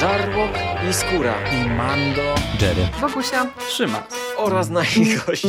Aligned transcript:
Żarłok 0.00 0.50
i 0.90 0.92
Skóra 0.92 1.34
i 1.52 1.70
Mando, 1.70 2.34
Jerry, 2.60 2.88
Wokusia, 3.00 3.46
Trzyma 3.68 4.06
oraz 4.36 4.70
nasi 4.70 5.16
goście. 5.26 5.48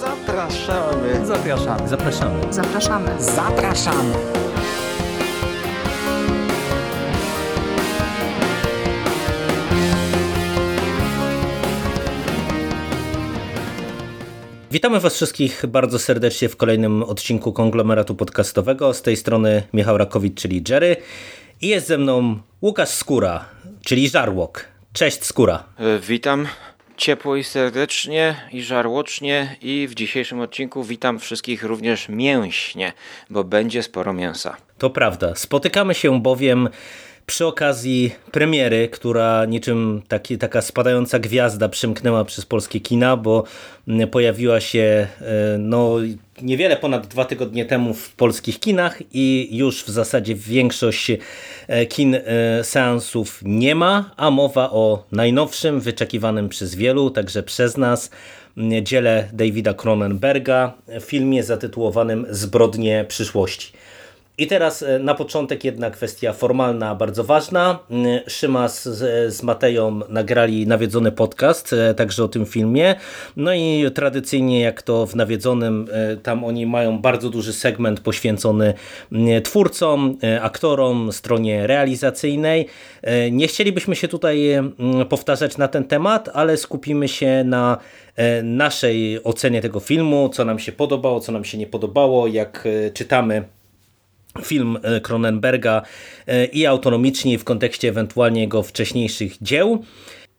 Zapraszamy. 0.00 1.26
Zapraszamy. 1.26 1.88
Zapraszamy. 1.88 2.52
zapraszamy. 2.52 3.22
Zapraszamy. 3.22 4.14
Witamy 14.70 15.00
Was 15.00 15.14
wszystkich 15.14 15.64
bardzo 15.68 15.98
serdecznie 15.98 16.48
w 16.48 16.56
kolejnym 16.56 17.02
odcinku 17.02 17.52
konglomeratu 17.52 18.14
podcastowego. 18.14 18.94
Z 18.94 19.02
tej 19.02 19.16
strony 19.16 19.62
Michał 19.72 19.98
Rakowicz, 19.98 20.40
czyli 20.40 20.64
Jerry. 20.68 20.96
I 21.60 21.68
jest 21.68 21.86
ze 21.86 21.98
mną 21.98 22.38
Łukasz 22.62 22.88
Skóra, 22.88 23.44
czyli 23.84 24.08
Żarłok. 24.08 24.64
Cześć 24.92 25.24
Skóra. 25.24 25.64
E, 25.78 25.98
Witam 25.98 26.48
ciepło 26.96 27.36
i 27.36 27.44
serdecznie 27.44 28.36
i 28.52 28.62
żarłocznie 28.62 29.56
i 29.62 29.88
w 29.88 29.94
dzisiejszym 29.94 30.40
odcinku 30.40 30.84
witam 30.84 31.18
wszystkich 31.18 31.62
również 31.64 32.08
mięśnie, 32.08 32.92
bo 33.30 33.44
będzie 33.44 33.82
sporo 33.82 34.12
mięsa. 34.12 34.56
To 34.78 34.90
prawda. 34.90 35.34
Spotykamy 35.34 35.94
się 35.94 36.20
bowiem 36.20 36.68
przy 37.26 37.46
okazji 37.46 38.14
premiery, 38.32 38.88
która 38.88 39.44
niczym 39.44 40.02
taki, 40.08 40.38
taka 40.38 40.62
spadająca 40.62 41.18
gwiazda 41.18 41.68
przymknęła 41.68 42.24
przez 42.24 42.46
polskie 42.46 42.80
kina, 42.80 43.16
bo 43.16 43.44
mm, 43.88 44.08
pojawiła 44.08 44.60
się 44.60 45.06
e, 45.20 45.58
no, 45.58 45.96
niewiele 46.42 46.76
ponad 46.76 47.06
dwa 47.06 47.24
tygodnie 47.24 47.64
temu 47.64 47.94
w 47.94 48.14
polskich 48.14 48.60
kinach 48.60 49.02
i 49.12 49.48
już 49.56 49.84
w 49.84 49.88
zasadzie 49.88 50.34
większość 50.34 51.10
e, 51.68 51.86
kin 51.86 52.14
e, 52.14 52.20
seansów 52.64 53.40
nie 53.42 53.74
ma, 53.74 54.10
a 54.16 54.30
mowa 54.30 54.70
o 54.70 55.04
najnowszym, 55.12 55.80
wyczekiwanym 55.80 56.48
przez 56.48 56.74
wielu, 56.74 57.10
także 57.10 57.42
przez 57.42 57.76
nas, 57.76 58.10
dziele 58.82 59.28
Davida 59.32 59.74
Cronenberga, 59.74 60.72
filmie 61.00 61.42
zatytułowanym 61.42 62.26
Zbrodnie 62.30 63.04
przyszłości. 63.08 63.72
I 64.38 64.46
teraz 64.46 64.82
e, 64.82 64.98
na 64.98 65.14
początek 65.14 65.64
jedna 65.64 65.90
kwestia 65.90 66.32
formalna, 66.32 66.94
bardzo 66.94 67.24
ważna. 67.24 67.78
Mm, 67.90 68.20
Szymas 68.28 68.88
z, 68.88 69.34
z 69.34 69.42
Mateją 69.42 70.00
nagrali 70.08 70.66
nawiedzony 70.66 71.12
podcast, 71.12 71.72
e, 71.72 71.94
także 71.94 72.24
o 72.24 72.28
tym 72.28 72.46
filmie. 72.46 72.94
No 73.36 73.54
i 73.54 73.84
tradycyjnie 73.94 74.60
jak 74.60 74.82
to 74.82 75.06
w 75.06 75.16
nawiedzonym, 75.16 75.88
e, 75.92 76.16
tam 76.16 76.44
oni 76.44 76.66
mają 76.66 76.98
bardzo 76.98 77.30
duży 77.30 77.52
segment 77.52 78.00
poświęcony 78.00 78.74
mm, 79.12 79.42
twórcom, 79.42 80.18
aktorom, 80.40 81.12
stronie 81.12 81.66
realizacyjnej. 81.66 82.66
Nie 83.32 83.48
chcielibyśmy 83.48 83.96
się 83.96 84.08
tutaj 84.08 84.52
mm, 84.52 84.74
powtarzać 85.08 85.56
na 85.56 85.68
ten 85.68 85.84
temat, 85.84 86.28
ale 86.32 86.56
skupimy 86.56 87.08
się 87.08 87.44
na 87.44 87.78
naszej 88.42 89.24
ocenie 89.24 89.62
tego 89.62 89.80
filmu, 89.80 90.28
co 90.28 90.44
nam 90.44 90.58
się 90.58 90.72
podobało, 90.72 91.20
co 91.20 91.32
nam 91.32 91.44
się 91.44 91.58
nie 91.58 91.66
podobało, 91.66 92.26
jak 92.26 92.68
czytamy 92.94 93.44
film 94.42 94.78
Cronenberga 95.02 95.82
i 96.52 96.66
autonomicznie 96.66 97.38
w 97.38 97.44
kontekście 97.44 97.88
ewentualnie 97.88 98.40
jego 98.40 98.62
wcześniejszych 98.62 99.36
dzieł. 99.42 99.84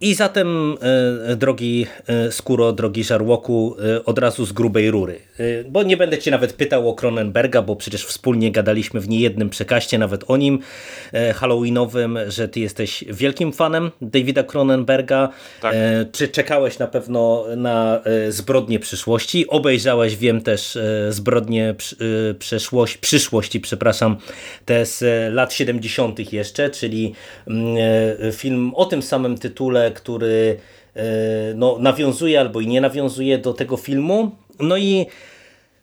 I 0.02 0.16
zatem, 0.16 0.78
e, 1.26 1.36
drogi 1.36 1.88
e, 2.08 2.32
Skóro, 2.32 2.74
drogi 2.74 3.04
Żarłoku, 3.04 3.76
e, 3.96 4.06
od 4.06 4.20
razu 4.20 4.46
z 4.46 4.52
grubej 4.52 4.92
rury. 4.92 5.20
Bo 5.70 5.84
nie 5.84 5.98
będę 5.98 6.18
cię 6.18 6.32
nawet 6.32 6.54
pytał 6.54 6.90
o 6.90 6.94
Cronenberga, 6.94 7.62
bo 7.62 7.76
przecież 7.76 8.06
wspólnie 8.06 8.52
gadaliśmy 8.52 9.00
w 9.00 9.10
niejednym 9.10 9.50
przekaście 9.50 9.98
nawet 9.98 10.24
o 10.28 10.38
nim 10.38 10.60
halloweenowym, 11.36 12.20
że 12.28 12.48
ty 12.48 12.60
jesteś 12.60 13.04
wielkim 13.08 13.54
fanem 13.54 13.92
Davida 14.02 14.44
Cronenberga. 14.44 15.30
Tak. 15.62 15.76
Czy 16.12 16.28
czekałeś 16.28 16.80
na 16.80 16.88
pewno 16.88 17.46
na 17.56 18.02
Zbrodnie 18.30 18.80
przyszłości? 18.80 19.48
Obejrzałeś, 19.48 20.16
wiem 20.16 20.42
też, 20.42 20.78
Zbrodnie 21.10 21.76
przeszłości, 22.40 23.00
przyszłości, 23.00 23.60
przepraszam, 23.60 24.18
te 24.66 24.86
z 24.86 25.04
lat 25.34 25.54
70. 25.54 26.34
jeszcze, 26.34 26.70
czyli 26.70 27.14
mm, 27.48 27.78
film 28.32 28.72
o 28.76 28.86
tym 28.86 29.02
samym 29.02 29.38
tytule, 29.38 29.87
który 29.92 30.58
no, 31.56 31.78
nawiązuje 31.80 32.40
albo 32.40 32.62
i 32.62 32.68
nie 32.68 32.82
nawiązuje 32.82 33.38
do 33.38 33.54
tego 33.54 33.78
filmu. 33.78 34.32
No 34.60 34.78
i 34.78 35.06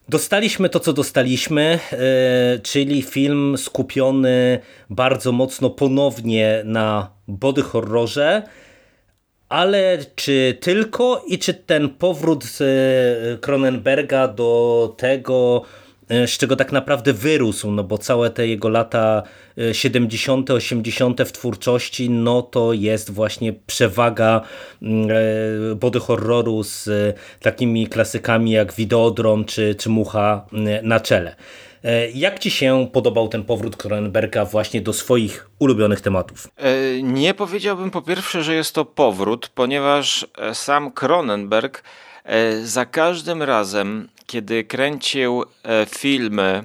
dostaliśmy 0.08 0.68
to, 0.68 0.80
co 0.80 0.92
dostaliśmy, 0.92 1.78
czyli 2.62 3.02
film 3.02 3.58
skupiony 3.58 4.60
bardzo 4.90 5.32
mocno 5.32 5.70
ponownie 5.70 6.62
na 6.64 7.10
body 7.28 7.62
horrorze, 7.62 8.42
ale 9.48 9.98
czy 10.14 10.58
tylko 10.60 11.24
i 11.26 11.38
czy 11.38 11.54
ten 11.54 11.88
powrót 11.88 12.44
Cronenberga 13.40 14.28
do 14.28 14.94
tego, 14.96 15.62
z 16.08 16.30
czego 16.30 16.56
tak 16.56 16.72
naprawdę 16.72 17.12
wyrósł, 17.12 17.70
no 17.70 17.84
bo 17.84 17.98
całe 17.98 18.30
te 18.30 18.48
jego 18.48 18.68
lata 18.68 19.22
70., 19.72 20.50
80. 20.50 21.22
w 21.22 21.32
twórczości, 21.32 22.10
no 22.10 22.42
to 22.42 22.72
jest 22.72 23.10
właśnie 23.10 23.52
przewaga 23.52 24.40
body 25.76 26.00
horroru 26.00 26.62
z 26.62 26.88
takimi 27.40 27.86
klasykami 27.86 28.50
jak 28.50 28.74
Videodrom 28.74 29.44
czy, 29.44 29.74
czy 29.74 29.88
Mucha 29.88 30.46
na 30.82 31.00
czele. 31.00 31.36
Jak 32.14 32.38
Ci 32.38 32.50
się 32.50 32.88
podobał 32.92 33.28
ten 33.28 33.44
powrót 33.44 33.76
Cronenberga 33.76 34.44
właśnie 34.44 34.80
do 34.80 34.92
swoich 34.92 35.50
ulubionych 35.58 36.00
tematów? 36.00 36.48
Nie 37.02 37.34
powiedziałbym 37.34 37.90
po 37.90 38.02
pierwsze, 38.02 38.42
że 38.42 38.54
jest 38.54 38.74
to 38.74 38.84
powrót, 38.84 39.50
ponieważ 39.54 40.26
sam 40.52 40.92
Cronenberg 40.92 41.82
za 42.62 42.86
każdym 42.86 43.42
razem, 43.42 44.08
kiedy 44.26 44.64
kręcił 44.64 45.44
filmy 45.88 46.64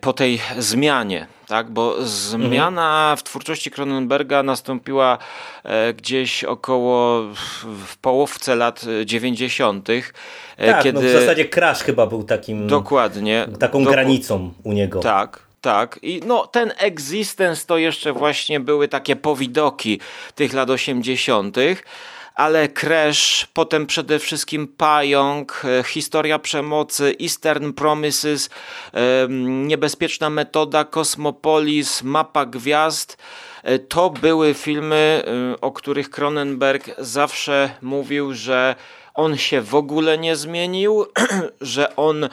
po 0.00 0.12
tej 0.12 0.40
zmianie, 0.58 1.26
tak? 1.48 1.70
bo 1.70 1.96
zmiana 2.04 3.14
w 3.18 3.22
twórczości 3.22 3.70
Cronenberga 3.70 4.42
nastąpiła 4.42 5.18
gdzieś 5.96 6.44
około 6.44 7.22
w 7.86 7.96
połówce 7.96 8.56
lat 8.56 8.84
90. 9.04 9.88
Tak, 10.56 10.82
kiedy... 10.82 11.02
no 11.02 11.08
w 11.08 11.12
zasadzie 11.12 11.48
Crash 11.48 11.82
chyba 11.82 12.06
był 12.06 12.22
takim 12.22 12.66
Dokładnie. 12.66 13.46
taką 13.60 13.84
Doku- 13.84 13.92
granicą 13.92 14.52
u 14.62 14.72
niego. 14.72 15.00
Tak, 15.00 15.42
tak. 15.60 15.98
I 16.02 16.20
no 16.26 16.46
ten 16.46 16.72
Existence 16.78 17.66
to 17.66 17.78
jeszcze 17.78 18.12
właśnie 18.12 18.60
były 18.60 18.88
takie 18.88 19.16
powidoki 19.16 20.00
tych 20.34 20.52
lat 20.52 20.70
80., 20.70 21.56
ale 22.34 22.68
Crash, 22.68 23.46
potem 23.54 23.86
przede 23.86 24.18
wszystkim 24.18 24.68
Pająk, 24.68 25.62
e, 25.64 25.82
Historia 25.84 26.38
Przemocy, 26.38 27.16
Eastern 27.22 27.72
Promises, 27.72 28.50
Niebezpieczna 29.38 30.30
Metoda, 30.30 30.84
Kosmopolis, 30.84 32.02
Mapa 32.02 32.46
Gwiazd. 32.46 33.16
E, 33.62 33.78
To 33.78 34.10
były 34.10 34.54
filmy, 34.54 35.24
e, 35.54 35.60
o 35.60 35.72
których 35.72 36.10
Cronenberg 36.10 36.90
zawsze 36.98 37.70
mówił, 37.82 38.34
że 38.34 38.74
on 39.14 39.36
się 39.36 39.60
w 39.60 39.74
ogóle 39.74 40.18
nie 40.18 40.36
zmienił, 40.36 41.06
że 41.60 41.96
on 41.96 42.28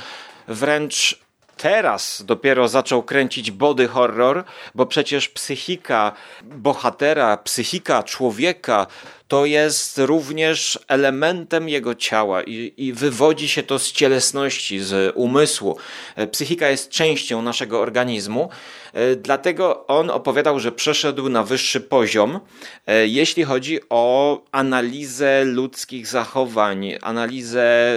wręcz 0.48 1.20
teraz 1.58 2.24
dopiero 2.26 2.68
zaczął 2.68 3.04
kręcić 3.04 3.52
body 3.52 3.88
horror, 3.88 4.44
bo 4.76 4.86
przecież 4.86 5.30
psychika 5.30 6.12
bohatera, 6.44 7.38
psychika 7.38 8.04
człowieka 8.04 8.88
to 9.30 9.46
jest 9.46 9.98
również 9.98 10.80
elementem 10.88 11.70
jego 11.70 11.96
ciała 11.96 12.44
i, 12.44 12.74
i 12.78 12.94
wywodzi 12.94 13.50
się 13.50 13.64
to 13.64 13.80
z 13.80 13.92
cielesności, 13.92 14.80
z 14.80 15.16
umysłu. 15.16 15.78
E, 16.16 16.28
Psychika 16.28 16.70
jest 16.70 16.90
częścią 16.90 17.42
naszego 17.42 17.80
organizmu, 17.80 18.50
e, 18.94 19.16
dlatego 19.16 19.88
on 19.88 20.10
opowiadał, 20.10 20.60
że 20.60 20.72
przeszedł 20.72 21.30
na 21.30 21.44
wyższy 21.44 21.82
poziom, 21.82 22.40
e, 22.88 23.08
jeśli 23.08 23.44
chodzi 23.44 23.80
o 23.90 24.42
analizę 24.52 25.46
ludzkich 25.46 26.08
zachowań, 26.08 26.92
analizę 27.02 27.94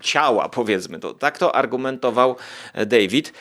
ciała, 0.00 0.48
powiedzmy 0.48 0.98
to. 0.98 1.14
Tak 1.14 1.38
to 1.38 1.54
argumentował 1.54 2.36
David. 2.86 3.32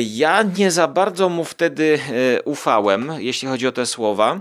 Ja 0.00 0.42
nie 0.42 0.70
za 0.70 0.88
bardzo 0.88 1.28
mu 1.28 1.44
wtedy 1.44 1.98
ufałem, 2.44 3.12
jeśli 3.18 3.48
chodzi 3.48 3.66
o 3.66 3.72
te 3.72 3.86
słowa. 3.86 4.40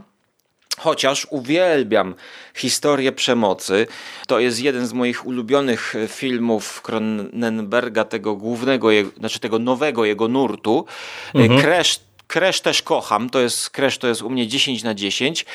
Chociaż 0.80 1.28
uwielbiam 1.30 2.16
historię 2.56 3.12
przemocy, 3.12 3.88
to 4.28 4.40
jest 4.40 4.62
jeden 4.62 4.88
z 4.88 4.94
moich 4.94 5.26
ulubionych 5.26 5.94
filmów 6.08 6.82
Cronenberga, 6.82 8.04
tego 8.04 8.36
głównego, 8.36 8.90
znaczy 9.18 9.40
tego 9.40 9.60
nowego 9.60 10.06
jego 10.06 10.28
nurtu. 10.28 10.86
Mhm. 11.34 11.62
Crash 11.62 12.00
Crash 12.28 12.62
też 12.62 12.82
kocham, 12.82 13.30
to 13.30 13.40
jest 13.40 13.70
Crash 13.70 13.98
to 13.98 14.08
jest 14.08 14.22
u 14.22 14.30
mnie 14.30 14.48
10 14.48 14.84
na 14.84 14.94
10. 14.94 15.46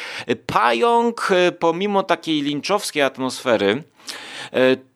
Pająk, 0.47 1.29
e, 1.31 1.53
pomimo 1.53 2.03
takiej 2.03 2.43
linczowskiej 2.43 3.03
atmosfery, 3.03 3.83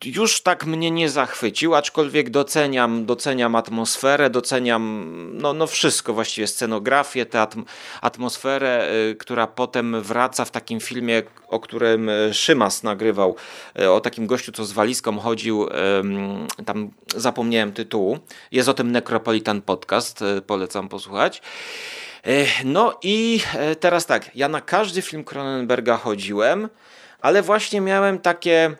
już 0.05 0.41
tak 0.41 0.65
mnie 0.65 0.91
nie 0.91 1.09
zachwycił, 1.09 1.75
aczkolwiek 1.75 2.29
doceniam, 2.29 3.05
doceniam 3.05 3.55
atmosferę, 3.55 4.29
doceniam 4.29 5.11
no, 5.33 5.53
no 5.53 5.67
wszystko, 5.67 6.13
właściwie 6.13 6.47
scenografię, 6.47 7.25
tę 7.25 7.41
atm 7.41 7.65
atmosferę, 8.01 8.87
która 9.19 9.47
potem 9.47 10.01
wraca 10.01 10.45
w 10.45 10.51
takim 10.51 10.79
filmie, 10.79 11.23
o 11.47 11.59
którym 11.59 12.09
Szymas 12.31 12.83
nagrywał, 12.83 13.35
o 13.89 13.99
takim 13.99 14.27
gościu, 14.27 14.51
co 14.51 14.65
z 14.65 14.71
walizką 14.71 15.19
chodził, 15.19 15.69
tam 16.65 16.89
zapomniałem 17.15 17.73
tytułu, 17.73 18.19
jest 18.51 18.69
o 18.69 18.73
tym 18.73 18.91
Necropolitan 18.91 19.61
Podcast, 19.61 20.23
polecam 20.47 20.89
posłuchać. 20.89 21.41
No 22.65 22.99
i 23.03 23.41
teraz 23.79 24.05
tak, 24.05 24.35
ja 24.35 24.49
na 24.49 24.61
każdy 24.61 25.01
film 25.01 25.23
Cronenberga 25.23 25.97
chodziłem, 25.97 26.69
ale 27.21 27.41
właśnie 27.41 27.81
miałem 27.81 28.19
takie 28.19 28.75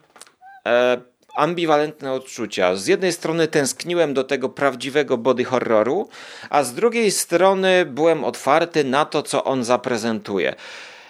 e, 0.68 1.02
ambiwalentne 1.36 2.14
odczucia. 2.14 2.76
Z 2.76 2.88
jednej 2.88 3.14
strony 3.14 3.48
tęskniłem 3.48 4.14
do 4.14 4.24
tego 4.24 4.50
prawdziwego 4.50 5.18
body 5.18 5.46
horroru, 5.46 6.10
a 6.50 6.64
z 6.64 6.74
drugiej 6.74 7.12
strony 7.12 7.86
byłem 7.86 8.24
otwarty 8.24 8.84
na 8.84 9.06
to, 9.06 9.24
co 9.24 9.44
on 9.44 9.64
zaprezentuje. 9.64 10.56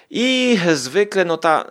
I 0.10 0.60
zwykle 0.74 1.26
no 1.26 1.38
ta 1.38 1.62
e, 1.62 1.68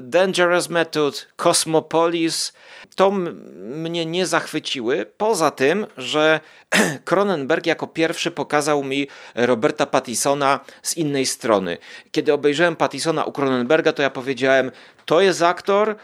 Dangerous 0.00 0.68
Method, 0.68 1.28
Cosmopolis 1.36 2.52
to 2.96 3.10
mnie 3.10 4.06
nie 4.06 4.26
zachwyciły. 4.26 5.06
Poza 5.16 5.50
tym, 5.50 5.86
że 5.96 6.40
Cronenberg 7.04 7.66
jako 7.66 7.86
pierwszy 7.86 8.30
pokazał 8.30 8.84
mi 8.84 9.08
Roberta 9.34 9.86
Pattisona 9.86 10.60
z 10.82 10.96
innej 10.96 11.26
strony. 11.26 11.78
Kiedy 12.12 12.32
obejrzałem 12.32 12.76
Pattisona 12.76 13.24
u 13.24 13.32
Cronenberga, 13.32 13.92
to 13.92 14.02
ja 14.02 14.10
powiedziałem, 14.10 14.70
to 15.04 15.20
jest 15.20 15.42
aktor, 15.42 15.96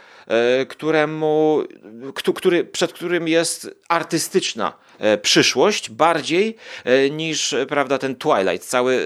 któremu, 0.69 1.63
który, 2.35 2.65
przed 2.65 2.93
którym 2.93 3.29
jest 3.29 3.71
artystyczna 3.89 4.73
e, 4.99 5.19
przyszłość 5.19 5.91
bardziej 5.91 6.57
e, 6.85 7.11
niż 7.11 7.55
prawda, 7.69 7.99
ten 7.99 8.17
Twilight, 8.17 8.69
cały, 8.69 8.97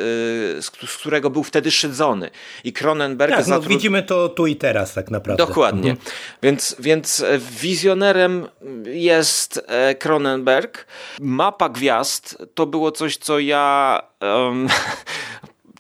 z 0.61 0.71
którego 0.99 1.31
był 1.31 1.45
wtedy 1.45 1.71
szydzony. 1.71 2.31
I 2.65 2.73
Cronenberg... 2.73 3.37
Tak, 3.37 3.47
no, 3.47 3.61
widzimy 3.61 4.03
to 4.03 4.29
tu 4.29 4.47
i 4.47 4.57
teraz 4.57 4.95
tak 4.95 5.11
naprawdę. 5.11 5.47
Dokładnie. 5.47 5.91
Mhm. 5.91 6.11
Więc, 6.43 6.77
więc 6.79 7.25
wizjonerem 7.61 8.49
jest 8.85 9.67
Cronenberg. 9.99 10.87
Mapa 11.21 11.69
gwiazd 11.69 12.37
to 12.55 12.67
było 12.67 12.93
coś, 12.93 13.17
co 13.17 13.39
ja... 13.39 14.03
Um, 14.21 14.69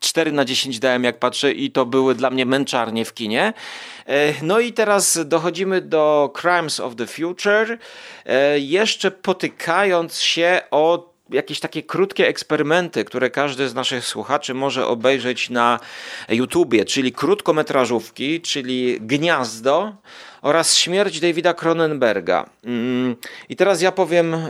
4 0.00 0.32
na 0.40 0.44
10 0.44 0.78
dałem 0.78 1.04
jak 1.04 1.19
patrzę 1.19 1.52
i 1.52 1.70
to 1.70 1.87
były 1.87 2.14
dla 2.14 2.31
mnie 2.31 2.46
męczarnie 2.46 3.04
w 3.04 3.14
kinie. 3.14 3.52
E, 4.06 4.35
no 4.43 4.61
i 4.61 4.73
teraz 4.73 5.19
dochodzimy 5.25 5.81
do 5.81 6.32
Crimes 6.41 6.81
of 6.81 6.97
the 6.97 7.06
Future, 7.06 7.79
e, 8.26 8.58
jeszcze 8.58 9.11
potykając 9.11 10.20
się 10.20 10.61
o 10.70 11.11
jakieś 11.31 11.61
takie 11.61 11.82
krótkie 11.82 12.29
eksperymenty, 12.29 13.05
które 13.05 13.31
każdy 13.31 13.69
z 13.69 13.75
naszych 13.75 14.05
słuchaczy 14.05 14.55
może 14.55 14.87
obejrzeć 14.87 15.50
na 15.50 15.81
YouTubie, 16.29 16.85
czyli 16.85 17.12
krótkometrażówki, 17.12 18.41
czyli 18.41 18.99
Gniazdo 19.00 19.93
oraz 20.43 20.76
Śmierć 20.76 21.20
Davida 21.20 21.55
Cronenberga. 21.55 22.50
Mm, 22.64 23.17
I 23.49 23.56
teraz 23.56 23.82
ja 23.82 23.93
powiem, 23.93 24.35
e, 24.35 24.41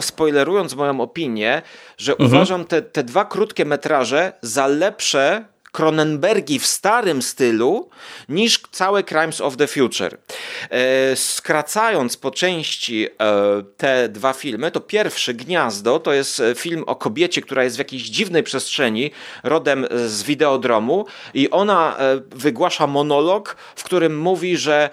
spoilerując 0.00 0.74
moją 0.74 1.00
opinię, 1.00 1.62
że 1.98 2.12
mhm. 2.12 2.30
uważam 2.30 2.64
te, 2.64 2.82
te 2.82 3.04
dwa 3.04 3.24
krótkie 3.24 3.64
metraże 3.64 4.32
za 4.42 4.66
lepsze 4.66 5.44
Cronenbergi 5.72 6.58
w 6.58 6.66
starym 6.66 7.22
stylu 7.22 7.88
niż 8.28 8.58
całe 8.70 9.02
Crimes 9.02 9.40
of 9.40 9.56
the 9.56 9.66
Future. 9.66 10.18
E, 10.70 11.16
skracając 11.16 12.16
po 12.16 12.30
części 12.30 13.06
e, 13.06 13.62
te 13.76 14.08
dwa 14.08 14.32
filmy, 14.32 14.70
to 14.70 14.80
pierwszy 14.80 15.34
Gniazdo 15.34 15.98
to 15.98 16.12
jest 16.12 16.40
e, 16.40 16.54
film 16.54 16.84
o 16.86 16.96
kobiecie, 16.96 17.42
która 17.42 17.64
jest 17.64 17.76
w 17.76 17.78
jakiejś 17.78 18.02
dziwnej 18.02 18.42
przestrzeni, 18.42 19.10
rodem 19.42 19.86
z 20.06 20.22
wideodromu 20.22 21.06
i 21.34 21.50
ona 21.50 21.96
wygłasza 22.30 22.86
monolog, 22.86 23.56
w 23.76 23.84
którym 23.84 24.18
mówi, 24.18 24.56
że 24.56 24.90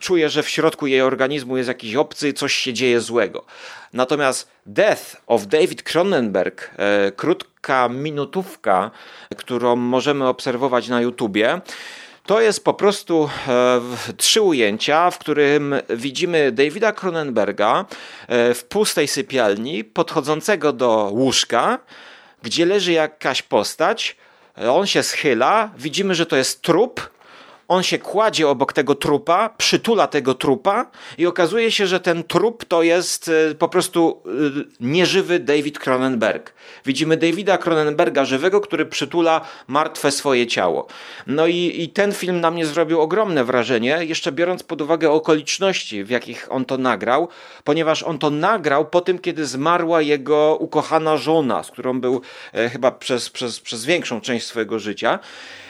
czuje, 0.00 0.28
że 0.28 0.42
w 0.42 0.48
środku 0.48 0.86
jej 0.86 1.02
organizmu 1.02 1.56
jest 1.56 1.68
jakiś 1.68 1.94
obcy, 1.94 2.32
coś 2.32 2.54
się 2.54 2.72
dzieje 2.72 3.00
złego. 3.00 3.44
Natomiast 3.92 4.50
Death 4.66 5.16
of 5.26 5.46
David 5.46 5.82
Cronenberg, 5.82 6.70
e, 6.76 7.12
krótka 7.12 7.88
minutówka, 7.88 8.90
którą 9.36 9.76
możemy 9.76 10.26
obserwować 10.26 10.88
na 10.88 11.00
YouTubie, 11.00 11.60
to 12.26 12.40
jest 12.40 12.64
po 12.64 12.74
prostu 12.74 13.30
e, 13.48 13.80
trzy 14.16 14.40
ujęcia, 14.40 15.10
w 15.10 15.18
którym 15.18 15.74
widzimy 15.90 16.52
Davida 16.52 16.92
Cronenberga 16.92 17.84
e, 18.28 18.54
w 18.54 18.64
pustej 18.64 19.08
sypialni, 19.08 19.84
podchodzącego 19.84 20.72
do 20.72 21.10
łóżka, 21.12 21.78
gdzie 22.42 22.66
leży 22.66 22.92
jakaś 22.92 23.42
postać. 23.42 24.16
On 24.70 24.86
się 24.86 25.02
schyla, 25.02 25.70
widzimy, 25.78 26.14
że 26.14 26.26
to 26.26 26.36
jest 26.36 26.62
trup, 26.62 27.10
on 27.68 27.82
się 27.82 27.98
kładzie 27.98 28.48
obok 28.48 28.72
tego 28.72 28.94
trupa, 28.94 29.50
przytula 29.58 30.06
tego 30.06 30.34
trupa 30.34 30.86
i 31.18 31.26
okazuje 31.26 31.72
się, 31.72 31.86
że 31.86 32.00
ten 32.00 32.24
trup 32.24 32.64
to 32.64 32.82
jest 32.82 33.30
e, 33.50 33.54
po 33.54 33.68
prostu 33.68 34.22
e, 34.26 34.30
nieżywy 34.80 35.38
David 35.38 35.78
Cronenberg. 35.78 36.52
Widzimy 36.86 37.16
Davida 37.16 37.58
Cronenberga 37.58 38.24
żywego, 38.24 38.60
który 38.60 38.86
przytula 38.86 39.40
martwe 39.66 40.10
swoje 40.10 40.46
ciało. 40.46 40.86
No 41.26 41.46
i, 41.46 41.82
i 41.82 41.88
ten 41.88 42.12
film 42.12 42.40
na 42.40 42.50
mnie 42.50 42.66
zrobił 42.66 43.00
ogromne 43.00 43.44
wrażenie, 43.44 43.98
jeszcze 44.00 44.32
biorąc 44.32 44.62
pod 44.62 44.82
uwagę 44.82 45.10
okoliczności, 45.10 46.04
w 46.04 46.10
jakich 46.10 46.46
on 46.50 46.64
to 46.64 46.78
nagrał, 46.78 47.28
ponieważ 47.64 48.02
on 48.02 48.18
to 48.18 48.30
nagrał 48.30 48.86
po 48.86 49.00
tym, 49.00 49.18
kiedy 49.18 49.46
zmarła 49.46 50.02
jego 50.02 50.56
ukochana 50.60 51.16
żona, 51.16 51.62
z 51.62 51.70
którą 51.70 52.00
był 52.00 52.20
e, 52.52 52.68
chyba 52.68 52.90
przez, 52.90 53.30
przez, 53.30 53.60
przez 53.60 53.84
większą 53.84 54.20
część 54.20 54.46
swojego 54.46 54.78
życia. 54.78 55.18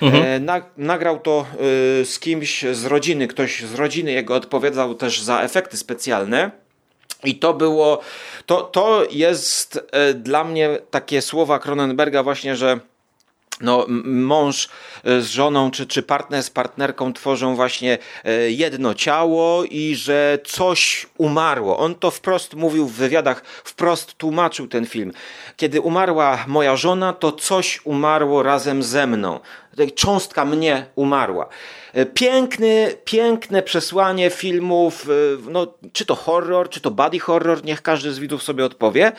Mhm. 0.02 0.24
E, 0.24 0.40
na, 0.40 0.62
nagrał 0.76 1.18
to 1.18 1.46
e, 1.52 1.88
z 2.05 2.19
kimś 2.19 2.64
z 2.73 2.85
rodziny, 2.85 3.29
ktoś 3.29 3.62
z 3.62 3.75
rodziny 3.75 4.12
jego 4.12 4.35
odpowiadał 4.35 4.94
też 4.94 5.20
za 5.20 5.43
efekty 5.43 5.76
specjalne. 5.76 6.50
I 7.25 7.35
to 7.35 7.55
było, 7.55 8.00
to, 8.46 8.62
to 8.62 9.05
jest 9.11 9.81
e, 9.93 10.14
dla 10.14 10.44
mnie 10.44 10.79
takie 10.90 11.23
słowa 11.23 11.58
Cronenberga 11.58 12.23
właśnie, 12.23 12.56
że 12.56 12.81
no, 13.61 13.87
mąż 14.05 14.69
e, 15.05 15.20
z 15.20 15.31
żoną 15.31 15.70
czy, 15.70 15.87
czy 15.87 16.02
partner 16.02 16.43
z 16.43 16.50
partnerką 16.50 17.12
tworzą 17.12 17.56
właśnie 17.56 17.99
e, 18.25 18.50
jedno 18.50 18.94
ciało 18.94 19.64
i 19.64 19.94
że 19.94 20.38
coś 20.44 21.06
umarło. 21.19 21.79
On 21.79 21.94
to 21.94 22.11
wprost 22.11 22.55
mówił 22.55 22.87
w 22.87 22.93
wywiadach, 22.93 23.43
wprost 23.64 24.14
tłumaczył 24.14 24.69
ten 24.69 24.87
film. 24.87 25.12
Kiedy 25.56 25.81
umarła 25.81 26.44
moja 26.46 26.76
żona, 26.76 27.12
to 27.12 27.32
coś 27.32 27.81
umarło 27.85 28.43
razem 28.43 28.82
ze 28.82 29.06
mną. 29.06 29.40
Cząstka 29.94 30.45
mnie 30.45 30.87
umarła. 30.95 31.49
E, 31.95 32.07
piękny, 32.07 32.95
piękne 33.04 33.62
przesłanie 33.62 34.30
filmów, 34.30 35.07
e, 35.11 35.50
no, 35.50 35.75
czy 35.92 36.07
to 36.07 36.14
horror, 36.14 36.68
czy 36.68 36.80
to 36.80 36.90
body 36.90 37.18
horror, 37.18 37.64
niech 37.64 37.83
każdy 37.83 38.12
z 38.12 38.18
widzów 38.18 38.42
sobie 38.42 38.64
odpowie. 38.64 39.12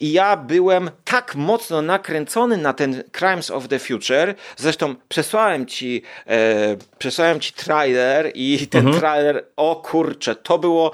I 0.00 0.12
ja 0.12 0.36
byłem 0.36 0.90
tak 1.04 1.34
mocno 1.34 1.82
nakręcony 1.82 2.56
na 2.56 2.72
ten 2.72 3.04
Crimes 3.12 3.50
of 3.50 3.68
the 3.68 3.78
Future, 3.78 4.34
zresztą 4.56 4.94
przesłałem 5.08 5.66
ci, 5.66 6.02
e, 6.26 6.76
przesłałem 6.98 7.40
ci 7.40 7.52
trailer 7.52 8.30
i 8.34 8.68
ten 8.68 8.86
mhm. 8.86 9.00
trailer, 9.00 9.44
o 9.56 9.76
kurczę, 9.76 10.34
to 10.34 10.58
było 10.58 10.90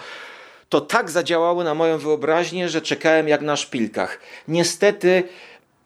to 0.69 0.81
tak 0.81 1.11
zadziałało 1.11 1.65
na 1.65 1.75
moją 1.75 1.99
wyobraźnię, 1.99 2.69
że 2.69 2.83
czekałem 2.83 3.29
jak 3.29 3.41
na 3.41 3.57
szpilkach. 3.57 4.19
Niestety 4.49 5.23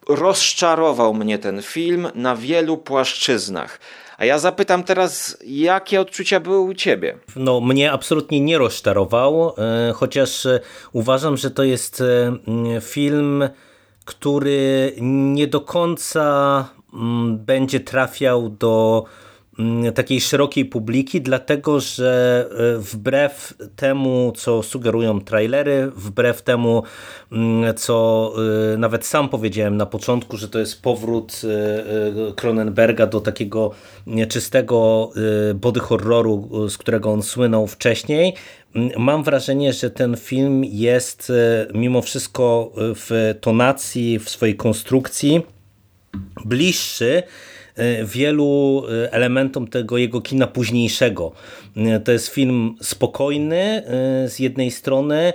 rozczarował 0.08 1.14
mnie 1.14 1.38
ten 1.38 1.62
film 1.62 2.08
na 2.14 2.36
wielu 2.36 2.76
płaszczyznach. 2.76 3.80
A 4.18 4.24
ja 4.24 4.38
zapytam 4.38 4.84
teraz, 4.84 5.38
jakie 5.46 6.00
odczucia 6.00 6.40
były 6.40 6.60
u 6.60 6.74
ciebie? 6.74 7.18
No, 7.36 7.60
mnie 7.60 7.92
absolutnie 7.92 8.40
nie 8.40 8.58
rozczarował, 8.58 9.54
e, 9.58 9.92
chociaż 9.92 10.46
e, 10.46 10.60
uważam, 10.92 11.36
że 11.36 11.50
to 11.50 11.62
jest 11.62 12.00
e, 12.00 12.80
film, 12.80 13.48
który 14.04 14.92
nie 15.00 15.46
do 15.46 15.60
końca 15.60 16.68
będzie 17.46 17.80
trafiał 17.80 18.48
do 18.48 19.04
Mm, 19.04 19.33
takiej 19.94 20.20
szerokiej 20.20 20.64
publiki, 20.64 21.20
dlatego 21.20 21.80
że 21.80 22.46
e, 22.50 22.78
wbrew 22.78 23.54
temu, 23.76 24.32
co 24.36 24.62
sugerują 24.62 25.20
trailery, 25.20 25.90
wbrew 25.96 26.42
temu, 26.42 26.82
mm, 27.32 27.74
co 27.74 28.32
e, 28.74 28.78
nawet 28.78 29.06
sam 29.06 29.28
powiedziałem 29.28 29.76
na 29.76 29.86
początku, 29.86 30.36
że 30.36 30.48
to 30.48 30.58
jest 30.58 30.82
powrót 30.82 31.40
e, 31.44 32.32
Cronenberga 32.32 33.06
do 33.06 33.20
takiego 33.20 33.70
czystego 34.28 35.10
body 35.54 35.80
horroru, 35.80 36.68
z 36.68 36.78
którego 36.78 37.12
on 37.12 37.22
słynął 37.22 37.66
wcześniej, 37.66 38.34
mm, 38.74 38.90
mam 38.98 39.22
wrażenie, 39.22 39.72
że 39.72 39.90
ten 39.90 40.16
film 40.16 40.64
jest 40.64 41.32
mimo 41.74 42.02
wszystko 42.02 42.72
w 42.76 43.34
tonacji, 43.40 44.18
w 44.18 44.30
swojej 44.30 44.56
konstrukcji 44.56 45.53
bliższy 46.44 47.22
e, 47.76 48.04
wielu 48.04 48.82
e, 48.88 49.12
elementom 49.12 49.68
tego 49.68 49.98
jego 49.98 50.20
kina 50.20 50.46
późniejszego. 50.46 51.32
E, 51.76 52.00
to 52.00 52.12
jest 52.12 52.28
film 52.28 52.76
spokojny 52.82 53.82
z 54.28 54.38
jednej 54.38 54.70
strony, 54.70 55.32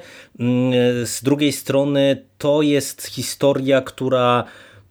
z 1.05 1.23
drugiej 1.23 1.51
strony 1.51 2.25
to 2.37 2.61
jest 2.61 3.05
historia, 3.05 3.81
która 3.81 4.43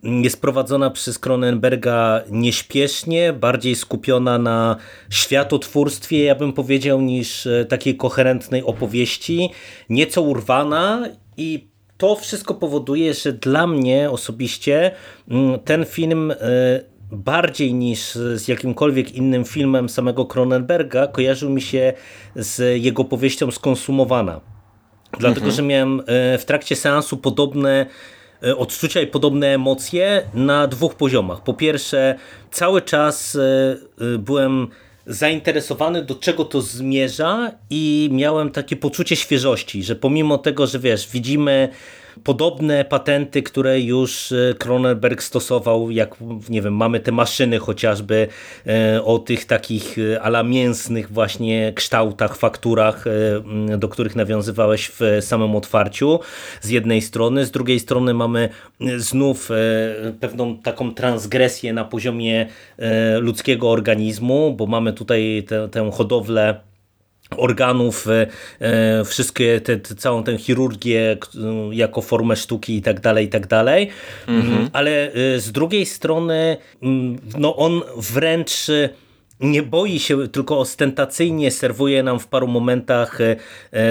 jest 0.02 0.40
prowadzona 0.40 0.90
przez 0.90 1.18
Cronenberga 1.18 2.22
nieśpiesznie, 2.30 3.32
bardziej 3.32 3.74
skupiona 3.74 4.38
na 4.38 4.76
światotwórstwie, 5.10 6.24
ja 6.24 6.34
bym 6.34 6.52
powiedział, 6.52 7.00
niż 7.00 7.48
takiej 7.68 7.96
koherentnej 7.96 8.62
opowieści, 8.62 9.50
nieco 9.88 10.22
urwana 10.22 11.08
i 11.36 11.68
to 11.98 12.16
wszystko 12.16 12.54
powoduje, 12.54 13.14
że 13.14 13.32
dla 13.32 13.66
mnie 13.66 14.10
osobiście 14.10 14.90
mm, 15.30 15.58
ten 15.58 15.84
film 15.84 16.30
e, 16.30 16.36
bardziej 17.12 17.74
niż 17.74 18.12
z 18.34 18.48
jakimkolwiek 18.48 19.14
innym 19.14 19.44
filmem 19.44 19.88
samego 19.88 20.26
Cronenberga 20.26 21.06
kojarzył 21.06 21.50
mi 21.50 21.62
się 21.62 21.92
z 22.36 22.82
jego 22.82 23.04
powieścią 23.04 23.50
Skonsumowana. 23.50 24.40
Dlatego, 25.18 25.46
mhm. 25.46 25.52
że 25.52 25.62
miałem 25.62 26.00
e, 26.00 26.38
w 26.38 26.44
trakcie 26.44 26.76
seansu 26.76 27.16
podobne 27.16 27.86
e, 28.42 28.56
odczucia 28.56 29.00
i 29.00 29.06
podobne 29.06 29.46
emocje 29.46 30.22
na 30.34 30.66
dwóch 30.66 30.94
poziomach. 30.94 31.42
Po 31.42 31.54
pierwsze, 31.54 32.14
cały 32.50 32.82
czas 32.82 33.38
byłem 34.18 34.68
zainteresowany, 35.08 36.04
do 36.04 36.14
czego 36.14 36.44
to 36.44 36.62
zmierza 36.62 37.52
i 37.70 38.08
miałem 38.12 38.50
takie 38.50 38.76
poczucie 38.76 39.16
świeżości, 39.16 39.82
że 39.82 39.96
pomimo 39.96 40.38
tego, 40.38 40.66
że 40.66 40.78
wiesz, 40.78 41.08
widzimy 41.08 41.68
podobne 42.24 42.84
patenty, 42.84 43.42
które 43.42 43.80
już 43.80 44.32
e, 44.32 44.54
Cronenberg 44.58 45.22
stosował, 45.22 45.90
jak 45.90 46.14
nie 46.48 46.62
wiem, 46.62 46.76
mamy 46.76 47.00
te 47.00 47.12
maszyny 47.12 47.58
chociażby 47.58 48.28
e, 48.66 49.04
o 49.04 49.18
tych 49.18 49.44
takich 49.44 49.96
e, 49.98 50.22
ala 50.22 50.42
mięsnych 50.42 51.12
właśnie 51.12 51.72
kształtach, 51.72 52.36
fakturach, 52.36 53.04
do 53.78 53.88
których 53.88 54.16
nawiązywałeś 54.16 54.90
w 55.00 55.00
samym 55.20 55.56
otwarciu 55.56 56.20
z 56.60 56.68
jednej 56.68 57.02
strony, 57.02 57.46
z 57.46 57.50
drugiej 57.50 57.80
strony 57.80 58.14
mamy 58.14 58.48
znów 58.96 59.48
pewną 60.20 60.58
taką 60.58 60.94
transgresję 60.94 61.72
na 61.72 61.84
poziomie 61.84 62.46
ludzkiego 63.20 63.70
organizmu, 63.70 64.54
bo 64.54 64.66
mamy 64.66 64.92
tutaj 64.92 65.44
tę, 65.48 65.68
tę 65.68 65.90
hodowlę 65.92 66.67
organów, 67.36 68.08
e, 68.08 68.26
e, 68.60 69.04
wszystkie, 69.04 69.60
te, 69.60 69.80
całą 69.80 70.24
tę 70.24 70.38
chirurgię 70.38 71.16
jako 71.70 72.02
formę 72.02 72.36
sztuki 72.36 72.76
i 72.76 72.82
tak 72.82 73.00
dalej, 73.00 73.26
i 73.26 73.28
tak 73.28 73.46
dalej. 73.46 73.88
Mhm. 74.28 74.54
Mm, 74.54 74.70
ale 74.72 75.12
e, 75.12 75.40
z 75.40 75.52
drugiej 75.52 75.86
strony 75.86 76.56
mm, 76.82 77.18
no 77.38 77.56
on 77.56 77.82
wręcz 77.96 78.52
nie 79.40 79.62
boi 79.62 79.98
się, 79.98 80.28
tylko 80.28 80.58
ostentacyjnie 80.58 81.50
serwuje 81.50 82.02
nam 82.02 82.20
w 82.20 82.26
paru 82.26 82.46
momentach 82.46 83.18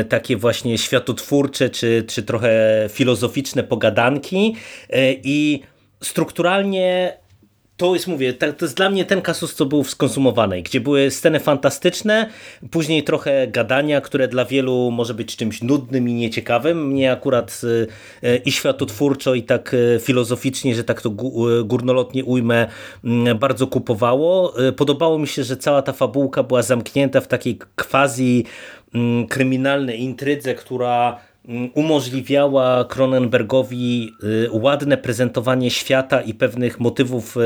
takie 0.09 0.37
właśnie 0.37 0.77
światotwórcze, 0.77 1.69
czy, 1.69 2.03
czy 2.07 2.23
trochę 2.23 2.49
filozoficzne 2.89 3.63
pogadanki 3.63 4.55
i 5.23 5.61
strukturalnie 6.03 7.17
to 7.77 7.93
jest, 7.93 8.07
mówię, 8.07 8.33
to 8.33 8.65
jest 8.65 8.77
dla 8.77 8.89
mnie 8.89 9.05
ten 9.05 9.21
kasus, 9.21 9.55
co 9.55 9.65
był 9.65 9.83
w 9.83 9.89
skonsumowanej, 9.89 10.63
gdzie 10.63 10.81
były 10.81 11.11
sceny 11.11 11.39
fantastyczne, 11.39 12.29
później 12.71 13.03
trochę 13.03 13.47
gadania, 13.47 14.01
które 14.01 14.27
dla 14.27 14.45
wielu 14.45 14.91
może 14.91 15.13
być 15.13 15.35
czymś 15.35 15.61
nudnym 15.61 16.09
i 16.09 16.13
nieciekawym. 16.13 16.87
Mnie 16.87 17.11
akurat 17.11 17.61
e, 18.23 18.37
i 18.37 18.51
światotwórczo, 18.51 19.33
i 19.33 19.43
tak 19.43 19.75
e, 19.95 19.99
filozoficznie, 19.99 20.75
że 20.75 20.83
tak 20.83 21.01
to 21.01 21.09
górnolotnie 21.63 22.25
ujmę, 22.25 22.67
mm, 23.03 23.37
bardzo 23.37 23.67
kupowało. 23.67 24.53
Podobało 24.77 25.19
mi 25.19 25.27
się, 25.27 25.43
że 25.43 25.57
cała 25.57 25.81
ta 25.81 25.93
fabułka 25.93 26.43
była 26.43 26.61
zamknięta 26.61 27.21
w 27.21 27.27
takiej 27.27 27.59
quasi 27.75 28.45
mm, 28.93 29.27
kryminalnej 29.27 30.01
intrydze, 30.01 30.55
która 30.55 31.19
umożliwiała 31.73 32.85
Cronenbergowi 32.85 34.13
y, 34.23 34.49
ładne 34.51 34.97
prezentowanie 34.97 35.71
świata 35.71 36.21
i 36.21 36.33
pewnych 36.33 36.79
motywów, 36.79 37.37
y, 37.37 37.39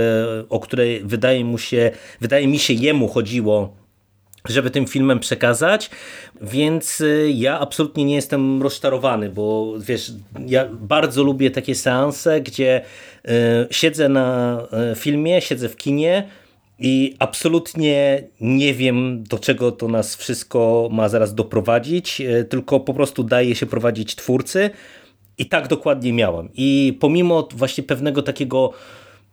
o 0.49 0.59
które 0.59 0.83
wydaje 1.03 1.45
mu 1.45 1.57
się, 1.57 1.91
wydaje 2.21 2.47
mi 2.47 2.59
się 2.59 2.73
jemu 2.73 3.07
chodziło 3.07 3.81
żeby 4.45 4.69
tym 4.69 4.87
filmem 4.87 5.19
przekazać, 5.19 5.89
więc 6.41 7.01
y, 7.01 7.31
ja 7.35 7.59
absolutnie 7.59 8.05
nie 8.05 8.15
jestem 8.15 8.61
rozczarowany, 8.61 9.29
bo 9.29 9.73
wiesz, 9.79 10.11
ja 10.47 10.65
bardzo 10.71 11.23
lubię 11.23 11.51
takie 11.51 11.75
seanse, 11.75 12.41
gdzie 12.41 12.81
siedzę 13.71 14.09
na 14.09 14.57
filmie, 14.95 15.41
siedzę 15.41 15.69
w 15.69 15.75
kinie, 15.75 16.27
i 16.81 17.15
absolutnie 17.19 18.23
nie 18.41 18.73
wiem, 18.73 19.23
do 19.23 19.39
czego 19.39 19.71
to 19.71 19.87
nas 19.87 20.15
wszystko 20.15 20.89
ma 20.91 21.09
zaraz 21.09 21.35
doprowadzić, 21.35 22.21
e, 22.21 22.43
tylko 22.43 22.79
po 22.79 22.93
prostu 22.93 23.23
daje 23.23 23.55
się 23.55 23.65
prowadzić 23.65 24.15
twórcy. 24.15 24.69
I 25.37 25.45
tak 25.45 25.67
dokładnie 25.67 26.13
miałem. 26.13 26.49
I 26.53 26.97
pomimo 26.99 27.47
właśnie 27.55 27.83
pewnego 27.83 28.21
takiego 28.21 28.73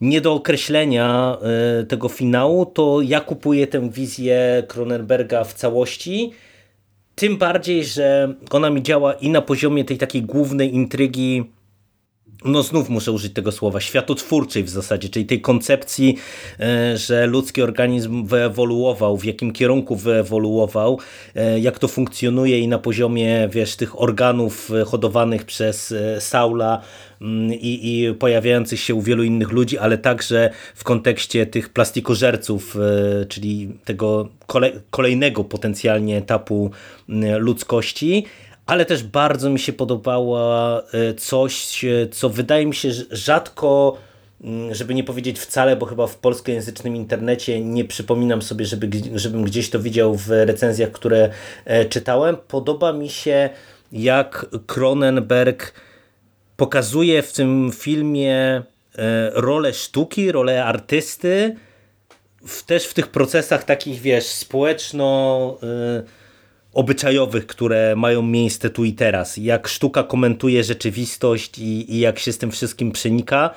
niedookreślenia 0.01 1.39
e, 1.81 1.85
tego 1.85 2.09
finału, 2.09 2.67
to 2.67 3.01
ja 3.03 3.21
kupuję 3.21 3.67
tę 3.67 3.91
wizję 3.91 4.63
Cronenberga 4.69 5.45
w 5.45 5.55
całości. 5.55 6.33
Tym 7.15 7.37
bardziej, 7.37 7.85
że 7.85 8.35
ona 8.51 8.71
mi 8.71 8.83
działa 8.83 9.13
i 9.13 9.31
na 9.31 9.43
poziomie 9.43 9.85
tej 9.85 9.99
takiej 9.99 10.23
głównej 10.23 10.75
intrygi 10.75 11.45
no 12.45 12.63
znów 12.63 12.89
muszę 12.89 13.13
użyć 13.13 13.33
tego 13.33 13.53
słowa, 13.53 13.81
światotwórczej 13.81 14.65
w 14.65 14.69
zasadzie, 14.69 15.09
czyli 15.09 15.27
tej 15.27 15.41
koncepcji, 15.41 16.17
e, 16.61 16.97
że 16.97 17.27
ludzki 17.27 17.63
organizm 17.63 18.27
wyewoluował, 18.27 19.17
w 19.17 19.25
jakim 19.25 19.53
kierunku 19.53 19.97
wyewoluował, 19.97 20.99
e, 21.35 21.61
jak 21.61 21.79
to 21.79 21.89
funkcjonuje 21.89 22.59
i 22.59 22.69
na 22.69 22.79
poziomie, 22.79 23.49
wiesz, 23.53 23.77
tych 23.77 24.01
organów 24.01 24.71
hodowanych 24.87 25.45
przez 25.45 25.93
e, 25.93 26.21
Saula 26.21 26.83
mm, 27.21 27.55
i, 27.55 27.81
i 27.83 28.15
pojawiających 28.15 28.81
się 28.81 28.95
u 28.95 29.03
wielu 29.03 29.25
innych 29.25 29.51
ludzi, 29.51 29.79
ale 29.79 29.99
także 29.99 30.51
w 30.75 30.85
kontekście 30.85 31.47
tych 31.47 31.69
plastikożerców, 31.69 32.77
czyli 33.29 33.69
tego 33.85 34.29
kolejnego 34.91 35.45
potencjalnie 35.45 36.17
etapu 36.17 36.71
mm, 37.09 37.43
ludzkości, 37.43 38.25
ale 38.69 38.85
też 38.85 39.03
bardzo 39.03 39.51
mi 39.51 39.59
się 39.59 39.73
podobało 39.73 40.39
e, 40.95 41.15
coś, 41.15 41.85
e, 41.85 42.09
co 42.09 42.29
wydaje 42.29 42.67
mi 42.67 42.75
się 42.75 42.91
rzadko, 43.11 43.99
mm, 44.45 44.75
żeby 44.75 44.95
nie 44.95 45.05
powiedzieć 45.05 45.39
wcale, 45.39 45.77
bo 45.77 45.87
chyba 45.87 46.07
w 46.07 46.17
polskojęzycznym 46.17 46.97
internecie 46.97 47.61
nie 47.61 47.85
przypominam 47.85 48.43
sobie, 48.43 48.65
żeby, 48.67 48.91
żebym 49.15 49.45
gdzieś 49.45 49.71
to 49.71 49.81
widział 49.81 50.15
w 50.15 50.29
recenzjach, 50.29 50.93
które 50.93 51.31
e, 51.65 51.85
czytałem. 51.85 52.37
Podoba 52.49 52.93
mi 52.93 53.09
się, 53.09 53.51
jak 53.93 54.47
Cronenberg 54.67 55.73
pokazuje 56.57 57.23
w 57.23 57.33
tym 57.33 57.71
filmie 57.75 58.63
rolę 59.33 59.73
sztuki, 59.73 60.33
rolę 60.33 60.65
artysty, 60.65 61.57
w, 62.47 62.63
też 62.65 62.87
w 62.87 62.95
tych 62.95 63.07
procesach 63.07 63.65
takich, 63.65 64.01
wiesz, 64.01 64.25
społeczno- 64.25 65.57
obyczajowych, 66.75 67.47
które 67.47 67.97
mają 67.97 68.23
miejsce 68.23 68.71
tu 68.71 68.85
i 68.85 68.93
teraz. 68.93 69.37
Jak 69.37 69.69
sztuka 69.69 70.03
komentuje 70.03 70.65
rzeczywistość 70.65 71.59
i, 71.59 71.95
i 71.95 71.99
jak 71.99 72.19
się 72.19 72.33
z 72.33 72.39
tym 72.39 72.51
wszystkim 72.51 72.93
przenika. 72.93 73.51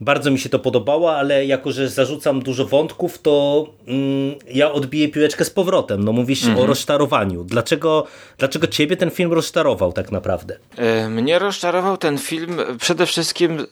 Bardzo 0.00 0.30
mi 0.30 0.38
się 0.38 0.48
to 0.48 0.58
podobało, 0.58 1.16
ale 1.16 1.46
jako, 1.46 1.72
że 1.72 1.88
zarzucam 1.88 2.42
dużo 2.42 2.64
wątków, 2.64 3.18
to 3.18 3.66
mm, 3.86 4.34
ja 4.50 4.72
odbiję 4.72 5.08
piłeczkę 5.08 5.44
z 5.44 5.50
powrotem. 5.50 6.04
No 6.04 6.12
mówisz 6.12 6.44
mhm. 6.44 6.64
o 6.64 6.66
rozczarowaniu. 6.66 7.44
Dlaczego, 7.44 8.06
dlaczego 8.38 8.66
ciebie 8.66 8.96
ten 8.96 9.10
film 9.10 9.32
rozczarował 9.32 9.92
tak 9.92 10.12
naprawdę? 10.12 10.56
E, 10.76 11.08
mnie 11.08 11.38
rozczarował 11.38 11.96
ten 11.96 12.18
film 12.18 12.60
przede 12.80 13.06
wszystkim 13.06 13.66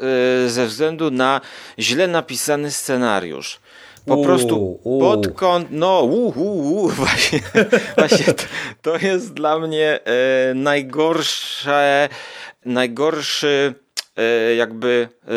e, 0.45 0.49
ze 0.49 0.67
względu 0.67 1.11
na 1.11 1.41
źle 1.79 2.09
napisany 2.09 2.71
scenariusz. 2.71 3.61
Po 4.07 4.17
prostu 4.17 4.81
pod 5.01 5.29
kąt, 5.35 5.69
no 5.71 6.03
uh, 6.03 6.37
uh, 6.37 6.93
właśnie, 7.03 7.41
właśnie 7.99 8.35
to, 8.35 8.45
to, 8.83 9.07
jest 9.07 9.35
dla 9.35 9.59
mnie 9.59 10.01
e, 10.05 10.55
najgorsze, 10.55 12.09
najgorszy 12.65 13.75
e, 14.17 14.55
jakby 14.55 15.09
e, 15.25 15.31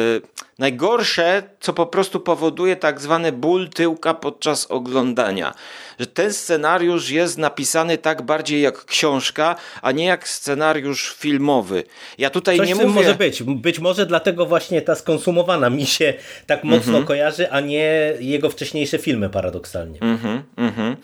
najgorsze, 0.59 1.43
co 1.59 1.73
po 1.73 1.85
prostu 1.85 2.19
powoduje 2.19 2.75
tak 2.75 3.01
zwany 3.01 3.31
ból 3.31 3.69
tyłka 3.69 4.13
podczas 4.13 4.71
oglądania 4.71 5.53
że 5.99 6.07
ten 6.07 6.33
scenariusz 6.33 7.09
jest 7.09 7.37
napisany 7.37 7.97
tak 7.97 8.21
bardziej 8.21 8.61
jak 8.61 8.85
książka, 8.85 9.55
a 9.81 9.91
nie 9.91 10.05
jak 10.05 10.27
scenariusz 10.27 11.15
filmowy. 11.19 11.83
Ja 12.17 12.29
tutaj 12.29 12.57
Coś 12.57 12.67
nie 12.67 12.75
mówię... 12.75 12.87
może 12.87 13.15
być. 13.15 13.43
Być 13.43 13.79
może 13.79 14.05
dlatego 14.05 14.45
właśnie 14.45 14.81
ta 14.81 14.95
skonsumowana 14.95 15.69
mi 15.69 15.85
się 15.85 16.13
tak 16.47 16.63
mocno 16.63 16.91
mm 16.91 17.03
-hmm. 17.03 17.07
kojarzy, 17.07 17.51
a 17.51 17.59
nie 17.59 18.13
jego 18.19 18.49
wcześniejsze 18.49 18.97
filmy 18.97 19.29
paradoksalnie. 19.29 19.99
Mm 20.01 20.17
-hmm, 20.17 20.41
mm 20.57 20.71
-hmm. 20.71 20.95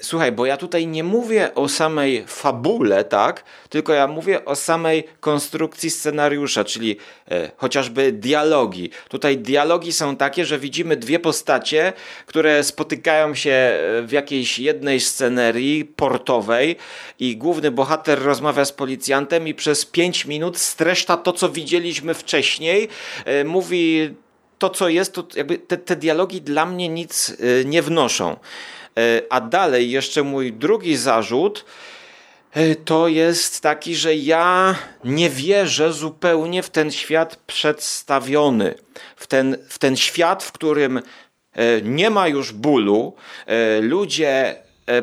Słuchaj, 0.00 0.32
bo 0.32 0.46
ja 0.46 0.56
tutaj 0.56 0.86
nie 0.86 1.04
mówię 1.04 1.54
o 1.54 1.68
samej 1.68 2.24
fabule, 2.26 3.04
tak? 3.04 3.44
Tylko 3.68 3.92
ja 3.92 4.06
mówię 4.06 4.44
o 4.44 4.56
samej 4.56 5.04
konstrukcji 5.20 5.90
scenariusza, 5.90 6.64
czyli 6.64 6.96
e, 7.30 7.50
chociażby 7.56 8.12
dialogi 8.12 8.52
dialogi. 8.52 8.90
Tutaj 9.08 9.38
dialogi 9.38 9.92
są 9.92 10.16
takie, 10.16 10.44
że 10.44 10.58
widzimy 10.58 10.96
dwie 10.96 11.18
postacie, 11.18 11.92
które 12.26 12.64
spotykają 12.64 13.34
się 13.34 13.78
w 14.02 14.12
jakiejś 14.12 14.58
jednej 14.58 15.00
scenerii 15.00 15.84
portowej 15.84 16.76
i 17.18 17.36
główny 17.36 17.70
bohater 17.70 18.22
rozmawia 18.22 18.64
z 18.64 18.72
policjantem 18.72 19.48
i 19.48 19.54
przez 19.54 19.84
pięć 19.84 20.26
minut 20.26 20.58
streszcza 20.58 21.16
to, 21.16 21.32
co 21.32 21.48
widzieliśmy 21.48 22.14
wcześniej. 22.14 22.88
E, 23.24 23.44
mówi 23.44 24.14
to, 24.58 24.70
co 24.70 24.88
jest, 24.88 25.12
to 25.12 25.26
jakby 25.36 25.58
te, 25.58 25.76
te 25.76 25.96
dialogi 25.96 26.40
dla 26.40 26.66
mnie 26.66 26.88
nic 26.88 27.30
e, 27.30 27.64
nie 27.64 27.82
wnoszą. 27.82 28.30
E, 28.32 28.36
a 29.30 29.40
dalej 29.40 29.90
jeszcze 29.90 30.22
mój 30.22 30.52
drugi 30.52 30.96
zarzut 30.96 31.64
to 32.84 33.08
jest 33.08 33.60
taki, 33.60 33.96
że 33.96 34.14
ja 34.14 34.74
nie 35.04 35.30
wierzę 35.30 35.92
zupełnie 35.92 36.62
w 36.62 36.70
ten 36.70 36.90
świat 36.90 37.36
przedstawiony, 37.36 38.74
w 39.16 39.26
ten, 39.26 39.56
w 39.68 39.78
ten 39.78 39.96
świat, 39.96 40.44
w 40.44 40.52
którym 40.52 41.02
nie 41.82 42.10
ma 42.10 42.28
już 42.28 42.52
bólu, 42.52 43.14
ludzie 43.80 44.54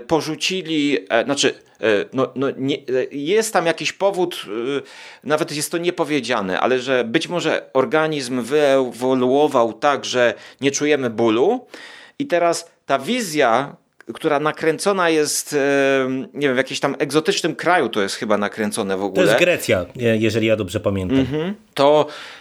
porzucili, 0.07 0.97
znaczy 1.25 1.53
no, 2.13 2.31
no 2.35 2.47
nie, 2.57 2.77
jest 3.11 3.53
tam 3.53 3.65
jakiś 3.65 3.93
powód, 3.93 4.45
nawet 5.23 5.55
jest 5.55 5.71
to 5.71 5.77
niepowiedziane, 5.77 6.59
ale 6.59 6.79
że 6.79 7.03
być 7.03 7.27
może 7.27 7.73
organizm 7.73 8.41
wyewoluował 8.41 9.73
tak, 9.73 10.05
że 10.05 10.33
nie 10.61 10.71
czujemy 10.71 11.09
bólu 11.09 11.67
i 12.19 12.27
teraz 12.27 12.71
ta 12.85 12.99
wizja, 12.99 13.75
która 14.13 14.39
nakręcona 14.39 15.09
jest, 15.09 15.55
nie 16.33 16.47
wiem, 16.47 16.53
w 16.53 16.57
jakimś 16.57 16.79
tam 16.79 16.95
egzotycznym 16.99 17.55
kraju 17.55 17.89
to 17.89 18.01
jest 18.01 18.15
chyba 18.15 18.37
nakręcone 18.37 18.97
w 18.97 19.03
ogóle. 19.03 19.25
To 19.25 19.31
jest 19.31 19.43
Grecja, 19.43 19.85
jeżeli 19.95 20.47
ja 20.47 20.55
dobrze 20.55 20.79
pamiętam. 20.79 21.19
Mhm. 21.19 21.55
To 21.73 22.07
e, 22.07 22.38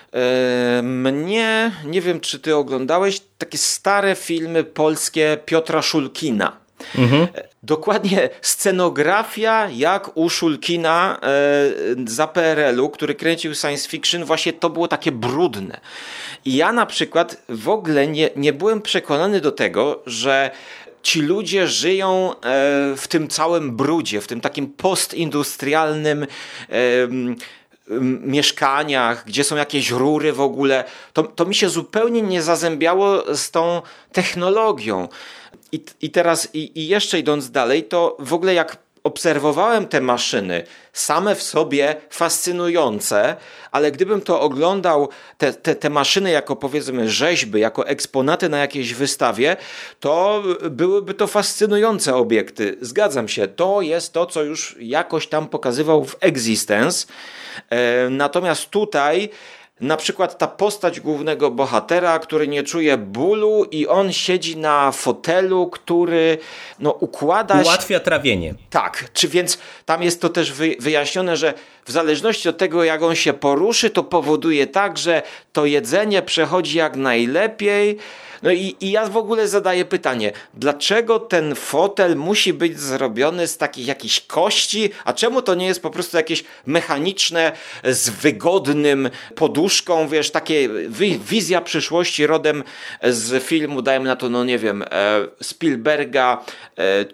mnie, 0.83 1.73
nie 1.85 2.01
wiem 2.01 2.21
czy 2.21 2.41
ty 2.41 2.57
oglądałeś, 2.57 3.21
takie 3.39 3.59
stare 3.59 4.15
filmy 4.15 4.65
polskie 4.65 5.39
Piotra 5.45 5.83
Szulkina. 5.83 6.57
Mhm. 6.99 7.27
Dokładnie 7.63 8.31
scenografia 8.43 9.69
jak 9.73 10.17
u 10.17 10.31
Szulkina 10.31 11.21
e, 11.23 11.31
za 12.07 12.27
PRL-u, 12.27 12.91
który 12.91 13.15
kręcił 13.15 13.55
science 13.55 13.89
fiction, 13.89 14.25
właśnie 14.25 14.53
to 14.53 14.71
było 14.71 14.89
takie 14.89 15.13
brudne. 15.13 15.81
I 16.45 16.57
ja 16.57 16.73
na 16.73 16.87
przykład 16.87 17.43
w 17.49 17.69
ogóle 17.69 18.07
nie, 18.07 18.31
nie 18.37 18.53
byłem 18.53 18.83
przekonany 18.83 19.41
do 19.41 19.53
tego, 19.53 20.03
że 20.07 20.51
ci 21.03 21.21
ludzie 21.21 21.67
żyją 21.67 22.33
e, 22.33 22.37
w 22.97 23.09
tym 23.09 23.29
całym 23.29 23.77
brudzie, 23.77 24.21
w 24.21 24.27
tym 24.27 24.41
takim 24.41 24.73
postindustrialnym 24.73 26.27
mieszkaniach, 28.23 29.25
gdzie 29.27 29.45
są 29.45 29.57
jakieś 29.57 29.91
rury 29.91 30.33
w 30.33 30.41
ogóle, 30.41 30.85
to, 31.13 31.23
to 31.23 31.47
mi 31.47 31.55
się 31.55 31.69
zupełnie 31.69 32.23
nie 32.23 32.43
zazębiało 32.43 33.37
z 33.37 33.51
tą 33.51 33.83
technologią. 34.13 35.09
I, 35.73 35.85
i 36.03 36.11
teraz, 36.11 36.55
i, 36.55 36.81
i 36.81 36.89
jeszcze 36.89 37.19
idąc 37.19 37.51
dalej, 37.51 37.85
to 37.85 38.17
w 38.19 38.35
ogóle 38.35 38.55
jak 38.55 38.77
obserwowałem 39.05 39.87
te 39.87 40.01
maszyny, 40.01 40.65
same 40.93 41.35
w 41.35 41.43
sobie 41.43 41.97
fascynujące, 42.11 43.37
ale 43.71 43.93
gdybym 43.93 44.21
to 44.21 44.41
oglądał, 44.41 45.09
te, 45.39 45.53
te, 45.53 45.75
te 45.75 45.91
maszyny 45.91 46.31
jako 46.31 46.57
powiedzmy 46.57 47.11
rzeźby, 47.11 47.61
jako 47.61 47.87
eksponaty 47.87 48.49
na 48.49 48.59
jakiejś 48.59 48.95
wystawie, 48.95 49.57
to 50.01 50.43
byłyby 50.71 51.15
to 51.15 51.27
fascynujące 51.27 52.15
obiekty. 52.15 52.77
Zgadzam 52.81 53.29
się, 53.29 53.49
to 53.49 53.81
jest 53.81 54.13
to, 54.13 54.27
co 54.27 54.43
już 54.43 54.77
jakoś 54.81 55.27
tam 55.27 55.49
pokazywał 55.49 56.05
w 56.05 56.17
Existence. 56.21 57.07
E, 57.71 58.11
natomiast 58.11 58.71
tutaj 58.71 59.31
na 59.81 59.97
przykład 59.97 60.39
ta 60.39 60.47
postać 60.47 61.01
głównego 61.01 61.51
bohatera, 61.51 62.19
który 62.19 62.49
nie 62.49 62.63
czuje 62.63 62.99
bólu 62.99 63.65
i 63.65 63.87
on 63.87 64.13
siedzi 64.13 64.57
na 64.57 64.93
fotelu, 64.93 65.67
który 65.67 66.39
no, 66.79 66.91
układa 66.91 67.63
Ułatwia 67.63 68.01
trawienie. 68.01 68.55
Tak, 68.71 69.05
czy 69.13 69.29
więc 69.29 69.59
tam 69.85 70.03
jest 70.03 70.21
to 70.21 70.29
też 70.29 70.53
wyjaśnione, 70.79 71.37
że 71.37 71.55
w 71.85 71.91
zależności 71.91 72.49
od 72.49 72.59
tego, 72.59 72.85
jak 72.85 73.03
on 73.03 73.15
się 73.15 73.33
poruszy, 73.33 73.91
to 73.91 74.05
powoduje 74.05 74.67
tak, 74.67 74.99
że 74.99 75.23
to 75.53 75.67
jedzenie 75.67 76.23
przechodzi 76.23 76.79
jak 76.79 76.97
najlepiej. 76.97 77.99
No 78.43 78.51
i, 78.51 78.77
i 78.81 78.91
ja 78.91 79.07
w 79.07 79.17
ogóle 79.17 79.49
zadaję 79.49 79.85
pytanie, 79.85 80.33
dlaczego 80.55 81.19
ten 81.19 81.55
fotel 81.55 82.17
musi 82.17 82.53
być 82.53 82.81
zrobiony 82.81 83.47
z 83.47 83.57
takich 83.57 83.87
jakichś 83.87 84.21
kości, 84.21 84.91
a 85.05 85.13
czemu 85.13 85.43
to 85.43 85.55
nie 85.55 85.67
jest 85.67 85.83
po 85.83 85.91
prostu 85.91 86.17
jakieś 86.17 86.45
mechaniczne, 86.67 87.53
z 87.85 88.11
wygodnym 88.11 89.11
poduszką, 89.35 90.09
wiesz, 90.09 90.31
takie 90.31 90.69
wizja 91.29 91.61
przyszłości 91.61 92.27
rodem 92.27 92.65
z 93.03 93.45
filmu, 93.45 93.83
dajmy 93.83 94.07
na 94.07 94.17
to, 94.17 94.29
no 94.29 94.45
nie 94.45 94.59
wiem, 94.59 94.83
e, 94.83 94.87
Spielberga, 95.43 96.45
e, 96.79 97.05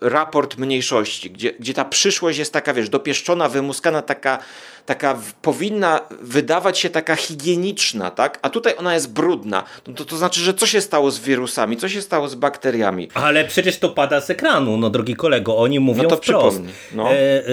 raport 0.00 0.58
mniejszości, 0.58 1.30
gdzie, 1.30 1.52
gdzie 1.52 1.74
ta 1.74 1.84
przyszłość 1.84 2.38
jest 2.38 2.52
taka, 2.52 2.74
wiesz, 2.74 2.88
dopieszczona, 2.88 3.48
wymuskana, 3.48 4.02
taka, 4.02 4.38
taka 4.86 5.18
powinna 5.42 6.00
wydawać 6.20 6.78
się 6.78 6.90
taka 6.90 7.16
higieniczna, 7.16 8.10
tak? 8.10 8.38
A 8.42 8.50
tutaj 8.50 8.74
ona 8.78 8.94
jest 8.94 9.12
brudna. 9.12 9.64
No 9.86 9.94
to, 9.94 10.04
to 10.04 10.16
znaczy, 10.16 10.40
że 10.40 10.54
co 10.54 10.66
się 10.66 10.80
stało 10.80 11.10
z 11.10 11.20
wirusami, 11.20 11.76
co 11.76 11.88
się 11.88 12.02
stało 12.02 12.28
z 12.28 12.34
bakteriami? 12.34 13.08
Ale 13.14 13.44
przecież 13.44 13.78
to 13.78 13.88
pada 13.88 14.20
z 14.20 14.30
ekranu, 14.30 14.76
no 14.76 14.90
drogi 14.90 15.16
kolego, 15.16 15.58
oni 15.58 15.80
mówią 15.80 16.02
no 16.02 16.08
to 16.08 16.16
wprost. 16.16 16.62
No. 16.94 17.12
E, 17.12 17.44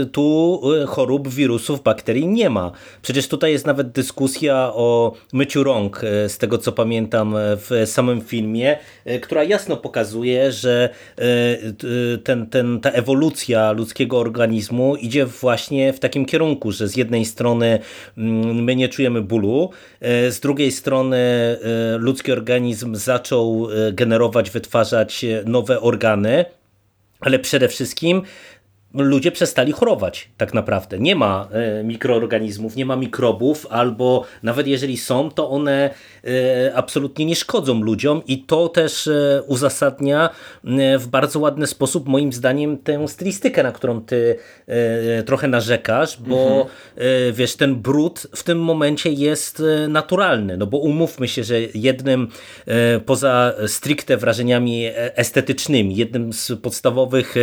e, 0.00 0.06
tu 0.12 0.60
e, 0.82 0.86
chorób, 0.86 1.28
wirusów, 1.28 1.82
bakterii 1.82 2.26
nie 2.26 2.50
ma. 2.50 2.72
Przecież 3.02 3.28
tutaj 3.28 3.52
jest 3.52 3.66
nawet 3.66 3.90
dyskusja 3.90 4.56
o 4.74 5.12
myciu 5.32 5.64
rąk, 5.64 6.04
e, 6.04 6.28
z 6.28 6.38
tego 6.38 6.58
co 6.58 6.72
pamiętam 6.72 7.34
w 7.36 7.82
samym 7.86 8.20
filmie, 8.20 8.78
e, 9.04 9.18
która 9.18 9.44
jasno 9.44 9.76
pokazuje, 9.76 10.52
że 10.52 10.77
E, 10.78 12.18
ten, 12.24 12.46
ten, 12.46 12.80
ta 12.80 12.90
ewolucja 12.90 13.72
ludzkiego 13.72 14.18
organizmu 14.18 14.96
idzie 14.96 15.26
właśnie 15.26 15.92
w 15.92 16.00
takim 16.00 16.24
kierunku, 16.24 16.72
że 16.72 16.88
z 16.88 16.96
jednej 16.96 17.24
strony 17.24 17.78
mm, 18.18 18.64
my 18.64 18.76
nie 18.76 18.88
czujemy 18.88 19.22
bólu, 19.22 19.70
e, 20.00 20.32
z 20.32 20.40
drugiej 20.40 20.72
strony 20.72 21.18
ludzki 21.98 22.32
organizm 22.32 22.96
zaczął 22.96 23.68
generować, 23.92 24.50
wytwarzać 24.50 25.24
nowe 25.46 25.80
organy, 25.80 26.44
ale 27.20 27.38
przede 27.38 27.68
wszystkim 27.68 28.22
ludzie 28.94 29.32
przestali 29.32 29.72
chorować 29.72 30.28
tak 30.36 30.54
naprawdę. 30.54 30.98
Nie 30.98 31.14
ma 31.14 31.48
e, 31.52 31.84
mikroorganizmów, 31.84 32.76
nie 32.76 32.86
ma 32.86 32.96
mikrobów, 32.96 33.66
albo 33.70 34.24
nawet 34.42 34.66
jeżeli 34.66 34.96
są, 34.96 35.30
to 35.30 35.50
one 35.50 35.90
e, 36.24 36.74
absolutnie 36.74 37.24
nie 37.24 37.36
szkodzą 37.36 37.82
ludziom 37.82 38.22
i 38.26 38.42
to 38.42 38.68
też 38.68 39.06
e, 39.06 39.42
uzasadnia 39.46 40.30
w 40.98 41.06
bardzo 41.06 41.38
ładny 41.38 41.66
sposób 41.66 42.08
moim 42.08 42.32
zdaniem 42.32 42.78
tę 42.78 43.08
stylistykę, 43.08 43.62
na 43.62 43.72
którą 43.72 44.00
ty 44.00 44.36
trochę 45.26 45.48
narzekasz, 45.48 46.18
bo 46.20 46.36
mhm. 46.36 46.68
wiesz, 47.32 47.56
ten 47.56 47.76
brud 47.76 48.26
w 48.36 48.42
tym 48.42 48.60
momencie 48.60 49.10
jest 49.12 49.62
naturalny, 49.88 50.56
no 50.56 50.66
bo 50.66 50.78
umówmy 50.78 51.28
się, 51.28 51.44
że 51.44 51.60
jednym 51.60 52.28
poza 53.06 53.54
stricte 53.66 54.16
wrażeniami 54.16 54.84
estetycznymi, 54.94 55.96
jednym 55.96 56.32
z 56.32 56.52
podstawowych 56.62 57.34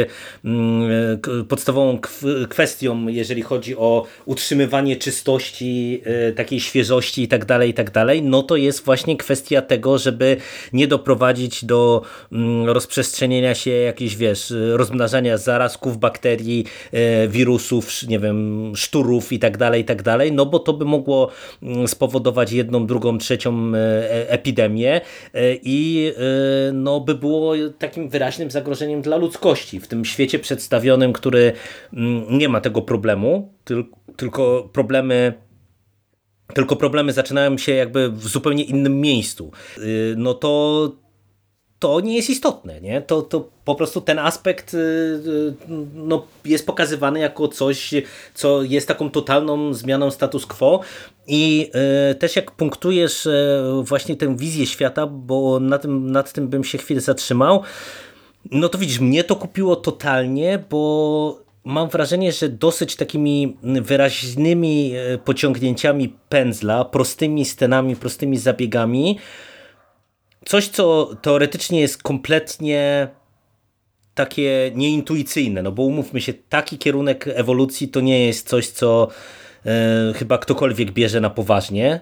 podstawową 1.44 2.00
kwestią, 2.50 3.08
jeżeli 3.08 3.42
chodzi 3.42 3.78
o 3.78 4.06
utrzymywanie 4.26 4.96
czystości, 4.96 6.02
e, 6.06 6.32
takiej 6.32 6.60
świeżości 6.60 7.24
i 7.24 7.28
tak 7.28 7.46
dalej, 7.46 7.70
i 7.70 7.74
tak 7.74 7.92
dalej, 7.92 8.24
no 8.24 8.44
to 8.44 8.56
jest 8.56 8.86
właśnie 8.86 9.18
kwestia 9.18 9.62
tego, 9.62 9.98
żeby 9.98 10.38
nie 10.74 10.88
doprowadzić 10.88 11.66
do 11.66 12.02
mm, 12.32 12.70
rozprzestrzenienia 12.70 13.56
się 13.56 13.72
jakichś, 13.72 14.16
wiesz, 14.16 14.54
rozmnażania 14.72 15.38
zarazków, 15.38 15.98
bakterii, 15.98 16.66
e, 16.92 17.28
wirusów, 17.28 18.04
nie 18.08 18.20
wiem, 18.20 18.72
szturów 18.76 19.32
i 19.32 19.40
tak 19.40 19.58
dalej, 19.58 19.82
i 19.82 19.86
tak 19.86 20.04
dalej, 20.04 20.32
no 20.32 20.46
bo 20.46 20.60
to 20.60 20.74
by 20.74 20.86
mogło 20.86 21.32
mm, 21.64 21.88
spowodować 21.88 22.52
jedną, 22.52 22.88
drugą, 22.88 23.18
trzecią 23.18 23.72
e, 23.76 24.30
epidemię 24.30 25.02
i 25.64 26.14
no 26.74 27.00
by 27.00 27.16
było 27.16 27.54
takim 27.80 28.10
wyraźnym 28.10 28.52
zagrożeniem 28.52 29.02
dla 29.02 29.18
ludzkości 29.18 29.80
w 29.80 29.88
tym 29.88 30.06
świecie 30.06 30.40
przedstawionym, 30.40 31.14
który 31.26 31.54
mm, 31.94 32.38
nie 32.38 32.50
ma 32.50 32.62
tego 32.62 32.82
problemu, 32.82 33.54
tylko 34.16 34.70
problemy 34.74 35.34
tylko 36.54 36.76
problemy 36.76 37.14
zaczynają 37.14 37.58
się 37.58 37.72
jakby 37.72 38.10
w 38.10 38.28
zupełnie 38.28 38.64
innym 38.64 39.02
miejscu. 39.02 39.52
Y, 39.78 40.16
no 40.18 40.34
to 40.34 40.92
to 41.80 42.00
nie 42.00 42.16
jest 42.16 42.30
istotne, 42.30 42.82
nie? 42.82 43.02
To, 43.02 43.22
to 43.22 43.50
po 43.66 43.76
prostu 43.76 44.02
ten 44.02 44.20
aspekt 44.20 44.74
y, 44.74 44.78
y, 44.78 45.54
no, 45.94 46.26
jest 46.46 46.66
pokazywany 46.66 47.20
jako 47.20 47.48
coś, 47.48 47.94
co 48.34 48.64
jest 48.64 48.88
taką 48.88 49.10
totalną 49.10 49.74
zmianą 49.74 50.12
status 50.12 50.46
quo 50.46 50.80
i 51.28 51.72
też 52.20 52.36
jak 52.36 52.52
punktujesz 52.52 53.28
właśnie 53.82 54.16
tę 54.16 54.38
wizję 54.38 54.66
świata, 54.66 55.08
bo 55.08 55.60
na 55.60 55.78
tym, 55.78 56.12
nad 56.12 56.34
tym 56.34 56.48
bym 56.48 56.64
się 56.64 56.78
chwilę 56.78 57.02
zatrzymał, 57.02 57.64
no 58.52 58.70
to 58.70 58.78
widzisz, 58.78 59.00
mnie 59.00 59.24
to 59.24 59.36
kupiło 59.36 59.76
totalnie, 59.76 60.64
bo 60.70 61.46
mam 61.64 61.90
wrażenie, 61.90 62.32
że 62.32 62.50
dosyć 62.50 62.96
takimi 62.96 63.58
wyraźnymi 63.64 64.92
e, 64.96 65.18
pociągnięciami 65.18 66.16
pędzla, 66.30 66.86
prostymi 66.86 67.46
scenami, 67.46 67.96
prostymi 67.96 68.38
zabiegami, 68.38 69.20
coś, 70.46 70.68
co 70.68 71.10
teoretycznie 71.22 71.80
jest 71.82 72.04
kompletnie 72.04 73.08
takie 74.16 74.72
nieintuicyjne, 74.76 75.64
no 75.64 75.72
bo 75.72 75.84
umówmy 75.84 76.22
się, 76.22 76.34
taki 76.34 76.78
kierunek 76.78 77.30
ewolucji 77.34 77.88
to 77.88 78.02
nie 78.02 78.26
jest 78.26 78.50
coś, 78.50 78.68
co 78.68 79.08
e, 79.66 80.14
chyba 80.16 80.38
ktokolwiek 80.38 80.92
bierze 80.92 81.22
na 81.22 81.30
poważnie, 81.30 82.02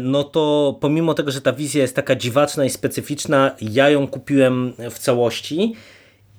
no 0.00 0.24
to 0.24 0.76
pomimo 0.80 1.14
tego, 1.14 1.30
że 1.30 1.40
ta 1.40 1.52
wizja 1.52 1.82
jest 1.82 1.96
taka 1.96 2.16
dziwaczna 2.16 2.64
i 2.64 2.70
specyficzna, 2.70 3.56
ja 3.60 3.90
ją 3.90 4.06
kupiłem 4.06 4.72
w 4.90 4.98
całości 4.98 5.74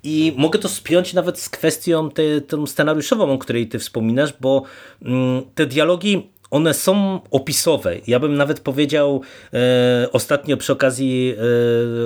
i 0.03 0.33
mogę 0.37 0.59
to 0.59 0.69
spiąć 0.69 1.13
nawet 1.13 1.39
z 1.39 1.49
kwestią 1.49 2.09
te, 2.09 2.41
tą 2.41 2.67
scenariuszową, 2.67 3.31
o 3.33 3.37
której 3.37 3.67
ty 3.67 3.79
wspominasz, 3.79 4.33
bo 4.41 4.63
mm, 5.01 5.43
te 5.55 5.65
dialogi 5.65 6.29
one 6.51 6.73
są 6.73 7.19
opisowe. 7.31 7.95
Ja 8.07 8.19
bym 8.19 8.35
nawet 8.35 8.59
powiedział 8.59 9.21
e, 9.53 10.07
ostatnio 10.11 10.57
przy 10.57 10.73
okazji 10.73 11.35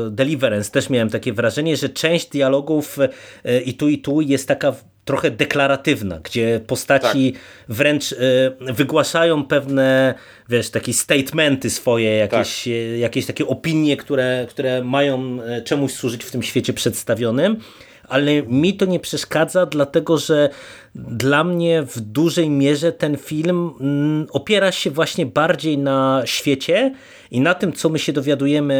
e, 0.08 0.10
Deliverance 0.10 0.72
też 0.72 0.90
miałem 0.90 1.10
takie 1.10 1.34
wrażenie, 1.34 1.78
że 1.78 1.90
część 1.90 2.30
dialogów 2.30 2.98
e, 3.44 3.62
i 3.62 3.74
tu 3.74 3.90
i 3.90 3.98
tu 3.98 4.22
jest 4.22 4.48
taka 4.48 4.76
trochę 5.08 5.32
deklaratywna, 5.32 6.20
gdzie 6.20 6.62
postaci 6.68 7.34
tak. 7.34 7.42
wręcz 7.70 8.14
e, 8.14 8.18
wygłaszają 8.74 9.46
pewne, 9.46 10.14
wiesz, 10.50 10.70
takie 10.70 10.94
statementy 10.94 11.70
swoje, 11.70 12.18
jakieś, 12.18 12.64
tak. 12.64 12.74
E, 12.74 12.98
jakieś 12.98 13.26
takie 13.26 13.48
opinie, 13.48 13.98
które, 13.98 14.46
które 14.50 14.84
mają 14.84 15.42
e, 15.42 15.62
czemuś 15.62 15.94
służyć 15.94 16.24
w 16.24 16.32
tym 16.32 16.44
świecie 16.44 16.74
przedstawionym 16.74 17.58
ale 18.08 18.44
mi 18.44 18.74
to 18.74 18.86
nie 18.86 19.00
przeszkadza, 19.00 19.66
dlatego 19.66 20.18
że 20.18 20.50
dla 20.96 21.44
mnie 21.44 21.84
w 21.84 22.00
dużej 22.00 22.50
mierze 22.50 22.92
ten 22.92 23.18
film 23.18 23.72
mm, 23.80 24.28
opiera 24.32 24.72
się 24.72 24.92
właśnie 24.92 25.26
bardziej 25.26 25.78
na 25.78 26.22
świecie 26.26 26.94
i 27.32 27.42
na 27.42 27.54
tym, 27.54 27.74
co 27.74 27.90
my 27.90 28.00
się 28.00 28.14
dowiadujemy 28.14 28.76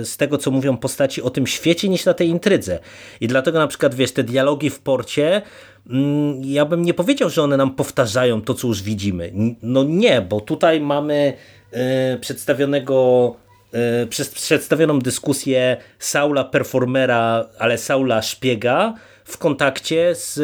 e, 0.00 0.04
z 0.04 0.16
tego, 0.16 0.38
co 0.38 0.50
mówią 0.50 0.76
postaci 0.76 1.22
o 1.22 1.30
tym 1.30 1.46
świecie, 1.46 1.88
niż 1.88 2.04
na 2.04 2.14
tej 2.14 2.28
intrydze. 2.28 2.78
I 3.20 3.28
dlatego 3.28 3.58
na 3.58 3.66
przykład, 3.66 3.94
wiesz, 3.94 4.12
te 4.12 4.22
dialogi 4.22 4.70
w 4.70 4.80
porcie, 4.80 5.42
mm, 5.90 6.44
ja 6.44 6.64
bym 6.64 6.82
nie 6.82 6.94
powiedział, 6.94 7.30
że 7.30 7.42
one 7.42 7.56
nam 7.56 7.74
powtarzają 7.74 8.42
to, 8.42 8.54
co 8.54 8.68
już 8.68 8.82
widzimy. 8.82 9.32
No 9.62 9.84
nie, 9.84 10.20
bo 10.20 10.40
tutaj 10.40 10.80
mamy 10.80 11.32
e, 11.72 12.18
przedstawionego 12.18 13.36
E, 13.74 14.06
przez 14.06 14.28
przedstawioną 14.28 14.98
dyskusję 14.98 15.76
Saula 15.98 16.44
performera, 16.44 17.48
ale 17.58 17.78
Saula 17.78 18.22
szpiega 18.22 18.94
w 19.24 19.38
kontakcie 19.38 20.14
z 20.14 20.40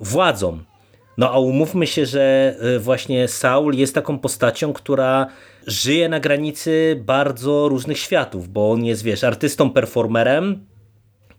władzą. 0.00 0.58
No 1.18 1.30
a 1.30 1.38
umówmy 1.38 1.86
się, 1.86 2.06
że 2.06 2.56
e, 2.60 2.78
właśnie 2.78 3.28
Saul 3.28 3.74
jest 3.74 3.94
taką 3.94 4.18
postacią, 4.18 4.72
która 4.72 5.26
żyje 5.66 6.08
na 6.08 6.20
granicy 6.20 7.02
bardzo 7.04 7.68
różnych 7.68 7.98
światów, 7.98 8.48
bo 8.48 8.70
on 8.70 8.84
jest, 8.84 9.02
wiesz, 9.02 9.24
artystą, 9.24 9.70
performerem, 9.70 10.66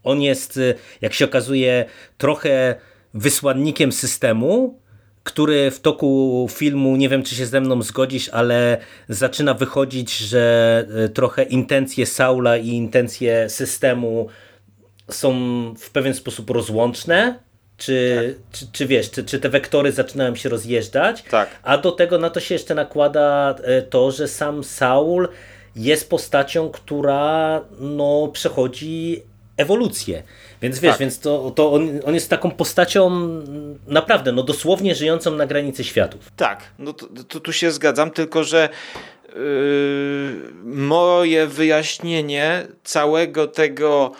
on 0.03 0.21
jest, 0.21 0.57
e, 0.57 0.73
jak 1.01 1.13
się 1.13 1.25
okazuje, 1.25 1.85
trochę 2.17 2.75
wysłannikiem 3.13 3.91
systemu, 3.91 4.79
który 5.23 5.71
w 5.71 5.79
toku 5.79 6.47
filmu, 6.51 6.95
nie 6.95 7.09
wiem 7.09 7.23
czy 7.23 7.35
się 7.35 7.45
ze 7.45 7.61
mną 7.61 7.81
zgodzisz, 7.81 8.29
ale 8.29 8.77
zaczyna 9.09 9.53
wychodzić, 9.53 10.17
że 10.17 10.85
e, 11.05 11.09
trochę 11.09 11.43
intencje 11.43 12.05
Saula 12.05 12.57
i 12.57 12.67
intencje 12.67 13.49
systemu 13.49 14.27
są 15.09 15.33
w 15.77 15.89
pewien 15.89 16.13
sposób 16.13 16.49
rozłączne. 16.49 17.39
Czy, 17.77 18.35
tak. 18.39 18.59
czy, 18.59 18.71
czy 18.71 18.85
wiesz, 18.87 19.11
czy, 19.11 19.23
czy 19.23 19.39
te 19.39 19.49
wektory 19.49 19.91
zaczynają 19.91 20.35
się 20.35 20.49
rozjeżdżać? 20.49 21.23
Tak. 21.23 21.49
A 21.63 21.77
do 21.77 21.91
tego 21.91 22.17
na 22.17 22.29
to 22.29 22.39
się 22.39 22.55
jeszcze 22.55 22.75
nakłada 22.75 23.55
e, 23.63 23.81
to, 23.81 24.11
że 24.11 24.27
sam 24.27 24.63
Saul 24.63 25.27
jest 25.75 26.09
postacią, 26.09 26.69
która 26.69 27.61
no, 27.79 28.29
przechodzi 28.33 29.23
ewolucję. 29.57 30.23
Więc 30.61 30.79
wiesz, 30.79 30.91
tak. 30.91 30.99
więc 30.99 31.19
to, 31.19 31.51
to 31.51 31.73
on, 31.73 31.99
on 32.05 32.13
jest 32.13 32.29
taką 32.29 32.51
postacią 32.51 33.11
naprawdę, 33.87 34.31
no 34.31 34.43
dosłownie 34.43 34.95
żyjącą 34.95 35.31
na 35.31 35.45
granicy 35.45 35.83
światów. 35.83 36.31
Tak, 36.35 36.63
no 36.79 36.93
to, 36.93 37.07
to 37.27 37.39
tu 37.39 37.53
się 37.53 37.71
zgadzam, 37.71 38.11
tylko 38.11 38.43
że 38.43 38.69
yy, 39.27 39.33
moje 40.63 41.47
wyjaśnienie 41.47 42.67
całego 42.83 43.47
tego 43.47 44.11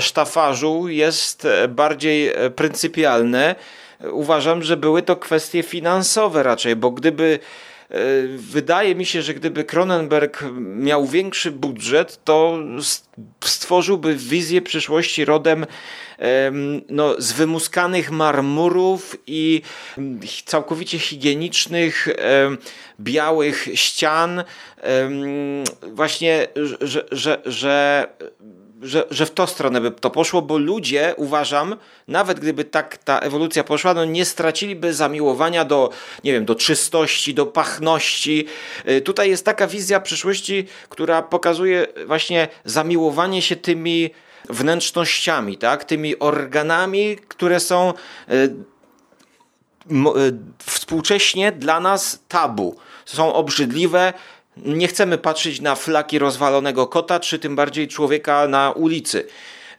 sztafarzu 0.00 0.88
jest 0.88 1.48
bardziej 1.68 2.28
e, 2.28 2.50
pryncypialne. 2.50 3.54
Uważam, 4.12 4.62
że 4.62 4.76
były 4.76 5.02
to 5.02 5.16
kwestie 5.16 5.62
finansowe 5.62 6.42
raczej, 6.42 6.76
bo 6.76 6.90
gdyby 6.90 7.38
E, 7.92 8.26
wydaje 8.36 8.94
mi 8.94 9.06
się, 9.06 9.22
że 9.22 9.34
gdyby 9.34 9.64
Cronenberg 9.64 10.44
miał 10.60 11.06
większy 11.06 11.50
budżet, 11.50 12.24
to 12.24 12.58
stworzyłby 13.44 14.16
wizję 14.16 14.62
przyszłości 14.62 15.24
rodem 15.24 15.66
no, 16.88 17.14
z 17.18 17.32
wymuskanych 17.32 18.10
marmurów 18.10 19.16
i 19.26 19.62
całkowicie 20.44 20.98
higienicznych, 20.98 22.08
białych 23.00 23.68
ścian. 23.74 24.44
Właśnie, 25.82 26.48
że, 26.80 27.04
że, 27.10 27.42
że 27.46 28.06
że, 28.82 29.04
że 29.10 29.26
w 29.26 29.30
tą 29.30 29.46
stronę 29.46 29.80
by 29.80 29.90
to 29.90 30.10
poszło, 30.10 30.42
bo 30.42 30.58
ludzie, 30.58 31.14
uważam, 31.16 31.76
nawet 32.08 32.40
gdyby 32.40 32.64
tak 32.64 32.96
ta 32.96 33.18
ewolucja 33.18 33.64
poszła, 33.64 33.94
no 33.94 34.04
nie 34.04 34.24
straciliby 34.24 34.94
zamiłowania 34.94 35.64
do, 35.64 35.90
nie 36.24 36.32
wiem, 36.32 36.44
do 36.44 36.54
czystości, 36.54 37.34
do 37.34 37.46
pachności. 37.46 38.46
Y, 38.88 39.00
tutaj 39.00 39.30
jest 39.30 39.44
taka 39.44 39.66
wizja 39.66 40.00
przyszłości, 40.00 40.66
która 40.88 41.22
pokazuje 41.22 41.86
właśnie 42.06 42.48
zamiłowanie 42.64 43.42
się 43.42 43.56
tymi 43.56 44.10
wnętrznościami, 44.48 45.58
tak? 45.58 45.84
tymi 45.84 46.18
organami, 46.18 47.16
które 47.28 47.60
są 47.60 47.94
y, 48.30 48.34
y, 48.34 48.52
współcześnie 50.58 51.52
dla 51.52 51.80
nas 51.80 52.24
tabu. 52.28 52.76
Są 53.04 53.34
obrzydliwe, 53.34 54.12
nie 54.56 54.88
chcemy 54.88 55.18
patrzeć 55.18 55.60
na 55.60 55.74
flaki 55.74 56.18
rozwalonego 56.18 56.86
kota, 56.86 57.20
czy 57.20 57.38
tym 57.38 57.56
bardziej 57.56 57.88
człowieka 57.88 58.48
na 58.48 58.70
ulicy. 58.70 59.26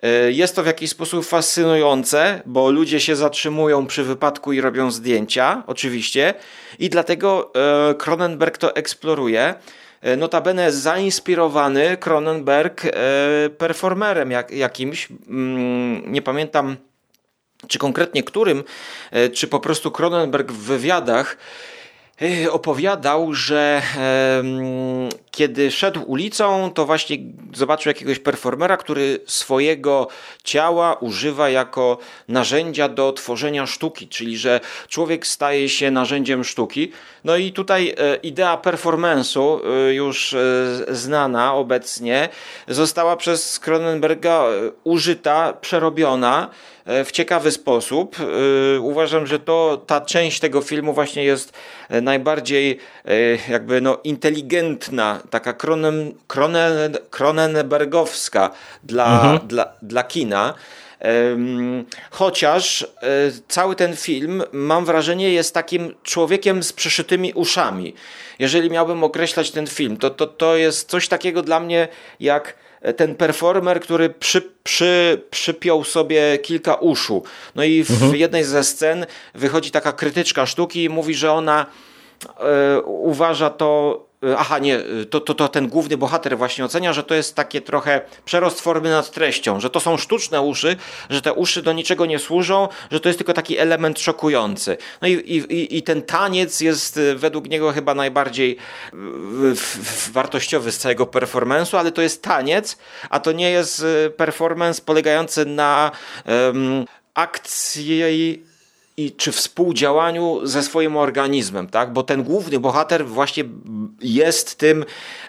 E, 0.04 0.32
jest 0.32 0.56
to 0.56 0.64
w 0.64 0.66
jakiś 0.66 0.90
sposób 0.90 1.26
fascynujące, 1.26 2.42
bo 2.46 2.72
ludzie 2.72 3.00
się 3.00 3.16
zatrzymują 3.16 3.88
przy 3.88 4.04
wypadku 4.04 4.54
i 4.54 4.62
robią 4.62 4.92
zdjęcia, 4.92 5.64
oczywiście, 5.68 6.34
i 6.80 6.90
dlatego 6.90 7.52
e, 7.56 7.96
Cronenberg 7.96 8.58
to 8.58 8.76
eksploruje. 8.76 9.56
E, 10.02 10.18
notabene 10.18 10.72
zainspirowany 10.72 11.98
Cronenberg 11.98 12.82
performerem 13.58 14.32
jak, 14.32 14.52
jakimś, 14.52 15.08
mm, 15.30 16.12
nie 16.12 16.22
pamiętam 16.22 16.76
czy 17.68 17.80
konkretnie 17.80 18.24
którym, 18.24 18.64
czy 19.34 19.48
po 19.48 19.60
prostu 19.60 19.92
Cronenberg 19.92 20.52
w 20.52 20.58
wywiadach 20.58 21.38
opowiadał, 22.52 23.34
że 23.34 23.82
kiedy 25.32 25.72
szedł 25.72 26.02
ulicą, 26.08 26.72
to 26.74 26.86
właśnie 26.86 27.18
zobaczył 27.54 27.90
jakiegoś 27.90 28.20
performera, 28.20 28.78
który 28.78 29.20
swojego 29.26 30.08
ciała 30.44 30.94
używa 30.94 31.50
jako 31.50 31.98
narzędzia 32.28 32.90
do 32.90 33.14
tworzenia 33.14 33.66
sztuki, 33.66 34.08
czyli 34.08 34.38
że 34.38 34.60
człowiek 34.88 35.28
staje 35.28 35.70
się 35.70 35.92
narzędziem 35.92 36.44
sztuki. 36.44 36.92
No 37.24 37.36
i 37.38 37.52
tutaj 37.52 37.96
e, 37.98 38.16
idea 38.16 38.58
performance'u, 38.58 39.60
e, 39.66 39.94
już 39.94 40.34
e, 40.34 40.38
znana 40.90 41.54
obecnie, 41.54 42.30
została 42.68 43.18
przez 43.18 43.60
Cronenberga 43.60 44.46
użyta, 44.84 45.54
przerobiona 45.62 46.50
w 46.86 47.12
ciekawy 47.12 47.52
sposób. 47.52 48.16
Uważam, 48.80 49.28
że 49.28 49.40
to 49.40 49.84
ta 49.88 50.02
część 50.02 50.40
tego 50.40 50.62
filmu 50.62 50.94
właśnie 50.94 51.24
jest 51.24 51.54
najbardziej 51.90 52.80
jakby 53.50 53.82
no 53.82 53.98
inteligentna, 54.04 55.20
taka 55.30 55.54
kronen, 55.54 56.14
kronen, 56.28 56.98
Cronenbergowska 57.10 58.52
dla, 58.84 59.16
mhm. 59.16 59.48
dla, 59.48 59.74
dla 59.82 60.04
kina. 60.04 60.54
Chociaż 62.12 62.82
e, 62.82 62.88
cały 63.48 63.76
ten 63.76 63.96
film, 63.96 64.44
mam 64.52 64.86
wrażenie, 64.86 65.34
jest 65.34 65.54
takim 65.54 65.96
człowiekiem 66.04 66.64
z 66.64 66.74
przeszytymi 66.74 67.34
uszami. 67.34 67.94
Jeżeli 68.40 68.70
miałbym 68.70 69.04
określać 69.04 69.52
ten 69.52 69.68
film, 69.68 69.98
to, 69.98 70.10
to, 70.10 70.28
to 70.28 70.56
jest 70.58 70.90
coś 70.90 71.08
takiego 71.08 71.42
dla 71.42 71.60
mnie 71.60 71.88
jak 72.20 72.63
ten 72.98 73.16
performer, 73.16 73.80
który 73.80 74.10
przy, 74.10 74.42
przy, 74.64 75.22
przypiął 75.32 75.84
sobie 75.84 76.38
kilka 76.38 76.76
uszu. 76.76 77.24
No 77.56 77.64
i 77.64 77.84
w 77.84 77.92
mhm. 77.92 78.16
jednej 78.16 78.44
ze 78.44 78.64
scen 78.64 79.06
wychodzi 79.36 79.72
taka 79.72 79.92
krytyczka 79.92 80.46
sztuki 80.46 80.84
i 80.84 80.90
mówi, 80.90 81.16
że 81.16 81.32
ona 81.32 81.66
e, 82.40 82.82
uważa 82.82 83.50
to 83.50 84.00
aha, 84.38 84.60
nie, 84.60 84.78
e, 84.78 85.06
to, 85.10 85.22
to, 85.22 85.34
to 85.34 85.48
ten 85.48 85.68
główny 85.68 85.98
bohater 85.98 86.38
właśnie 86.38 86.66
ocenia, 86.66 86.94
że 86.94 87.04
to 87.04 87.16
jest 87.16 87.36
takie 87.36 87.62
trochę 87.62 88.02
przerost 88.26 88.62
formy 88.62 88.90
nad 88.90 89.12
treścią, 89.12 89.60
że 89.60 89.70
to 89.70 89.80
są 89.80 89.98
sztuczne 89.98 90.42
uszy, 90.42 90.76
że 91.10 91.22
te 91.22 91.34
uszy 91.34 91.62
do 91.62 91.74
niczego 91.74 92.06
nie 92.06 92.20
służą, 92.20 92.68
że 92.92 93.00
to 93.00 93.10
jest 93.10 93.20
tylko 93.20 93.34
taki 93.34 93.58
element 93.58 94.00
szokujący. 94.00 94.78
No 95.02 95.08
i, 95.08 95.12
i, 95.12 95.78
i 95.78 95.84
ten 95.84 96.02
taniec 96.02 96.62
jest 96.62 96.98
e, 96.98 97.16
według 97.16 97.50
niego 97.50 97.72
chyba 97.72 97.96
najbardziej 97.96 98.58
wartościowy 100.12 100.72
z 100.72 100.78
całego 100.78 101.06
performance'u, 101.06 101.78
ale 101.78 101.92
to 101.92 102.02
jest 102.02 102.22
taniec, 102.22 102.78
a 103.10 103.20
to 103.20 103.32
nie 103.32 103.52
jest 103.52 103.86
performance 104.18 104.82
polegający 104.82 105.46
na 105.46 105.92
um, 106.26 106.86
akcji 107.14 108.44
i 108.98 109.12
czy 109.12 109.32
współdziałaniu 109.32 110.40
ze 110.44 110.64
swoim 110.64 110.98
organizmem, 110.98 111.68
tak? 111.68 111.94
Bo 111.94 112.04
ten 112.04 112.24
główny 112.24 112.60
bohater 112.60 113.06
właśnie 113.06 113.44
jest 114.02 114.56
tym 114.56 114.86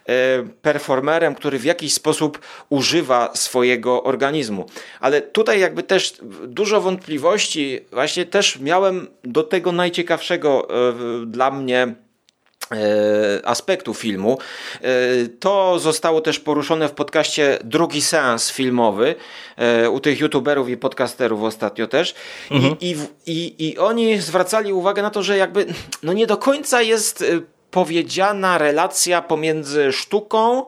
e, 0.07 0.15
performerem, 0.63 1.35
który 1.35 1.59
w 1.59 1.65
jakiś 1.65 1.93
sposób 1.93 2.39
używa 2.69 3.31
swojego 3.35 4.03
organizmu. 4.03 4.67
Ale 5.01 5.23
tutaj 5.23 5.61
jakby 5.61 5.83
też 5.83 6.15
dużo 6.47 6.81
wątpliwości 6.81 7.81
właśnie 7.93 8.27
też 8.27 8.59
miałem 8.61 9.07
do 9.25 9.43
tego 9.43 9.73
najciekawszego 9.73 10.69
e, 10.69 11.27
dla 11.27 11.51
mnie 11.51 11.95
aspektu 13.45 13.95
filmu. 13.95 14.39
E, 14.83 14.89
to 15.41 15.79
zostało 15.79 16.21
też 16.21 16.41
poruszone 16.41 16.89
w 16.89 16.93
podcaście 16.93 17.59
Drugi 17.65 18.03
Seans 18.03 18.51
Filmowy 18.51 19.15
e, 19.57 19.91
u 19.91 20.01
tych 20.01 20.21
youtuberów 20.21 20.69
i 20.69 20.77
podcasterów 20.77 21.43
ostatnio 21.43 21.87
też. 21.87 22.15
Mhm. 22.51 22.77
I, 22.81 22.97
i, 23.27 23.69
I 23.69 23.79
oni 23.79 24.19
zwracali 24.19 24.73
uwagę 24.73 25.03
na 25.03 25.11
to, 25.11 25.23
że 25.23 25.37
jakby 25.37 25.67
no 26.03 26.13
nie 26.13 26.27
do 26.27 26.37
końca 26.37 26.83
jest 26.83 27.25
powiedziana 27.71 28.59
relacja 28.59 29.23
pomiędzy 29.23 29.93
sztuką 29.93 30.65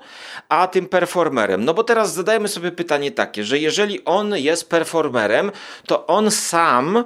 a 0.48 0.66
tym 0.66 0.86
performerem. 0.86 1.64
No 1.64 1.74
bo 1.74 1.84
teraz 1.84 2.14
zadajmy 2.14 2.48
sobie 2.48 2.72
pytanie 2.72 3.10
takie, 3.10 3.44
że 3.44 3.58
jeżeli 3.58 4.04
on 4.04 4.36
jest 4.36 4.70
performerem, 4.70 5.52
to 5.86 6.06
on 6.06 6.30
sam 6.30 7.04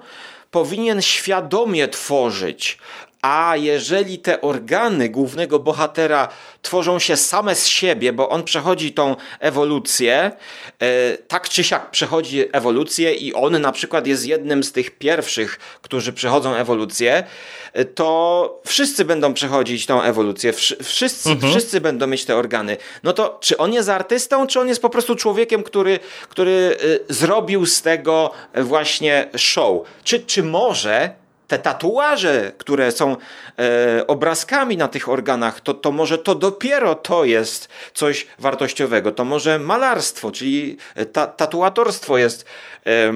powinien 0.50 1.02
świadomie 1.02 1.88
tworzyć, 1.88 2.78
a 3.22 3.56
jeżeli 3.56 4.18
te 4.18 4.40
organy 4.40 5.08
głównego 5.08 5.58
bohatera 5.58 6.28
tworzą 6.62 6.98
się 6.98 7.16
same 7.16 7.54
z 7.54 7.66
siebie, 7.66 8.12
bo 8.12 8.28
on 8.28 8.44
przechodzi 8.44 8.92
tą 8.92 9.16
ewolucję, 9.40 10.32
e, 10.78 11.18
tak 11.18 11.48
czy 11.48 11.64
siak 11.64 11.90
przechodzi 11.90 12.44
ewolucję 12.52 13.14
i 13.14 13.34
on 13.34 13.60
na 13.60 13.72
przykład 13.72 14.06
jest 14.06 14.26
jednym 14.26 14.64
z 14.64 14.72
tych 14.72 14.90
pierwszych, 14.98 15.58
którzy 15.82 16.12
przechodzą 16.12 16.54
ewolucję, 16.54 17.24
e, 17.72 17.84
to 17.84 18.60
wszyscy 18.66 19.04
będą 19.04 19.34
przechodzić 19.34 19.86
tą 19.86 20.02
ewolucję, 20.02 20.52
wszyscy, 20.82 21.30
mhm. 21.30 21.52
wszyscy 21.52 21.80
będą 21.80 22.06
mieć 22.06 22.24
te 22.24 22.36
organy. 22.36 22.76
No 23.02 23.12
to 23.12 23.38
czy 23.40 23.56
on 23.56 23.72
jest 23.72 23.88
artystą, 23.88 24.46
czy 24.46 24.60
on 24.60 24.68
jest 24.68 24.82
po 24.82 24.90
prostu 24.90 25.16
człowiekiem, 25.16 25.62
który, 25.62 25.98
który 26.28 26.76
e, 27.08 27.14
zrobił 27.14 27.66
z 27.66 27.82
tego 27.82 28.30
właśnie 28.54 29.28
show? 29.36 29.82
Czy, 30.04 30.20
czy 30.20 30.42
może 30.42 31.20
te 31.50 31.58
tatuaże, 31.58 32.52
które 32.58 32.92
są 32.92 33.16
e, 33.58 34.06
obrazkami 34.06 34.76
na 34.76 34.88
tych 34.88 35.08
organach, 35.08 35.60
to, 35.60 35.74
to 35.74 35.92
może 35.92 36.18
to 36.18 36.34
dopiero 36.34 36.94
to 36.94 37.24
jest 37.24 37.68
coś 37.94 38.26
wartościowego. 38.38 39.12
To 39.12 39.24
może 39.24 39.58
malarstwo, 39.58 40.30
czyli 40.30 40.76
ta, 41.12 41.26
tatuatorstwo 41.26 42.18
jest. 42.18 42.44
E, 42.86 43.12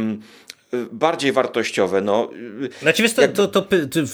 bardziej 0.92 1.32
wartościowe. 1.32 2.00
No, 2.00 2.30
znaczy, 2.82 3.02
wiesz, 3.02 3.14
to, 3.14 3.22
jak... 3.22 3.32
to, 3.32 3.48
to, 3.48 3.62
to, 3.62 3.68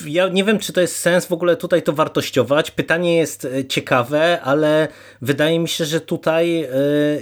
ja 0.06 0.28
nie 0.28 0.44
wiem, 0.44 0.58
czy 0.58 0.72
to 0.72 0.80
jest 0.80 0.96
sens 0.96 1.26
w 1.26 1.32
ogóle 1.32 1.56
tutaj 1.56 1.82
to 1.82 1.92
wartościować. 1.92 2.70
Pytanie 2.70 3.16
jest 3.16 3.44
e, 3.44 3.64
ciekawe, 3.64 4.40
ale 4.40 4.88
wydaje 5.22 5.58
mi 5.58 5.68
się, 5.68 5.84
że 5.84 6.00
tutaj 6.00 6.62
e, 6.62 6.68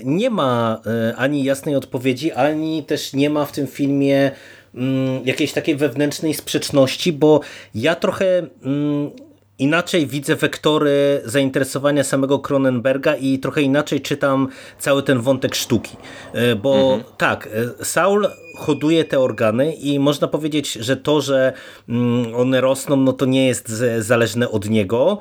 nie 0.04 0.30
ma 0.30 0.80
e, 0.86 1.16
ani 1.16 1.44
jasnej 1.44 1.76
odpowiedzi, 1.76 2.32
ani 2.32 2.84
też 2.84 3.12
nie 3.12 3.30
ma 3.30 3.44
w 3.44 3.52
tym 3.52 3.66
filmie 3.66 4.30
Mm, 4.74 5.26
jakiejś 5.26 5.52
takiej 5.52 5.76
wewnętrznej 5.76 6.34
sprzeczności, 6.34 7.12
bo 7.12 7.40
ja 7.74 7.94
trochę 7.94 8.46
mm, 8.62 9.10
inaczej 9.58 10.06
widzę 10.06 10.36
wektory 10.36 11.22
zainteresowania 11.24 12.04
samego 12.04 12.38
Cronenberga 12.38 13.16
i 13.16 13.38
trochę 13.38 13.62
inaczej 13.62 14.00
czytam 14.00 14.48
cały 14.78 15.02
ten 15.02 15.20
wątek 15.20 15.54
sztuki. 15.54 15.96
E, 16.32 16.56
bo 16.56 16.74
mhm. 16.74 17.02
tak, 17.16 17.48
e, 17.80 17.84
Saul 17.84 18.28
hoduje 18.56 19.04
te 19.04 19.20
organy 19.20 19.74
i 19.74 19.98
można 19.98 20.28
powiedzieć, 20.28 20.72
że 20.72 20.96
to, 20.96 21.20
że 21.20 21.52
mm, 21.88 22.34
one 22.34 22.60
rosną, 22.60 22.96
no 22.96 23.12
to 23.12 23.26
nie 23.26 23.46
jest 23.46 23.68
zależne 23.98 24.50
od 24.50 24.70
niego, 24.70 25.18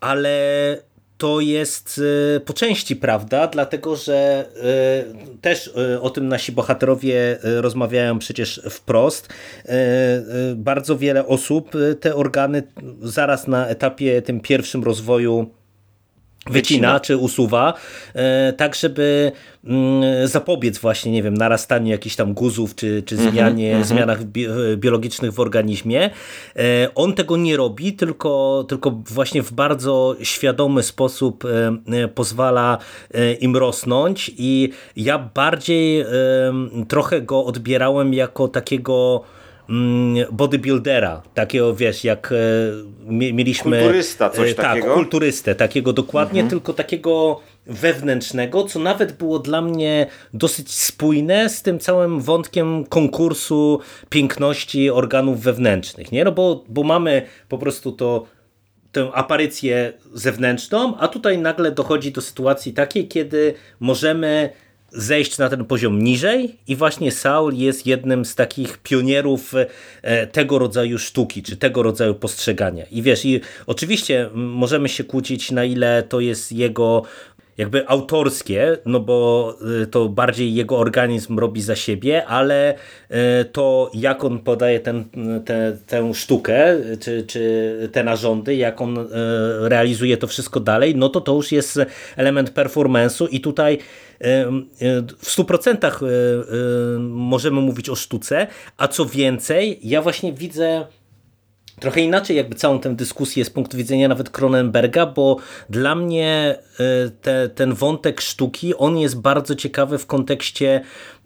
ale 0.00 0.38
to 1.18 1.40
jest 1.40 2.00
e, 2.36 2.40
po 2.40 2.52
części 2.52 2.96
prawda, 2.96 3.46
dlatego 3.46 3.96
że 3.96 4.48
e, 5.34 5.38
też 5.40 5.70
e, 5.94 6.00
o 6.00 6.10
tym 6.10 6.28
nasi 6.28 6.52
bohaterowie 6.52 7.38
rozmawiają 7.42 8.18
przecież 8.18 8.60
wprost. 8.70 9.28
Bardzo 10.56 10.98
wiele 10.98 11.26
osób 11.26 11.72
te 12.00 12.14
organy 12.14 12.62
zaraz 13.02 13.46
na 13.46 13.66
etapie 13.66 14.22
tym 14.22 14.40
pierwszym 14.40 14.84
rozwoju 14.84 15.50
wycina 16.50 17.00
czy 17.00 17.16
usuwa, 17.16 17.74
e, 18.14 18.52
tak 18.52 18.74
żeby 18.74 19.32
mm, 19.64 20.28
zapobiec 20.28 20.78
właśnie, 20.78 21.12
nie 21.12 21.22
wiem, 21.22 21.34
narastaniu 21.34 21.90
jakichś 21.90 22.16
tam 22.16 22.34
guzów 22.34 22.74
czy, 22.74 23.02
czy 23.02 23.14
mhm, 23.14 23.32
zmianie, 23.32 23.70
mm 23.70 23.82
-hmm. 23.82 23.86
zmianach 23.86 24.24
biologicznych 24.76 25.32
w 25.32 25.40
organizmie. 25.40 26.10
E, 26.56 26.94
on 26.94 27.14
tego 27.14 27.36
nie 27.36 27.56
robi, 27.56 27.92
tylko, 27.92 28.64
tylko 28.68 28.90
właśnie 28.90 29.42
w 29.42 29.52
bardzo 29.52 30.16
świadomy 30.22 30.82
sposób 30.82 31.44
e, 31.44 32.08
pozwala 32.08 32.78
im 33.40 33.56
rosnąć 33.56 34.30
i 34.38 34.70
ja 34.96 35.18
bardziej 35.34 36.04
trochę 36.88 37.22
go 37.22 37.44
odbierałem 37.44 38.14
jako 38.14 38.48
takiego 38.48 39.24
bodybuildera, 40.32 41.22
takiego 41.34 41.74
wiesz, 41.74 42.04
jak 42.04 42.32
e, 42.32 42.36
mieliśmy... 43.32 43.78
Kulturysta, 43.78 44.30
coś 44.30 44.50
e, 44.50 44.54
tak, 44.54 44.66
takiego? 44.66 44.94
kulturystę, 44.94 45.54
takiego 45.54 45.92
dokładnie, 45.92 46.40
mhm. 46.40 46.50
tylko 46.50 46.72
takiego 46.72 47.40
wewnętrznego, 47.66 48.64
co 48.64 48.78
nawet 48.78 49.12
było 49.12 49.38
dla 49.38 49.62
mnie 49.62 50.06
dosyć 50.34 50.72
spójne 50.74 51.48
z 51.48 51.62
tym 51.62 51.78
całym 51.78 52.20
wątkiem 52.20 52.84
konkursu 52.84 53.80
piękności 54.08 54.90
organów 54.90 55.40
wewnętrznych, 55.40 56.12
nie? 56.12 56.24
No 56.24 56.32
bo, 56.32 56.64
bo 56.68 56.82
mamy 56.82 57.22
po 57.48 57.58
prostu 57.58 57.92
to 57.92 58.26
tę 58.92 59.10
aparycję 59.14 59.92
zewnętrzną, 60.14 60.96
a 60.98 61.08
tutaj 61.08 61.38
nagle 61.38 61.72
dochodzi 61.72 62.12
do 62.12 62.20
sytuacji 62.20 62.72
takiej, 62.72 63.08
kiedy 63.08 63.54
możemy 63.80 64.50
zejść 64.92 65.38
na 65.38 65.48
ten 65.48 65.64
poziom 65.64 66.02
niżej 66.02 66.56
i 66.68 66.76
właśnie 66.76 67.12
Saul 67.12 67.54
jest 67.54 67.86
jednym 67.86 68.24
z 68.24 68.34
takich 68.34 68.78
pionierów 68.78 69.54
e, 70.02 70.26
tego 70.26 70.58
rodzaju 70.58 70.98
sztuki, 70.98 71.42
czy 71.42 71.56
tego 71.56 71.82
rodzaju 71.82 72.14
postrzegania. 72.14 72.84
I 72.90 73.02
wiesz, 73.02 73.24
i 73.24 73.40
oczywiście 73.66 74.30
możemy 74.34 74.88
się 74.88 75.04
kłócić 75.04 75.50
na 75.50 75.64
ile 75.64 76.02
to 76.02 76.20
jest 76.20 76.52
jego 76.52 77.02
jakby 77.58 77.88
autorskie, 77.88 78.78
no 78.86 79.00
bo 79.00 79.54
y, 79.82 79.86
to 79.86 80.08
bardziej 80.08 80.54
jego 80.54 80.78
organizm 80.78 81.38
robi 81.38 81.62
za 81.62 81.76
siebie, 81.76 82.26
ale 82.26 82.74
y, 82.74 83.44
to 83.44 83.90
jak 83.94 84.24
on 84.24 84.38
podaje 84.38 84.80
ten, 84.80 85.04
te, 85.44 85.76
tę 85.86 86.14
sztukę, 86.14 86.76
czy, 87.00 87.22
czy 87.22 87.88
te 87.92 88.04
narządy, 88.04 88.54
jak 88.54 88.80
on 88.80 88.98
y, 88.98 89.04
realizuje 89.68 90.16
to 90.16 90.26
wszystko 90.26 90.60
dalej, 90.60 90.96
no 90.96 91.08
to 91.08 91.20
to 91.20 91.34
już 91.34 91.52
jest 91.52 91.80
element 92.16 92.50
performance'u 92.50 93.28
i 93.30 93.40
tutaj 93.40 93.78
w 95.18 95.36
100% 95.38 95.90
możemy 97.00 97.60
mówić 97.60 97.88
o 97.88 97.94
sztuce, 97.94 98.46
a 98.76 98.88
co 98.88 99.06
więcej, 99.06 99.78
ja 99.82 100.02
właśnie 100.02 100.32
widzę 100.32 100.86
trochę 101.80 102.00
inaczej 102.00 102.36
jakby 102.36 102.54
całą 102.54 102.80
tę 102.80 102.94
dyskusję 102.94 103.44
z 103.44 103.50
punktu 103.50 103.76
widzenia 103.76 104.08
nawet 104.08 104.30
Cronenberga, 104.30 105.06
bo 105.06 105.36
dla 105.70 105.94
mnie 105.94 106.58
e, 106.80 107.10
te, 107.10 107.48
ten 107.48 107.74
wątek 107.74 108.20
sztuki, 108.20 108.74
on 108.74 108.98
jest 108.98 109.20
bardzo 109.20 109.54
ciekawy 109.54 109.98
w 109.98 110.06
kontekście 110.06 110.80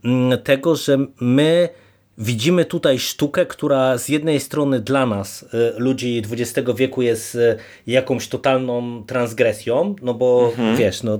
mm, 0.04 0.42
tego, 0.42 0.76
że 0.76 0.98
my 1.20 1.68
Widzimy 2.18 2.64
tutaj 2.64 2.98
sztukę, 2.98 3.46
która 3.46 3.98
z 3.98 4.08
jednej 4.08 4.40
strony 4.40 4.80
dla 4.80 5.06
nas, 5.06 5.42
y, 5.42 5.46
ludzi 5.76 6.22
XX 6.30 6.70
wieku, 6.76 7.02
jest 7.02 7.34
y, 7.34 7.56
jakąś 7.86 8.28
totalną 8.28 9.04
transgresją, 9.06 9.94
no 10.02 10.14
bo 10.14 10.48
mhm. 10.50 10.76
wiesz, 10.76 11.02
no, 11.02 11.18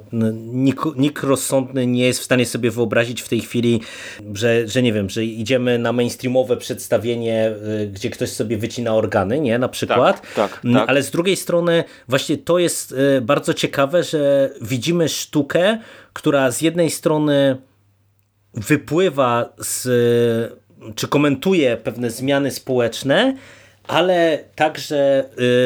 nikt, 0.53 0.85
nikt 0.97 1.23
rozsądny 1.23 1.87
nie 1.87 2.05
jest 2.07 2.21
w 2.21 2.25
stanie 2.25 2.47
sobie 2.47 2.71
wyobrazić 2.71 3.23
w 3.23 3.29
tej 3.29 3.41
chwili, 3.41 3.81
że, 4.35 4.69
że 4.69 4.83
nie 4.83 4.93
wiem, 4.93 5.11
że 5.11 5.25
idziemy 5.25 5.79
na 5.79 5.93
mainstreamowe 5.93 6.57
przedstawienie, 6.57 7.55
y, 7.83 7.87
gdzie 7.87 8.11
ktoś 8.11 8.31
sobie 8.31 8.57
wycina 8.57 8.95
organy, 8.95 9.41
nie, 9.41 9.59
na 9.59 9.69
przykład. 9.69 10.21
Tak, 10.21 10.35
tak, 10.35 10.63
tak. 10.73 10.89
Ale 10.89 11.03
z 11.03 11.11
drugiej 11.11 11.37
strony 11.37 11.85
właśnie 12.09 12.39
to 12.39 12.59
jest 12.59 12.95
bardzo 13.23 13.55
ciekawe, 13.55 14.03
że 14.03 14.51
widzimy 14.61 15.09
sztukę, 15.09 15.79
która 16.13 16.51
z 16.51 16.61
jednej 16.61 16.91
strony 16.91 17.57
wypływa 18.55 19.53
z 19.59 20.63
czy 20.95 21.09
komentuje 21.09 21.77
pewne 21.77 22.11
zmiany 22.11 22.51
społeczne, 22.51 23.37
ale 23.89 24.45
także 24.55 25.25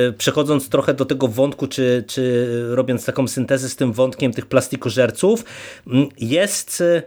y, 0.08 0.12
przechodząc 0.12 0.68
trochę 0.68 0.94
do 0.94 1.04
tego 1.04 1.28
wątku, 1.28 1.66
czy, 1.66 2.04
czy 2.06 2.46
robiąc 2.74 3.04
taką 3.04 3.28
syntezę 3.28 3.68
z 3.68 3.76
tym 3.76 3.92
wątkiem 3.92 4.32
tych 4.32 4.46
plastikożerców, 4.46 5.44
mm, 5.86 6.08
jest 6.18 6.80
y, 6.80 7.02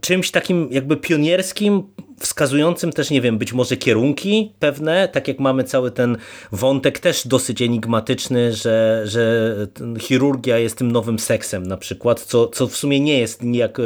czymś 0.00 0.30
takim 0.30 0.68
jakby 0.70 0.96
pionierskim, 0.96 1.82
wskazującym 2.18 2.92
też, 2.92 3.10
nie 3.10 3.20
wiem, 3.20 3.38
być 3.38 3.52
może 3.52 3.76
kierunki 3.76 4.52
pewne, 4.58 5.08
tak 5.08 5.28
jak 5.28 5.38
mamy 5.38 5.64
cały 5.64 5.90
ten 5.90 6.16
wątek 6.52 6.98
też 6.98 7.26
dosyć 7.26 7.62
enigmatyczny, 7.62 8.52
że, 8.52 9.02
że 9.04 9.54
chirurgia 9.98 10.58
jest 10.58 10.78
tym 10.78 10.92
nowym 10.92 11.18
seksem 11.18 11.66
na 11.66 11.76
przykład, 11.76 12.20
co, 12.20 12.48
co 12.48 12.66
w 12.66 12.76
sumie 12.76 13.00
nie 13.00 13.18
jest 13.18 13.42
nijak, 13.42 13.78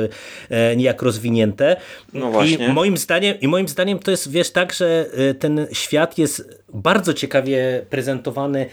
e, 0.50 0.76
nijak 0.76 1.02
rozwinięte. 1.02 1.76
No 2.12 2.30
właśnie. 2.30 2.66
I 2.66 2.72
moim, 2.72 2.96
zdaniem, 2.96 3.40
I 3.40 3.48
moim 3.48 3.68
zdaniem 3.68 3.98
to 3.98 4.10
jest, 4.10 4.30
wiesz, 4.30 4.50
tak, 4.50 4.72
że 4.72 5.06
e, 5.30 5.34
ten 5.34 5.66
świat 5.72 6.18
jest 6.18 6.58
bardzo 6.74 7.14
ciekawie 7.14 7.86
prezentowany 7.90 8.66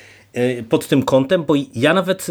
pod 0.70 0.88
tym 0.88 1.04
kątem, 1.04 1.44
bo 1.44 1.54
ja 1.76 1.94
nawet 1.94 2.28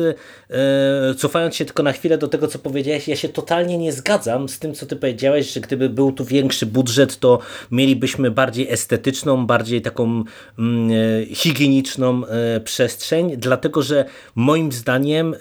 e, 0.50 1.14
cofając 1.14 1.54
się 1.54 1.64
tylko 1.64 1.82
na 1.82 1.92
chwilę 1.92 2.18
do 2.18 2.28
tego, 2.28 2.48
co 2.48 2.58
powiedziałeś, 2.58 3.08
ja 3.08 3.16
się 3.16 3.28
totalnie 3.28 3.78
nie 3.78 3.92
zgadzam 3.92 4.48
z 4.48 4.58
tym, 4.58 4.74
co 4.74 4.86
ty 4.86 4.96
powiedziałeś, 4.96 5.52
że 5.52 5.60
gdyby 5.60 5.88
był 5.88 6.12
tu 6.12 6.24
większy 6.24 6.66
budżet, 6.66 7.18
to 7.18 7.38
mielibyśmy 7.70 8.30
bardziej 8.30 8.70
estetyczną, 8.70 9.46
bardziej 9.46 9.82
taką 9.82 10.24
mm, 10.58 10.90
higieniczną 11.26 12.22
przestrzeń, 12.64 13.36
dlatego 13.36 13.82
że 13.82 14.04
moim 14.34 14.72
zdaniem 14.72 15.34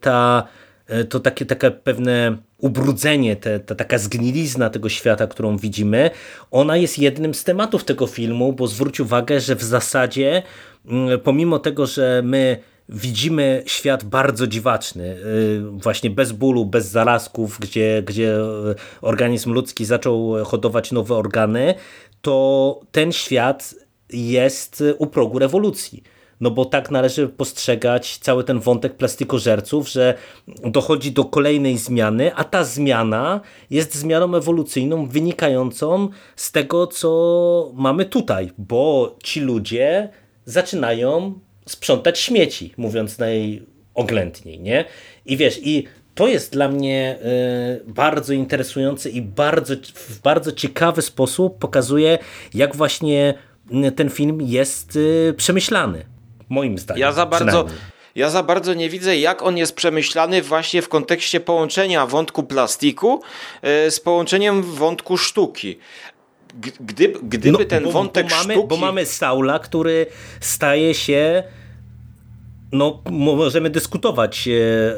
ta 0.00 0.48
to 1.08 1.20
takie, 1.20 1.46
takie 1.46 1.70
pewne 1.70 2.36
ubrudzenie, 2.60 3.36
te, 3.36 3.60
ta 3.60 3.74
taka 3.74 3.98
zgnilizna 3.98 4.70
tego 4.70 4.88
świata, 4.88 5.26
którą 5.26 5.56
widzimy, 5.56 6.10
ona 6.50 6.76
jest 6.76 6.98
jednym 6.98 7.34
z 7.34 7.44
tematów 7.44 7.84
tego 7.84 8.06
filmu, 8.06 8.52
bo 8.52 8.66
zwróć 8.66 9.00
uwagę, 9.00 9.40
że 9.40 9.56
w 9.56 9.62
zasadzie 9.62 10.42
Mm, 10.86 11.20
pomimo 11.20 11.58
tego, 11.58 11.86
że 11.86 12.22
my 12.24 12.58
widzimy 12.88 13.62
świat 13.66 14.04
bardzo 14.04 14.46
dziwaczny, 14.46 15.04
y, 15.04 15.62
właśnie 15.70 16.10
bez 16.10 16.32
bólu, 16.32 16.66
bez 16.66 16.88
zarazków, 16.88 17.58
gdzie, 17.60 18.02
gdzie 18.06 18.36
organizm 19.00 19.52
ludzki 19.52 19.84
zaczął 19.84 20.44
hodować 20.44 20.92
nowe 20.92 21.14
organy, 21.14 21.74
to 22.22 22.80
ten 22.92 23.12
świat 23.12 23.74
jest 24.12 24.84
u 24.98 25.06
progu 25.06 25.38
rewolucji. 25.38 26.02
No 26.40 26.50
bo 26.50 26.64
tak 26.64 26.90
należy 26.90 27.28
postrzegać 27.28 28.18
cały 28.18 28.44
ten 28.44 28.60
wątek 28.60 28.94
plastikożerców, 28.94 29.88
że 29.88 30.14
dochodzi 30.64 31.12
do 31.12 31.24
kolejnej 31.24 31.78
zmiany, 31.78 32.34
a 32.34 32.44
ta 32.44 32.64
zmiana 32.64 33.40
jest 33.70 33.94
zmianą 33.94 34.36
ewolucyjną 34.36 35.06
wynikającą 35.06 36.08
z 36.36 36.52
tego, 36.52 36.86
co 36.86 37.72
mamy 37.74 38.04
tutaj, 38.04 38.50
bo 38.58 39.16
ci 39.22 39.40
ludzie 39.40 40.08
zaczynają 40.44 41.40
sprzątać 41.66 42.18
śmieci, 42.18 42.74
mówiąc 42.76 43.18
najoględniej, 43.18 44.60
nie? 44.60 44.84
I 45.26 45.36
wiesz, 45.36 45.60
i 45.62 45.84
to 46.14 46.28
jest 46.28 46.52
dla 46.52 46.68
mnie 46.68 47.18
y, 47.86 47.92
bardzo 47.92 48.32
interesujące 48.32 49.10
i 49.10 49.22
bardzo, 49.22 49.74
w 49.94 50.20
bardzo 50.20 50.52
ciekawy 50.52 51.02
sposób 51.02 51.58
pokazuje, 51.58 52.18
jak 52.54 52.76
właśnie 52.76 53.34
ten 53.96 54.10
film 54.10 54.38
jest 54.42 54.96
y, 54.96 55.34
przemyślany. 55.36 56.09
Moim 56.50 56.78
zdaniem. 56.78 57.00
Ja 57.00 57.12
za 57.12 57.26
bardzo. 57.26 57.66
Ja 58.14 58.30
za 58.30 58.42
bardzo 58.42 58.74
nie 58.74 58.88
widzę, 58.88 59.16
jak 59.16 59.42
on 59.42 59.56
jest 59.56 59.74
przemyślany 59.74 60.42
właśnie 60.42 60.82
w 60.82 60.88
kontekście 60.88 61.40
połączenia 61.40 62.06
wątku 62.06 62.42
plastiku 62.42 63.22
z 63.90 64.00
połączeniem 64.00 64.62
wątku 64.62 65.16
sztuki 65.16 65.78
gdyby, 66.80 67.18
gdyby 67.22 67.58
no, 67.58 67.64
ten 67.64 67.84
bo, 67.84 67.92
wątek 67.92 68.28
bo 68.28 68.36
mamy, 68.36 68.54
sztuki... 68.54 68.68
Bo 68.68 68.76
mamy 68.76 69.06
Saula, 69.06 69.58
który 69.58 70.06
staje 70.40 70.94
się 70.94 71.42
no, 72.72 73.02
możemy 73.10 73.70
dyskutować, 73.70 74.48
e, 74.48 74.52
e, 74.52 74.96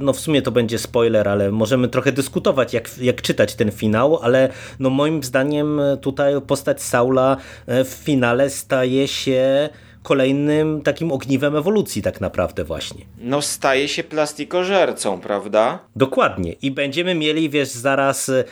no 0.00 0.12
w 0.12 0.20
sumie 0.20 0.42
to 0.42 0.50
będzie 0.50 0.78
spoiler, 0.78 1.28
ale 1.28 1.50
możemy 1.50 1.88
trochę 1.88 2.12
dyskutować, 2.12 2.74
jak, 2.74 2.98
jak 2.98 3.22
czytać 3.22 3.54
ten 3.54 3.70
finał, 3.70 4.18
ale 4.22 4.48
no 4.80 4.90
moim 4.90 5.22
zdaniem 5.22 5.80
tutaj 6.00 6.34
postać 6.46 6.82
Saula 6.82 7.36
e, 7.66 7.84
w 7.84 7.88
finale 7.88 8.50
staje 8.50 9.08
się 9.08 9.68
kolejnym 10.04 10.82
takim 10.82 11.12
ogniwem 11.12 11.56
ewolucji 11.56 12.02
tak 12.02 12.20
naprawdę 12.20 12.64
właśnie. 12.64 13.04
No 13.18 13.42
staje 13.42 13.88
się 13.88 14.04
plastikożercą, 14.04 15.20
prawda? 15.20 15.78
Dokładnie. 15.96 16.52
I 16.52 16.70
będziemy 16.70 17.14
mieli, 17.14 17.50
wiesz, 17.50 17.68
zaraz 17.68 18.28
e, 18.28 18.44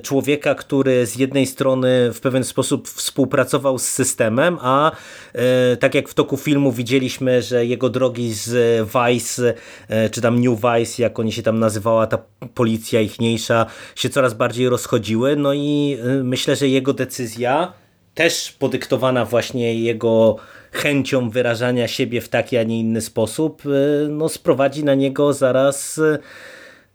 człowieka, 0.00 0.54
który 0.54 1.06
z 1.06 1.16
jednej 1.16 1.46
strony 1.46 2.12
w 2.12 2.20
pewien 2.20 2.44
sposób 2.44 2.88
współpracował 2.88 3.78
z 3.78 3.88
systemem, 3.88 4.58
a 4.60 4.92
e, 5.32 5.76
tak 5.76 5.94
jak 5.94 6.08
w 6.08 6.14
toku 6.14 6.36
filmu 6.36 6.72
widzieliśmy, 6.72 7.42
że 7.42 7.66
jego 7.66 7.88
drogi 7.88 8.32
z 8.32 8.50
Vice, 8.88 9.54
e, 9.88 10.10
czy 10.10 10.20
tam 10.20 10.40
New 10.40 10.58
Vice, 10.60 11.02
jak 11.02 11.18
oni 11.18 11.32
się 11.32 11.42
tam 11.42 11.58
nazywała, 11.58 12.06
ta 12.06 12.18
policja 12.54 13.00
ichniejsza, 13.00 13.66
się 13.94 14.08
coraz 14.08 14.34
bardziej 14.34 14.68
rozchodziły. 14.68 15.36
No 15.36 15.52
i 15.54 15.98
e, 16.02 16.06
myślę, 16.22 16.56
że 16.56 16.68
jego 16.68 16.92
decyzja 16.92 17.72
też 18.16 18.52
podyktowana 18.52 19.24
właśnie 19.24 19.74
jego 19.74 20.36
chęcią 20.72 21.30
wyrażania 21.30 21.88
siebie 21.88 22.20
w 22.20 22.28
taki, 22.28 22.56
a 22.56 22.62
nie 22.62 22.80
inny 22.80 23.00
sposób, 23.00 23.62
e, 23.66 24.08
no, 24.08 24.28
sprowadzi 24.28 24.84
na 24.84 24.94
niego 24.94 25.32
zaraz 25.32 26.00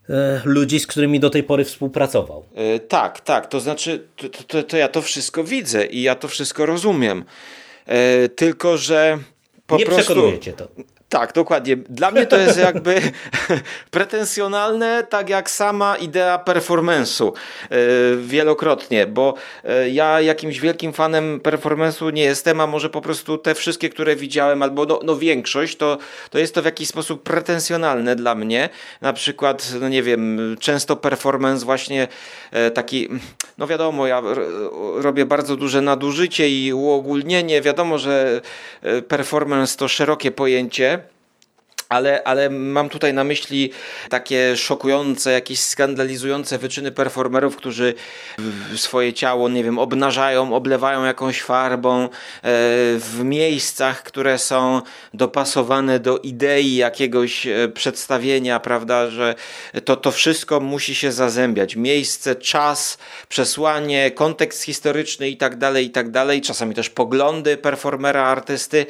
e, 0.10 0.42
ludzi, 0.46 0.80
z 0.80 0.88
którymi 0.88 1.20
do 1.20 1.30
tej 1.30 1.44
pory 1.44 1.66
współpracował. 1.66 2.46
E, 2.56 2.80
tak, 2.80 3.22
tak, 3.22 3.48
to 3.48 3.60
znaczy, 3.60 4.08
to, 4.16 4.30
to, 4.30 4.64
to, 4.64 4.78
ja 4.78 4.88
to 4.88 5.02
wszystko 5.02 5.44
widzę 5.44 5.86
i 5.86 6.02
ja 6.02 6.16
to 6.16 6.28
wszystko 6.28 6.66
rozumiem. 6.66 7.26
tylko, 8.36 8.78
że 8.78 9.18
po 9.68 9.78
nie 9.78 9.86
prostu... 9.86 10.04
przekonujecie 10.04 10.54
to. 10.54 10.68
Tak, 11.12 11.34
dokładnie. 11.34 11.78
Dla 11.78 12.12
mnie 12.12 12.26
to 12.26 12.38
jest 12.38 12.60
jakby 12.60 13.02
pretensjonalne, 13.91 15.04
tak 15.10 15.30
jak 15.30 15.50
sama 15.50 15.95
idea 15.97 16.38
performance'u 16.45 17.32
e, 17.32 17.78
wielokrotnie, 18.17 19.08
bo 19.08 19.34
e, 19.63 19.89
ja 19.89 20.21
jakimś 20.21 20.60
wielkim 20.60 20.93
fanem 20.93 21.39
performance'u 21.39 22.13
nie 22.13 22.24
jestem, 22.24 22.62
a 22.62 22.67
może 22.67 22.89
po 22.89 23.02
prostu 23.02 23.38
te 23.38 23.56
wszystkie, 23.56 23.89
które 23.89 24.15
widziałem, 24.15 24.62
albo 24.62 24.86
no, 24.86 25.00
no 25.04 25.15
większość, 25.15 25.78
to, 25.78 25.97
to 26.30 26.39
jest 26.39 26.56
to 26.56 26.62
w 26.62 26.65
jakiś 26.65 26.88
sposób 26.88 27.24
pretensjonalne 27.24 28.15
dla 28.15 28.36
mnie. 28.36 28.69
Na 29.02 29.13
przykład, 29.13 29.71
no 29.82 29.89
nie 29.89 30.04
wiem, 30.04 30.56
często 30.60 30.95
performance 30.95 31.65
właśnie 31.65 32.08
e, 32.52 32.71
taki, 32.71 33.08
no 33.58 33.67
wiadomo, 33.67 34.08
ja 34.08 34.21
robię 34.95 35.26
bardzo 35.26 35.56
duże 35.56 35.82
nadużycie 35.82 36.50
i 36.50 36.74
uogólnienie. 36.74 37.62
Wiadomo, 37.62 37.97
że 37.97 38.41
performance 39.08 39.78
to 39.78 39.88
szerokie 39.88 40.32
pojęcie, 40.32 41.01
ale, 41.91 42.23
ale 42.23 42.49
mam 42.49 42.89
tutaj 42.89 43.13
na 43.13 43.23
myśli 43.23 43.71
takie 44.10 44.58
szokujące, 44.58 45.32
jakieś 45.32 45.60
skandalizujące 45.60 46.58
wyczyny 46.58 46.91
performerów, 46.91 47.56
którzy 47.56 47.93
swoje 48.75 49.13
ciało, 49.13 49.49
nie 49.49 49.63
wiem, 49.63 49.80
obnażają, 49.80 50.56
oblewają 50.56 51.06
jakąś 51.06 51.41
farbą 51.41 52.04
e, 52.04 52.10
w 52.97 53.19
miejscach, 53.23 54.04
które 54.04 54.38
są 54.38 54.82
dopasowane 55.13 55.99
do 55.99 56.17
idei 56.17 56.75
jakiegoś 56.75 57.47
e, 57.47 57.67
przedstawienia, 57.67 58.60
prawda, 58.60 59.10
że 59.10 59.36
to, 59.86 59.95
to 59.95 60.12
wszystko 60.12 60.60
musi 60.60 60.95
się 60.95 61.12
zazębiać. 61.12 61.75
Miejsce, 61.75 62.36
czas, 62.36 62.97
przesłanie, 63.30 64.12
kontekst 64.12 64.63
historyczny 64.63 65.30
i 65.30 65.38
tak 65.38 65.58
dalej, 65.58 65.86
i 65.86 65.89
tak 65.89 66.12
dalej. 66.12 66.41
Czasami 66.41 66.75
też 66.75 66.89
poglądy 66.89 67.58
performera, 67.58 68.23
artysty. 68.23 68.86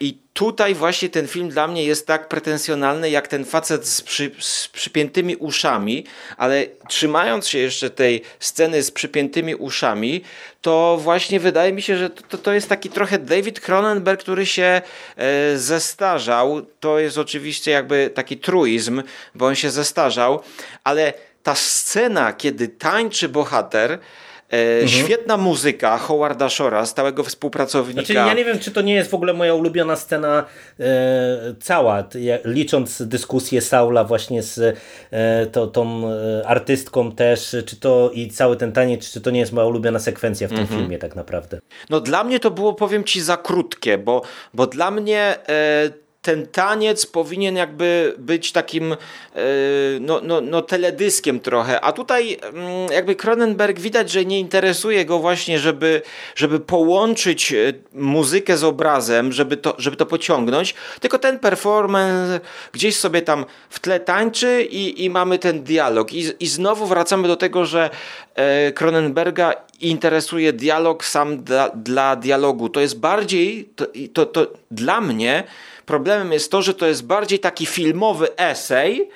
I 0.00 0.18
tutaj 0.32 0.74
właśnie 0.74 1.08
ten 1.08 1.28
film 1.28 1.48
dla 1.48 1.68
mnie 1.68 1.84
jest 1.84 2.06
tak 2.06 2.28
pretensjonalny, 2.28 3.10
jak 3.10 3.28
ten 3.28 3.44
facet 3.44 3.88
z, 3.88 4.02
przy, 4.02 4.30
z 4.38 4.68
przypiętymi 4.68 5.36
uszami, 5.36 6.06
ale 6.36 6.66
trzymając 6.88 7.48
się 7.48 7.58
jeszcze 7.58 7.90
tej 7.90 8.22
sceny 8.40 8.82
z 8.82 8.90
przypiętymi 8.90 9.54
uszami, 9.54 10.22
to 10.60 10.98
właśnie 11.00 11.40
wydaje 11.40 11.72
mi 11.72 11.82
się, 11.82 11.96
że 11.96 12.10
to, 12.10 12.38
to 12.38 12.52
jest 12.52 12.68
taki 12.68 12.90
trochę 12.90 13.18
David 13.18 13.60
Cronenberg, 13.60 14.20
który 14.20 14.46
się 14.46 14.82
e, 15.16 15.58
zestarzał. 15.58 16.66
To 16.80 16.98
jest 16.98 17.18
oczywiście 17.18 17.70
jakby 17.70 18.10
taki 18.14 18.36
truizm, 18.36 19.02
bo 19.34 19.46
on 19.46 19.54
się 19.54 19.70
zestarzał, 19.70 20.42
ale 20.84 21.12
ta 21.42 21.54
scena, 21.54 22.32
kiedy 22.32 22.68
tańczy 22.68 23.28
bohater, 23.28 23.98
mhm. 24.52 24.88
Świetna 24.88 25.36
muzyka 25.36 25.98
Howarda 25.98 26.48
Shora, 26.48 26.86
stałego 26.86 27.24
współpracownika. 27.24 28.00
Znaczy, 28.00 28.12
ja 28.14 28.34
nie 28.34 28.44
wiem, 28.44 28.58
czy 28.58 28.70
to 28.70 28.82
nie 28.82 28.94
jest 28.94 29.10
w 29.10 29.14
ogóle 29.14 29.32
moja 29.32 29.54
ulubiona 29.54 29.96
scena 29.96 30.44
e, 30.80 30.84
cała, 31.60 32.04
licząc 32.44 33.02
dyskusję 33.02 33.60
Saula 33.60 34.04
właśnie 34.04 34.42
z 34.42 34.78
e, 35.10 35.46
to, 35.46 35.66
tą 35.66 36.10
e, 36.10 36.46
artystką 36.46 37.12
też, 37.12 37.56
czy 37.66 37.76
to 37.76 38.10
i 38.14 38.28
cały 38.28 38.56
ten 38.56 38.72
taniec, 38.72 39.12
czy 39.12 39.20
to 39.20 39.30
nie 39.30 39.40
jest 39.40 39.52
moja 39.52 39.66
ulubiona 39.66 39.98
sekwencja 39.98 40.48
w 40.48 40.50
tym 40.50 40.60
mhm. 40.60 40.80
filmie 40.80 40.98
tak 40.98 41.16
naprawdę. 41.16 41.58
No 41.90 42.00
dla 42.00 42.24
mnie 42.24 42.40
to 42.40 42.50
było, 42.50 42.74
powiem 42.74 43.04
ci, 43.04 43.20
za 43.20 43.36
krótkie, 43.36 43.98
bo, 43.98 44.22
bo 44.54 44.66
dla 44.66 44.90
mnie 44.90 45.36
e, 45.48 46.02
ten 46.22 46.46
taniec 46.46 47.06
powinien 47.06 47.56
jakby 47.56 48.14
być 48.18 48.52
takim 48.52 48.96
no, 50.00 50.20
no, 50.22 50.40
no 50.40 50.62
teledyskiem 50.62 51.40
trochę, 51.40 51.80
a 51.80 51.92
tutaj 51.92 52.38
mm, 52.42 52.92
jakby 52.92 53.16
Cronenberg 53.16 53.80
widać, 53.80 54.10
że 54.10 54.24
nie 54.24 54.40
interesuje 54.40 55.04
go 55.04 55.18
właśnie, 55.18 55.58
żeby, 55.58 56.02
żeby 56.34 56.60
połączyć 56.60 57.54
muzykę 57.94 58.56
z 58.56 58.64
obrazem, 58.64 59.32
żeby 59.32 59.56
to, 59.56 59.74
żeby 59.78 59.96
to 59.96 60.06
pociągnąć, 60.06 60.74
tylko 61.00 61.18
ten 61.18 61.38
performance 61.38 62.40
gdzieś 62.72 62.96
sobie 62.96 63.22
tam 63.22 63.44
w 63.70 63.80
tle 63.80 64.00
tańczy 64.00 64.62
i, 64.70 65.04
i 65.04 65.10
mamy 65.10 65.38
ten 65.38 65.62
dialog. 65.62 66.12
I, 66.12 66.32
I 66.40 66.46
znowu 66.46 66.86
wracamy 66.86 67.28
do 67.28 67.36
tego, 67.36 67.66
że 67.66 67.90
e, 68.34 68.72
Cronenberga 68.72 69.54
interesuje 69.80 70.52
dialog 70.52 71.04
sam 71.04 71.44
dla, 71.44 71.68
dla 71.68 72.16
dialogu. 72.16 72.68
To 72.68 72.80
jest 72.80 72.98
bardziej, 72.98 73.68
to, 73.76 73.86
to, 74.12 74.26
to 74.26 74.46
dla 74.70 75.00
mnie 75.00 75.44
problemem 75.86 76.32
jest 76.32 76.50
to, 76.50 76.62
że 76.62 76.74
to 76.74 76.86
jest 76.86 77.04
bardziej 77.04 77.38
taki 77.38 77.66
filmowy 77.66 78.36
esej, 78.36 79.10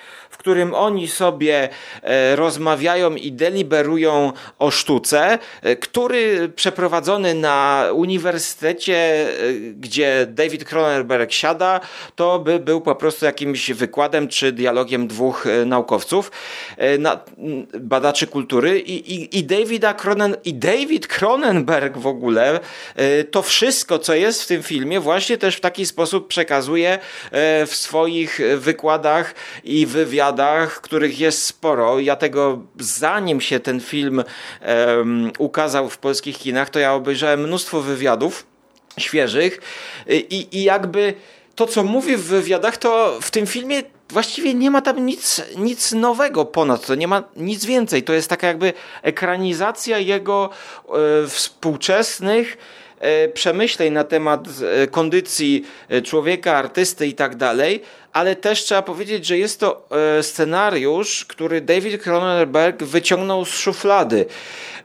którym 0.46 0.74
oni 0.74 1.08
sobie 1.08 1.68
e, 2.02 2.36
rozmawiają 2.36 3.14
i 3.14 3.32
deliberują 3.32 4.32
o 4.58 4.70
sztuce, 4.70 5.38
e, 5.62 5.76
który 5.76 6.48
przeprowadzony 6.48 7.34
na 7.34 7.84
uniwersytecie, 7.92 8.96
e, 8.96 9.52
gdzie 9.70 10.26
David 10.30 10.64
Cronenberg 10.64 11.32
siada, 11.32 11.80
to 12.16 12.38
by 12.38 12.58
był 12.58 12.80
po 12.80 12.94
prostu 12.94 13.24
jakimś 13.24 13.70
wykładem 13.70 14.28
czy 14.28 14.52
dialogiem 14.52 15.08
dwóch 15.08 15.44
naukowców, 15.66 16.30
badaczy 17.80 18.26
kultury 18.26 18.80
i, 18.80 19.14
i, 19.14 19.38
i, 19.38 19.44
Davida 19.44 19.94
Cronen, 19.94 20.36
i 20.44 20.54
David 20.54 21.06
Cronenberg 21.06 21.98
w 21.98 22.06
ogóle 22.06 22.60
to 23.30 23.42
wszystko, 23.42 23.98
co 23.98 24.14
jest 24.14 24.42
w 24.42 24.46
tym 24.46 24.62
filmie, 24.62 25.00
właśnie 25.00 25.38
też 25.38 25.56
w 25.56 25.60
taki 25.60 25.86
sposób 25.86 26.28
przekazuje 26.28 26.98
w 27.66 27.72
swoich 27.72 28.40
wykładach 28.56 29.34
i 29.64 29.86
wywiadach 29.86 30.35
wywiadach, 30.36 30.80
których 30.80 31.20
jest 31.20 31.44
sporo. 31.44 32.00
Ja 32.00 32.16
tego, 32.16 32.62
zanim 32.78 33.40
się 33.40 33.60
ten 33.60 33.80
film 33.80 34.24
um, 34.96 35.32
ukazał 35.38 35.90
w 35.90 35.98
polskich 35.98 36.38
kinach, 36.38 36.70
to 36.70 36.78
ja 36.78 36.94
obejrzałem 36.94 37.40
mnóstwo 37.40 37.80
wywiadów 37.80 38.46
świeżych 38.98 39.60
i, 40.08 40.48
i 40.52 40.62
jakby 40.62 41.14
to, 41.54 41.66
co 41.66 41.82
mówi 41.82 42.16
w 42.16 42.24
wywiadach, 42.24 42.76
to 42.76 43.18
w 43.20 43.30
tym 43.30 43.46
filmie 43.46 43.82
właściwie 44.10 44.54
nie 44.54 44.70
ma 44.70 44.82
tam 44.82 45.06
nic, 45.06 45.42
nic 45.56 45.92
nowego 45.92 46.44
ponad 46.44 46.86
to, 46.86 46.94
nie 46.94 47.08
ma 47.08 47.22
nic 47.36 47.64
więcej. 47.64 48.02
To 48.02 48.12
jest 48.12 48.28
taka 48.28 48.46
jakby 48.46 48.72
ekranizacja 49.02 49.98
jego 49.98 50.50
e, 51.24 51.28
współczesnych 51.28 52.56
przemyśleń 53.34 53.92
na 53.92 54.04
temat 54.04 54.40
e, 54.82 54.86
kondycji 54.86 55.64
e, 55.88 56.02
człowieka, 56.02 56.56
artysty 56.56 57.06
i 57.06 57.14
tak 57.14 57.36
dalej, 57.36 57.82
ale 58.12 58.36
też 58.36 58.64
trzeba 58.64 58.82
powiedzieć, 58.82 59.26
że 59.26 59.38
jest 59.38 59.60
to 59.60 59.88
e, 60.18 60.22
scenariusz, 60.22 61.24
który 61.24 61.60
David 61.60 62.02
Cronenberg 62.02 62.82
wyciągnął 62.82 63.44
z 63.44 63.48
szuflady. 63.48 64.26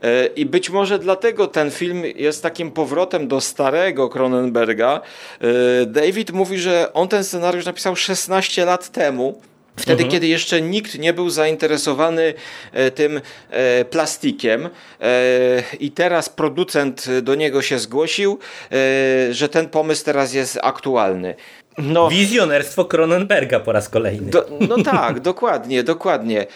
E, 0.03 0.25
I 0.25 0.45
być 0.45 0.69
może 0.69 0.99
dlatego 0.99 1.47
ten 1.47 1.71
film 1.71 2.03
jest 2.15 2.43
takim 2.43 2.71
powrotem 2.71 3.27
do 3.27 3.41
starego 3.41 4.09
Cronenberga. 4.09 5.01
E, 5.41 5.85
David 5.85 6.31
mówi, 6.31 6.59
że 6.59 6.93
on 6.93 7.07
ten 7.07 7.23
scenariusz 7.23 7.65
napisał 7.65 7.95
16 7.95 8.65
lat 8.65 8.89
temu. 8.89 9.41
Wtedy, 9.75 10.03
mhm. 10.03 10.11
kiedy 10.11 10.27
jeszcze 10.27 10.61
nikt 10.61 10.99
nie 10.99 11.13
był 11.13 11.29
zainteresowany 11.29 12.33
tym 12.95 13.21
plastikiem, 13.89 14.69
i 15.79 15.91
teraz 15.91 16.29
producent 16.29 17.05
do 17.21 17.35
niego 17.35 17.61
się 17.61 17.79
zgłosił, 17.79 18.39
że 19.31 19.49
ten 19.49 19.69
pomysł 19.69 20.05
teraz 20.05 20.33
jest 20.33 20.59
aktualny. 20.61 21.35
No, 21.77 22.09
Wizjonerstwo 22.09 22.85
Cronenberga 22.85 23.59
po 23.59 23.71
raz 23.71 23.89
kolejny. 23.89 24.31
Do, 24.31 24.45
no 24.69 24.83
tak, 24.83 25.19
dokładnie, 25.31 25.83
dokładnie. 25.83 26.47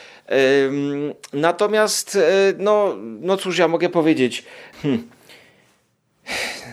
Natomiast, 1.34 2.16
e, 2.16 2.20
no, 2.58 2.96
no 3.22 3.38
cóż 3.38 3.58
ja 3.58 3.68
mogę 3.68 3.90
powiedzieć. 3.90 4.44
Hm. 4.82 5.08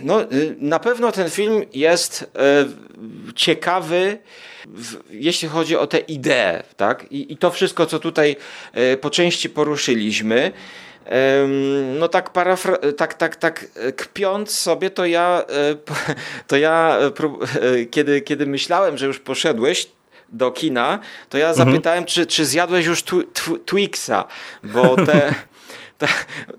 No, 0.02 0.22
y, 0.22 0.56
na 0.58 0.78
pewno 0.78 1.12
ten 1.12 1.30
film 1.30 1.62
jest 1.74 2.30
e, 2.36 2.64
ciekawy, 3.36 4.18
jeśli 5.10 5.48
chodzi 5.48 5.76
o 5.76 5.86
tę 5.86 5.98
ideę, 5.98 6.62
tak? 6.76 7.12
I, 7.12 7.32
I 7.32 7.36
to 7.36 7.50
wszystko, 7.50 7.86
co 7.86 7.98
tutaj 7.98 8.36
e, 8.72 8.96
po 8.96 9.10
części 9.10 9.50
poruszyliśmy. 9.50 10.52
No 11.98 12.08
tak, 12.08 12.32
parafra- 12.32 12.92
tak, 12.92 13.14
tak, 13.14 13.36
tak 13.36 13.66
kpiąc 13.96 14.58
sobie, 14.58 14.90
to 14.90 15.06
ja, 15.06 15.44
to 16.46 16.56
ja 16.56 16.98
kiedy, 17.90 18.20
kiedy 18.20 18.46
myślałem, 18.46 18.98
że 18.98 19.06
już 19.06 19.20
poszedłeś 19.20 19.88
do 20.28 20.50
kina, 20.50 20.98
to 21.28 21.38
ja 21.38 21.48
mhm. 21.48 21.68
zapytałem, 21.68 22.04
czy, 22.04 22.26
czy 22.26 22.46
zjadłeś 22.46 22.86
już 22.86 23.04
Twixa, 23.66 24.24
bo 24.62 24.96
te 24.96 25.34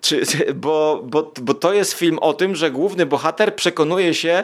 czy, 0.01 0.23
bo, 0.55 1.01
bo, 1.03 1.31
bo 1.41 1.53
to 1.53 1.73
jest 1.73 1.93
film 1.93 2.19
o 2.19 2.33
tym, 2.33 2.55
że 2.55 2.71
główny 2.71 3.05
bohater 3.05 3.55
przekonuje 3.55 4.13
się 4.13 4.43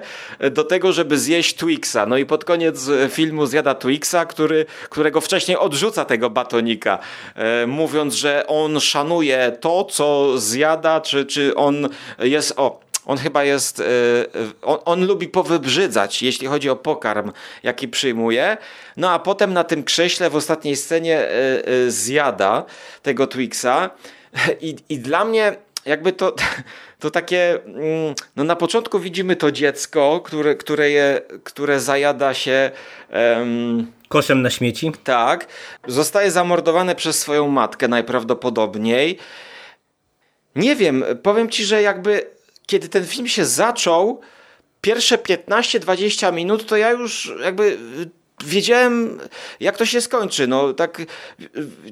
do 0.52 0.64
tego, 0.64 0.94
żeby 0.94 1.18
zjeść 1.18 1.56
Twixa. 1.56 1.98
No 2.08 2.18
i 2.18 2.26
pod 2.26 2.46
koniec 2.46 2.90
filmu 3.10 3.46
zjada 3.46 3.76
Twixa, 3.76 4.26
który, 4.28 4.66
którego 4.90 5.22
wcześniej 5.22 5.58
odrzuca 5.58 6.06
tego 6.06 6.30
batonika, 6.30 7.00
e, 7.36 7.68
mówiąc, 7.68 8.14
że 8.14 8.48
on 8.48 8.80
szanuje 8.80 9.58
to, 9.62 9.84
co 9.84 10.38
zjada, 10.38 11.02
czy, 11.02 11.26
czy 11.26 11.56
on 11.56 11.90
jest. 12.20 12.54
O, 12.58 12.80
on 13.06 13.18
chyba 13.18 13.44
jest, 13.44 13.80
e, 13.80 13.84
on, 14.62 14.80
on, 14.86 15.06
lubi 15.06 15.28
powybrzydzać, 15.28 16.22
jeśli 16.22 16.48
chodzi 16.48 16.70
o 16.70 16.76
pokarm, 16.76 17.32
jaki 17.64 17.88
przyjmuje. 17.88 18.58
No 18.98 19.12
a 19.12 19.20
potem 19.20 19.54
na 19.54 19.64
tym 19.64 19.84
krześle 19.84 20.30
w 20.30 20.36
ostatniej 20.36 20.76
scenie 20.76 21.18
e, 21.20 21.30
e, 21.32 21.92
zjada 21.92 22.66
tego 23.04 23.28
Twixa. 23.28 23.90
I, 24.62 24.76
I 24.90 25.00
dla 25.00 25.26
mnie 25.26 25.56
jakby 25.86 26.14
to, 26.14 26.36
to 27.00 27.12
takie, 27.12 27.60
mm, 27.66 28.16
no 28.36 28.44
na 28.44 28.56
początku 28.56 29.00
widzimy 29.00 29.36
to 29.36 29.52
dziecko, 29.52 30.22
które, 30.26 30.56
które, 30.56 30.90
je, 30.90 31.22
które 31.44 31.80
zajada 31.80 32.34
się... 32.34 32.72
Um, 33.38 33.92
Koszem 34.08 34.42
na 34.42 34.50
śmieci? 34.50 34.92
Tak. 35.04 35.48
Zostaje 35.88 36.32
zamordowane 36.32 36.96
przez 36.96 37.20
swoją 37.20 37.48
matkę 37.48 37.88
najprawdopodobniej. 37.88 39.18
Nie 40.56 40.76
wiem, 40.76 41.04
powiem 41.24 41.50
ci, 41.50 41.66
że 41.66 41.82
jakby 41.82 42.30
kiedy 42.66 42.90
ten 42.90 43.06
film 43.06 43.28
się 43.28 43.46
zaczął, 43.46 44.22
pierwsze 44.82 45.18
15-20 45.18 46.34
minut, 46.34 46.66
to 46.66 46.78
ja 46.78 46.92
już 46.92 47.34
jakby 47.44 47.78
wiedziałem, 48.46 49.20
jak 49.60 49.78
to 49.78 49.86
się 49.86 50.02
skończy. 50.02 50.48
No, 50.48 50.74
tak 50.74 51.02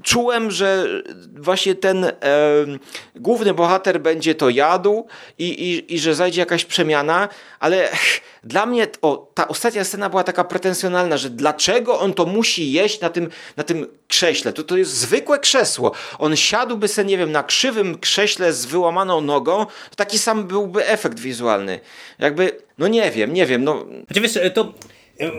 czułem, 0.04 0.52
że 0.52 0.88
właśnie 1.36 1.76
ten 1.76 2.06
e, 2.06 2.14
główny 3.16 3.54
bohater 3.54 4.02
będzie 4.02 4.36
to 4.36 4.50
jadł 4.50 5.08
i, 5.40 5.46
i, 5.46 5.96
i 5.96 6.00
że 6.00 6.16
zajdzie 6.16 6.42
jakaś 6.42 6.66
przemiana, 6.66 7.30
ale 7.60 7.90
dla 8.44 8.66
mnie 8.66 8.88
o, 9.02 9.32
ta 9.34 9.48
ostatnia 9.48 9.84
scena 9.84 10.10
była 10.10 10.24
taka 10.24 10.44
pretensjonalna, 10.44 11.18
że 11.18 11.30
dlaczego 11.30 12.00
on 12.00 12.14
to 12.14 12.26
musi 12.26 12.72
jeść 12.72 13.02
na 13.02 13.10
tym, 13.10 13.30
na 13.58 13.64
tym 13.64 13.88
krześle? 14.08 14.54
To, 14.54 14.64
to 14.64 14.78
jest 14.78 14.92
zwykłe 14.92 15.40
krzesło. 15.40 15.92
On 16.20 16.36
siadłby 16.36 16.88
sobie, 16.88 17.08
nie 17.08 17.18
wiem, 17.18 17.32
na 17.32 17.44
krzywym 17.44 17.98
krześle 18.00 18.54
z 18.54 18.66
wyłamaną 18.66 19.22
nogą, 19.22 19.66
to 19.66 19.96
taki 19.96 20.18
sam 20.18 20.48
byłby 20.48 20.88
efekt 20.88 21.20
wizualny. 21.20 21.80
Jakby, 22.20 22.62
no 22.78 22.88
nie 22.88 23.12
wiem, 23.12 23.34
nie 23.34 23.46
wiem. 23.46 23.64
No. 23.64 23.86
Znaczy, 24.06 24.22
wiesz, 24.22 24.40
to 24.54 24.74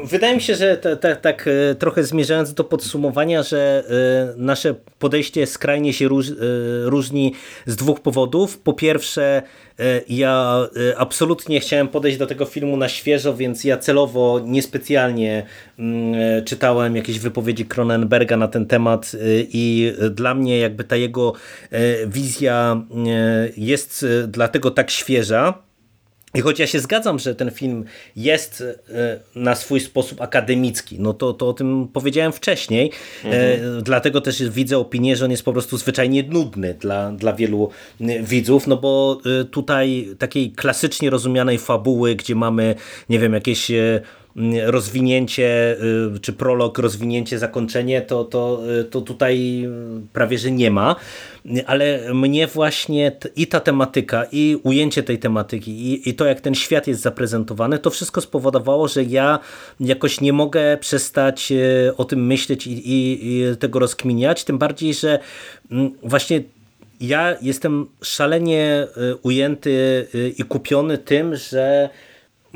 Wydaje 0.05 0.35
mi 0.35 0.41
się, 0.41 0.55
że 0.55 0.77
tak 1.23 1.49
e, 1.49 1.75
trochę 1.75 2.05
zmierzając 2.05 2.55
do 2.55 2.65
podsumowania, 2.65 3.43
że 3.43 3.85
e, 4.37 4.41
nasze 4.41 4.75
podejście 4.99 5.47
skrajnie 5.47 5.93
się 5.93 6.07
e, 6.07 6.09
różni 6.85 7.33
z 7.67 7.77
dwóch 7.77 8.01
powodów. 8.01 8.59
Po 8.59 8.73
pierwsze, 8.73 9.43
ja 10.09 10.59
absolutnie 10.97 11.61
chciałem 11.61 11.89
podejść 11.89 12.19
do 12.19 12.27
tego 12.27 12.45
filmu 12.45 12.77
na 12.77 12.89
świeżo, 12.89 13.35
więc 13.35 13.65
ja 13.65 13.77
celowo 13.77 14.41
niespecjalnie 14.45 15.47
mm, 15.79 16.45
czytałem 16.45 16.97
jakieś 16.97 17.19
wypowiedzi 17.19 17.67
Cronenberga 17.67 18.37
na 18.37 18.49
ten 18.49 18.67
temat 18.67 19.13
i 19.53 19.93
dla 20.11 20.35
mnie 20.35 20.59
jakby 20.59 20.85
ta 20.85 20.97
jego 20.97 21.33
wizja 22.07 22.83
jest 23.57 24.07
dlatego 24.29 24.71
tak 24.71 24.91
świeża, 24.91 25.68
i 26.35 26.41
choć 26.41 26.59
ja 26.59 26.67
się 26.67 26.81
zgadzam, 26.81 27.19
że 27.19 27.35
ten 27.35 27.51
film 27.51 27.85
jest 28.17 28.65
e, 28.91 29.21
na 29.35 29.55
swój 29.55 29.81
sposób 29.81 30.21
akademicki, 30.21 30.97
no 31.01 31.15
to, 31.15 31.33
to 31.33 31.49
o 31.49 31.53
tym 31.53 31.89
powiedziałem 31.93 32.33
wcześniej, 32.33 32.91
e, 33.25 33.55
mhm. 33.55 33.83
dlatego 33.83 34.21
też 34.21 34.51
widzę 34.51 34.79
opinię, 34.79 35.17
że 35.17 35.25
on 35.25 35.31
jest 35.31 35.45
po 35.45 35.53
prostu 35.53 35.77
zwyczajnie 35.77 36.23
nudny 36.23 36.75
dla, 36.75 37.13
dla 37.13 37.33
wielu 37.33 37.71
widzów, 38.23 38.67
no 38.67 38.77
bo 38.77 39.21
e, 39.41 39.45
tutaj 39.45 40.09
takiej 40.19 40.53
klasycznie 40.53 41.11
rozumianej 41.11 41.59
fabuły, 41.59 42.15
gdzie 42.15 42.35
mamy, 42.35 42.75
nie 43.09 43.19
wiem, 43.19 43.33
jakieś 43.33 43.71
rozwinięcie, 44.65 45.77
czy 46.23 46.33
prolog, 46.33 46.79
rozwinięcie, 46.79 47.39
zakończenie, 47.39 48.03
to, 48.03 48.25
to, 48.25 48.63
to 48.91 49.01
tutaj 49.01 49.69
prawie, 50.13 50.39
że 50.39 50.51
nie 50.51 50.71
ma. 50.71 50.97
Ale 51.67 52.15
mnie 52.15 52.47
właśnie 52.47 53.13
i 53.37 53.47
ta 53.47 53.61
tematyka, 53.61 54.25
i 54.33 54.57
ujęcie 54.63 55.03
tej 55.03 55.19
tematyki, 55.19 55.71
i, 55.71 56.09
i 56.09 56.15
to 56.15 56.25
jak 56.25 56.41
ten 56.41 56.55
świat 56.55 56.87
jest 56.87 57.01
zaprezentowany, 57.01 57.79
to 57.79 57.91
wszystko 57.91 58.21
spowodowało, 58.21 58.89
że 58.89 59.05
ja 59.05 59.39
jakoś 59.81 60.21
nie 60.21 60.33
mogę 60.33 60.77
przestać 60.77 61.53
e, 61.53 61.97
o 61.97 62.05
tym 62.05 62.27
myśleć 62.27 62.67
i, 62.67 62.73
i, 62.73 63.19
i 63.23 63.57
tego 63.57 63.79
rozkminiać, 63.79 64.45
tym 64.45 64.59
bardziej, 64.59 64.95
że 64.95 65.19
mm, 65.71 65.91
właśnie 66.03 66.43
ja 67.01 67.37
jestem 67.43 67.87
szalenie 68.03 68.87
ujęty 69.23 70.07
i 70.39 70.45
kupiony 70.45 70.99
tym, 70.99 71.37
że 71.37 71.89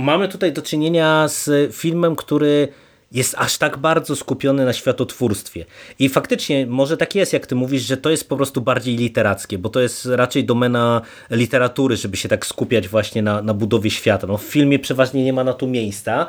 mamy 0.02 0.28
tutaj 0.28 0.52
do 0.52 0.62
czynienia 0.62 1.28
z 1.28 1.74
filmem, 1.74 2.16
który 2.16 2.68
jest 3.12 3.34
aż 3.38 3.58
tak 3.58 3.78
bardzo 3.78 4.16
skupiony 4.16 4.64
na 4.64 4.72
światotwórstwie. 4.72 5.64
I 5.98 6.08
faktycznie 6.08 6.66
może 6.66 6.96
tak 6.96 7.14
jest, 7.14 7.32
jak 7.32 7.46
ty 7.46 7.54
mówisz, 7.54 7.82
że 7.82 7.96
to 7.96 8.10
jest 8.10 8.28
po 8.28 8.36
prostu 8.36 8.60
bardziej 8.60 8.96
literackie, 8.96 9.58
bo 9.58 9.68
to 9.68 9.80
jest 9.80 10.06
raczej 10.06 10.44
domena 10.44 11.02
literatury, 11.30 11.96
żeby 11.96 12.16
się 12.16 12.28
tak 12.28 12.46
skupiać 12.46 12.88
właśnie 12.88 13.22
na, 13.22 13.42
na 13.42 13.54
budowie 13.54 13.90
świata. 13.90 14.26
No, 14.26 14.38
w 14.38 14.42
filmie 14.42 14.78
przeważnie 14.78 15.24
nie 15.24 15.32
ma 15.32 15.44
na 15.44 15.52
to 15.52 15.66
miejsca, 15.66 16.26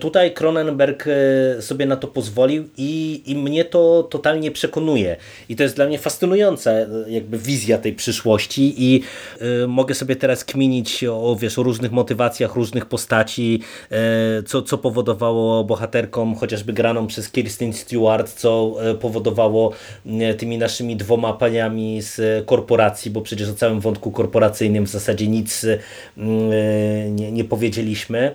tutaj 0.00 0.34
Cronenberg 0.34 1.06
e, 1.06 1.62
sobie 1.62 1.86
na 1.86 1.96
to 1.96 2.08
pozwolił 2.08 2.68
i, 2.76 3.22
i 3.26 3.34
mnie 3.36 3.64
to 3.64 4.02
totalnie 4.02 4.50
przekonuje. 4.50 5.16
I 5.48 5.56
to 5.56 5.62
jest 5.62 5.76
dla 5.76 5.86
mnie 5.86 5.98
fascynująca 5.98 6.70
e, 6.70 6.86
jakby 7.08 7.38
wizja 7.38 7.78
tej 7.78 7.92
przyszłości 7.92 8.74
i 8.76 9.02
y, 9.64 9.66
mogę 9.66 9.94
sobie 9.94 10.16
teraz 10.16 10.44
kminić 10.44 11.04
o, 11.04 11.36
wiesz, 11.40 11.58
o 11.58 11.62
różnych 11.62 11.92
motywacjach, 11.92 12.54
różnych 12.54 12.86
postaci, 12.86 13.60
y, 14.38 14.42
co, 14.42 14.62
co 14.62 14.78
powodowało 14.78 15.64
bohaterkom, 15.64 16.34
chociażby 16.34 16.72
graną 16.72 17.06
przez 17.06 17.30
Kirsten 17.30 17.72
Stewart, 17.72 18.32
co 18.34 18.76
powodowało 19.00 19.72
y, 20.06 20.34
tymi 20.34 20.58
naszymi 20.58 20.96
dwoma 20.96 21.32
paniami 21.32 22.02
z 22.02 22.46
korporacji, 22.46 23.10
bo 23.10 23.20
przecież 23.20 23.48
o 23.48 23.54
całym 23.54 23.80
wątku 23.80 24.10
korporacyjnym 24.10 24.86
w 24.86 24.90
zasadzie 24.90 25.26
nic 25.26 25.66
nie, 27.10 27.32
nie 27.32 27.44
powiedzieliśmy. 27.44 28.34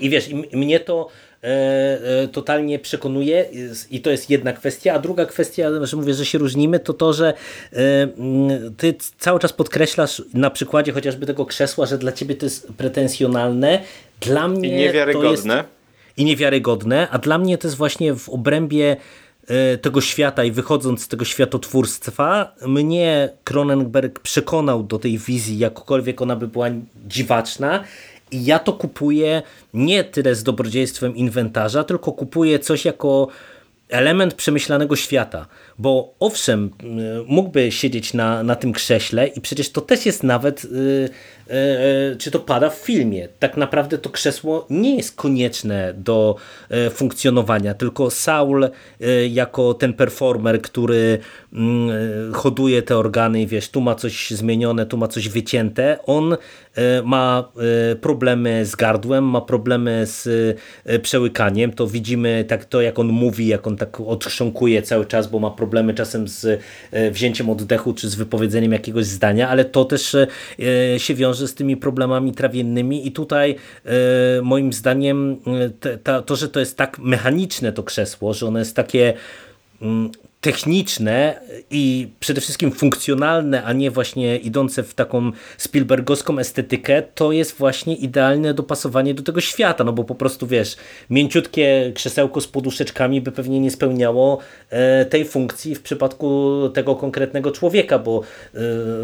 I 0.00 0.10
wiesz, 0.10 0.30
mnie 0.52 0.80
to 0.80 1.08
e, 1.42 1.46
e, 1.46 2.28
totalnie 2.28 2.78
przekonuje 2.78 3.44
i 3.90 4.00
to 4.00 4.10
jest 4.10 4.30
jedna 4.30 4.52
kwestia, 4.52 4.94
a 4.94 4.98
druga 4.98 5.26
kwestia, 5.26 5.68
że 5.82 5.96
mówię, 5.96 6.14
że 6.14 6.26
się 6.26 6.38
różnimy, 6.38 6.80
to 6.80 6.92
to, 6.92 7.12
że 7.12 7.34
e, 7.72 7.78
ty 8.76 8.94
cały 9.18 9.40
czas 9.40 9.52
podkreślasz 9.52 10.22
na 10.34 10.50
przykładzie 10.50 10.92
chociażby 10.92 11.26
tego 11.26 11.46
krzesła, 11.46 11.86
że 11.86 11.98
dla 11.98 12.12
ciebie 12.12 12.34
to 12.34 12.46
jest 12.46 12.68
pretensjonalne, 12.76 13.80
dla 14.20 14.48
mnie 14.48 14.68
I 14.68 14.72
niewiarygodne. 14.72 15.54
To 15.54 15.60
jest, 15.60 15.68
I 16.16 16.24
niewiarygodne, 16.24 17.08
a 17.10 17.18
dla 17.18 17.38
mnie 17.38 17.58
to 17.58 17.68
jest 17.68 17.76
właśnie 17.76 18.14
w 18.14 18.28
obrębie 18.28 18.96
tego 19.82 20.00
świata 20.00 20.44
i 20.44 20.50
wychodząc 20.50 21.02
z 21.02 21.08
tego 21.08 21.24
światotwórstwa, 21.24 22.54
mnie 22.66 23.28
Cronenberg 23.44 24.20
przekonał 24.20 24.82
do 24.82 24.98
tej 24.98 25.18
wizji, 25.18 25.58
jakkolwiek 25.58 26.22
ona 26.22 26.36
by 26.36 26.48
była 26.48 26.66
dziwaczna 27.06 27.84
i 28.30 28.44
ja 28.44 28.58
to 28.58 28.72
kupuję 28.72 29.42
nie 29.74 30.04
tyle 30.04 30.34
z 30.34 30.42
dobrodziejstwem 30.42 31.16
inwentarza, 31.16 31.84
tylko 31.84 32.12
kupuję 32.12 32.58
coś 32.58 32.84
jako 32.84 33.28
element 33.88 34.34
przemyślanego 34.34 34.96
świata. 34.96 35.46
Bo 35.78 36.14
owszem, 36.20 36.70
mógłby 37.26 37.72
siedzieć 37.72 38.14
na, 38.14 38.42
na 38.42 38.56
tym 38.56 38.72
krześle 38.72 39.26
i 39.26 39.40
przecież 39.40 39.70
to 39.70 39.80
też 39.80 40.06
jest 40.06 40.22
nawet, 40.22 40.64
yy, 40.64 41.08
yy, 42.10 42.16
czy 42.16 42.30
to 42.30 42.38
pada 42.38 42.70
w 42.70 42.74
filmie. 42.74 43.28
Tak 43.38 43.56
naprawdę 43.56 43.98
to 43.98 44.10
krzesło 44.10 44.66
nie 44.70 44.96
jest 44.96 45.16
konieczne 45.16 45.94
do 45.96 46.36
yy, 46.70 46.90
funkcjonowania, 46.90 47.74
tylko 47.74 48.10
Saul 48.10 48.68
jako 49.30 49.74
ten 49.74 49.92
performer, 49.92 50.62
który 50.62 51.18
mm, 51.52 52.34
hoduje 52.34 52.82
te 52.82 52.96
organy 52.96 53.46
wiesz, 53.46 53.68
tu 53.68 53.80
ma 53.80 53.94
coś 53.94 54.30
zmienione, 54.30 54.86
tu 54.86 54.96
ma 54.96 55.08
coś 55.08 55.28
wycięte, 55.28 55.98
on 56.06 56.36
ma 57.04 57.48
problemy 58.00 58.66
z 58.66 58.76
gardłem, 58.76 59.24
ma 59.24 59.40
problemy 59.40 60.06
z 60.06 60.28
przełykaniem, 61.02 61.72
to 61.72 61.86
widzimy 61.86 62.44
tak 62.48 62.64
to 62.64 62.80
jak 62.80 62.98
on 62.98 63.06
mówi, 63.06 63.46
jak 63.46 63.66
on 63.66 63.76
tak 63.76 64.00
odchrząkuje 64.00 64.82
cały 64.82 65.06
czas, 65.06 65.26
bo 65.26 65.38
ma 65.38 65.50
problemy 65.50 65.94
czasem 65.94 66.28
z 66.28 66.60
e, 66.90 67.10
wzięciem 67.10 67.50
oddechu 67.50 67.94
czy 67.94 68.08
z 68.08 68.14
wypowiedzeniem 68.14 68.72
jakiegoś 68.72 69.06
zdania, 69.06 69.48
ale 69.48 69.64
to 69.64 69.84
też 69.84 70.14
e, 70.14 70.26
się 70.98 71.14
wiąże 71.14 71.48
z 71.48 71.54
tymi 71.54 71.76
problemami 71.76 72.32
trawiennymi. 72.32 73.06
I 73.06 73.12
tutaj 73.12 73.56
e, 73.84 73.92
moim 74.42 74.72
zdaniem 74.72 75.36
to, 76.26 76.36
że 76.36 76.48
to 76.48 76.60
jest 76.60 76.76
tak 76.76 76.98
mechaniczne 76.98 77.72
to 77.72 77.82
krzesło, 77.82 78.34
że 78.34 78.46
ono 78.46 78.58
jest 78.58 78.76
takie 78.76 79.14
techniczne 80.40 81.40
i 81.70 82.08
przede 82.20 82.40
wszystkim 82.40 82.72
funkcjonalne, 82.72 83.64
a 83.64 83.72
nie 83.72 83.90
właśnie 83.90 84.36
idące 84.36 84.82
w 84.82 84.94
taką 84.94 85.32
Spielbergowską 85.58 86.38
estetykę, 86.38 87.02
to 87.14 87.32
jest 87.32 87.56
właśnie 87.56 87.94
idealne 87.94 88.54
dopasowanie 88.54 89.14
do 89.14 89.22
tego 89.22 89.40
świata, 89.40 89.84
no 89.84 89.92
bo 89.92 90.04
po 90.04 90.14
prostu 90.14 90.46
wiesz, 90.46 90.76
mięciutkie 91.10 91.92
krzesełko 91.94 92.40
z 92.40 92.46
poduszeczkami 92.48 93.20
by 93.20 93.32
pewnie 93.32 93.60
nie 93.60 93.70
spełniało 93.70 94.38
e, 94.70 95.04
tej 95.04 95.24
funkcji 95.24 95.74
w 95.74 95.82
przypadku 95.82 96.52
tego 96.74 96.96
konkretnego 96.96 97.50
człowieka, 97.50 97.98
bo 97.98 98.22
e, 98.54 98.58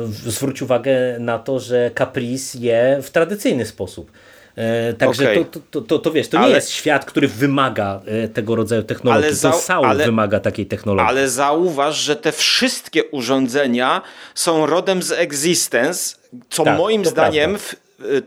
zwróć 0.07 0.62
uwagę 0.62 1.18
na 1.18 1.39
to, 1.39 1.61
że 1.61 1.91
Caprice 1.99 2.59
je 2.59 2.99
w 3.03 3.11
tradycyjny 3.11 3.66
sposób. 3.66 4.11
E, 4.57 4.94
także 4.94 5.30
okay. 5.32 5.44
to, 5.44 5.61
to, 5.70 5.80
to, 5.80 5.98
to, 5.98 6.12
wiesz, 6.12 6.28
to 6.28 6.38
ale... 6.38 6.48
nie 6.48 6.55
jest 6.55 6.70
świat, 6.70 7.05
który 7.05 7.28
wymaga 7.28 8.00
e, 8.07 8.28
tego 8.28 8.57
rodzaju 8.57 8.82
technologii. 8.82 9.26
Ale 9.26 9.34
za... 9.34 9.52
to 9.52 9.86
ale... 9.86 10.05
wymaga 10.05 10.40
takiej 10.40 10.66
technologii. 10.66 11.09
Ale 11.09 11.28
zauważ, 11.28 11.96
że 11.96 12.16
te 12.16 12.32
wszystkie 12.32 13.05
urządzenia 13.05 14.02
są 14.34 14.66
rodem 14.66 15.02
z 15.02 15.12
Existence, 15.12 16.16
co 16.50 16.64
tak, 16.64 16.78
moim 16.78 17.05
zdaniem 17.05 17.59
w, 17.59 17.76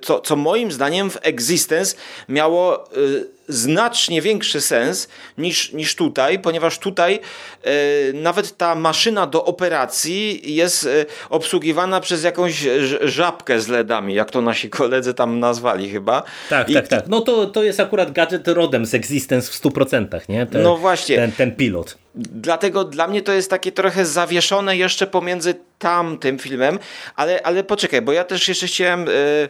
co, 0.02 0.20
co 0.20 0.36
moim 0.36 0.72
zdaniem 0.72 1.10
w 1.10 1.18
Existence 1.22 1.96
miało 2.30 2.98
y, 2.98 3.37
znacznie 3.48 4.22
większy 4.22 4.62
sens 4.62 5.08
niż, 5.38 5.74
niż 5.74 5.96
tutaj, 5.96 6.40
ponieważ 6.40 6.80
tutaj 6.80 7.20
y, 7.68 8.14
nawet 8.14 8.58
ta 8.58 8.76
maszyna 8.76 9.28
do 9.28 9.46
operacji 9.46 10.56
jest 10.56 10.84
y, 10.84 11.06
obsługiwana 11.30 12.00
przez 12.02 12.24
jakąś 12.24 12.66
żabkę 13.02 13.60
z 13.60 13.68
LEDami, 13.68 14.14
jak 14.14 14.32
to 14.32 14.42
nasi 14.42 14.70
koledzy 14.70 15.14
tam 15.14 15.40
nazwali 15.40 15.90
chyba. 15.90 16.24
Tak, 16.50 16.70
I, 16.70 16.74
tak, 16.74 16.88
tak. 16.88 17.08
No 17.08 17.22
to, 17.22 17.46
to 17.46 17.64
jest 17.64 17.80
akurat 17.80 18.12
gadżet 18.12 18.48
rodem 18.48 18.86
z 18.86 18.94
Existence 18.94 19.52
w 19.52 19.62
100%, 19.62 20.30
nie? 20.30 20.46
Te, 20.46 20.60
no 20.60 20.78
właśnie. 20.78 21.16
Ten, 21.16 21.32
ten 21.32 21.56
pilot. 21.56 21.98
Dlatego 22.18 22.84
dla 22.84 23.08
mnie 23.08 23.22
to 23.22 23.34
jest 23.34 23.50
takie 23.50 23.72
trochę 23.72 24.06
zawieszone 24.06 24.78
jeszcze 24.78 25.08
pomiędzy 25.08 25.56
tamtym 25.80 26.40
filmem, 26.40 26.80
ale, 27.16 27.44
ale 27.44 27.64
poczekaj, 27.64 28.02
bo 28.02 28.12
ja 28.12 28.24
też 28.24 28.48
jeszcze 28.48 28.68
chciałem, 28.68 29.08
y, 29.08 29.12
y, 29.12 29.50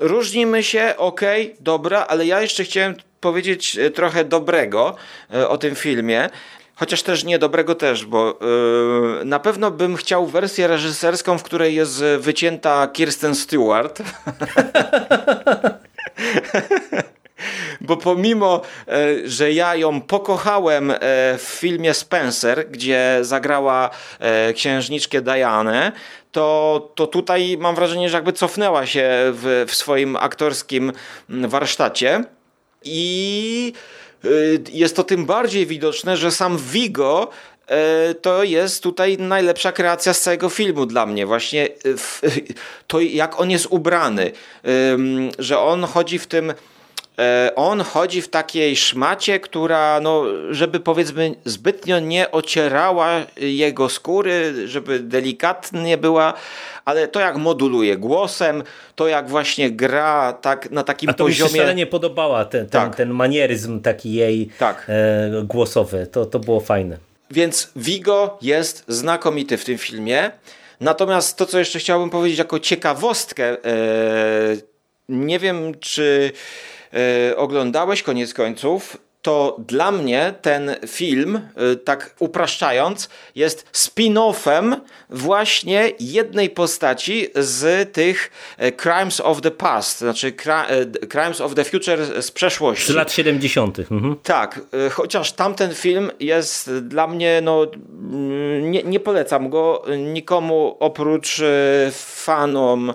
różnimy 0.00 0.62
się, 0.62 0.94
okej, 0.96 1.44
okay, 1.44 1.56
dobra, 1.60 2.06
ale 2.08 2.26
ja 2.26 2.42
jeszcze 2.42 2.64
chciałem 2.64 2.94
powiedzieć 3.20 3.78
y, 3.78 3.90
trochę 3.90 4.24
dobrego 4.24 4.96
o 5.48 5.58
tym 5.58 5.74
filmie. 5.74 6.30
Chociaż 6.74 7.02
też 7.02 7.24
nie 7.24 7.38
dobrego 7.38 7.74
też, 7.74 8.06
bo 8.06 8.38
yy, 9.18 9.24
na 9.24 9.40
pewno 9.40 9.70
bym 9.70 9.96
chciał 9.96 10.26
wersję 10.26 10.66
reżyserską, 10.66 11.38
w 11.38 11.42
której 11.42 11.74
jest 11.74 12.04
wycięta 12.18 12.88
Kirsten 12.88 13.34
Stewart. 13.34 14.02
bo 17.82 17.96
pomimo, 17.96 18.60
e, 18.88 19.28
że 19.28 19.52
ja 19.52 19.76
ją 19.76 20.00
pokochałem 20.00 20.90
e, 20.90 20.96
w 21.38 21.42
filmie 21.42 21.94
Spencer, 21.94 22.70
gdzie 22.70 23.18
zagrała 23.20 23.90
e, 24.18 24.52
księżniczkę 24.52 25.22
Dianę, 25.22 25.92
to, 26.32 26.90
to 26.94 27.06
tutaj 27.06 27.56
mam 27.60 27.74
wrażenie, 27.74 28.08
że 28.08 28.16
jakby 28.16 28.32
cofnęła 28.32 28.86
się 28.86 29.10
w, 29.12 29.64
w 29.68 29.74
swoim 29.74 30.16
aktorskim 30.16 30.92
warsztacie 31.28 32.24
i 32.84 33.72
jest 34.72 34.96
to 34.96 35.04
tym 35.04 35.26
bardziej 35.26 35.66
widoczne, 35.66 36.16
że 36.16 36.30
sam 36.30 36.58
Vigo 36.58 37.30
to 38.22 38.44
jest 38.44 38.82
tutaj 38.82 39.18
najlepsza 39.18 39.72
kreacja 39.72 40.14
z 40.14 40.20
całego 40.20 40.48
filmu 40.48 40.86
dla 40.86 41.06
mnie. 41.06 41.26
Właśnie 41.26 41.68
to, 42.86 43.00
jak 43.00 43.40
on 43.40 43.50
jest 43.50 43.66
ubrany, 43.70 44.32
że 45.38 45.58
on 45.58 45.84
chodzi 45.84 46.18
w 46.18 46.26
tym 46.26 46.52
on 47.56 47.80
chodzi 47.80 48.22
w 48.22 48.28
takiej 48.28 48.76
szmacie, 48.76 49.40
która, 49.40 50.00
no, 50.00 50.24
żeby 50.50 50.80
powiedzmy, 50.80 51.34
zbytnio 51.44 51.98
nie 52.00 52.30
ocierała 52.30 53.20
jego 53.36 53.88
skóry, 53.88 54.68
żeby 54.68 54.98
delikatnie 54.98 55.98
była, 55.98 56.34
ale 56.84 57.08
to 57.08 57.20
jak 57.20 57.36
moduluje 57.36 57.96
głosem, 57.96 58.62
to 58.94 59.08
jak 59.08 59.28
właśnie 59.28 59.70
gra 59.70 60.32
tak, 60.32 60.70
na 60.70 60.84
takim 60.84 61.10
A 61.10 61.12
to 61.12 61.24
poziomie. 61.24 61.52
mi 61.52 61.58
się 61.58 61.74
nie 61.74 61.86
podobała 61.86 62.44
ten, 62.44 62.60
ten, 62.60 62.82
tak. 62.82 62.96
ten 62.96 63.10
manieryzm 63.10 63.80
taki 63.80 64.12
jej 64.12 64.48
tak. 64.58 64.86
e, 64.88 65.42
głosowy. 65.44 66.06
To, 66.06 66.26
to 66.26 66.38
było 66.38 66.60
fajne. 66.60 66.98
Więc 67.30 67.70
Vigo 67.76 68.38
jest 68.42 68.84
znakomity 68.88 69.56
w 69.56 69.64
tym 69.64 69.78
filmie. 69.78 70.30
Natomiast 70.80 71.36
to, 71.36 71.46
co 71.46 71.58
jeszcze 71.58 71.78
chciałbym 71.78 72.10
powiedzieć 72.10 72.38
jako 72.38 72.58
ciekawostkę, 72.58 73.44
e, 73.44 73.56
nie 75.08 75.38
wiem, 75.38 75.72
czy 75.80 76.32
oglądałeś 77.36 78.02
koniec 78.02 78.34
końców, 78.34 78.98
to 79.22 79.56
dla 79.68 79.92
mnie 79.92 80.34
ten 80.42 80.76
film, 80.86 81.40
y, 81.72 81.76
tak 81.76 82.14
upraszczając, 82.18 83.08
jest 83.34 83.72
spin-offem 83.72 84.76
właśnie 85.10 85.92
jednej 86.00 86.50
postaci 86.50 87.26
z 87.34 87.92
tych 87.92 88.30
y, 88.62 88.72
Crimes 88.72 89.20
of 89.20 89.40
the 89.40 89.50
Past, 89.50 89.98
znaczy 89.98 90.32
Crimes 91.08 91.40
of 91.40 91.54
the 91.54 91.64
Future 91.64 92.22
z 92.22 92.30
przeszłości. 92.30 92.92
Z 92.92 92.94
lat 92.94 93.12
70. 93.12 93.78
Mhm. 93.78 94.16
Tak, 94.22 94.60
chociaż 94.90 95.32
tamten 95.32 95.74
film 95.74 96.10
jest 96.20 96.72
dla 96.78 97.06
mnie, 97.06 97.40
no 97.42 97.66
mm, 98.02 98.70
nie, 98.70 98.82
nie 98.82 99.00
polecam 99.00 99.50
go 99.50 99.84
nikomu 99.96 100.76
oprócz 100.80 101.42
fanom 101.92 102.92
E, 102.92 102.94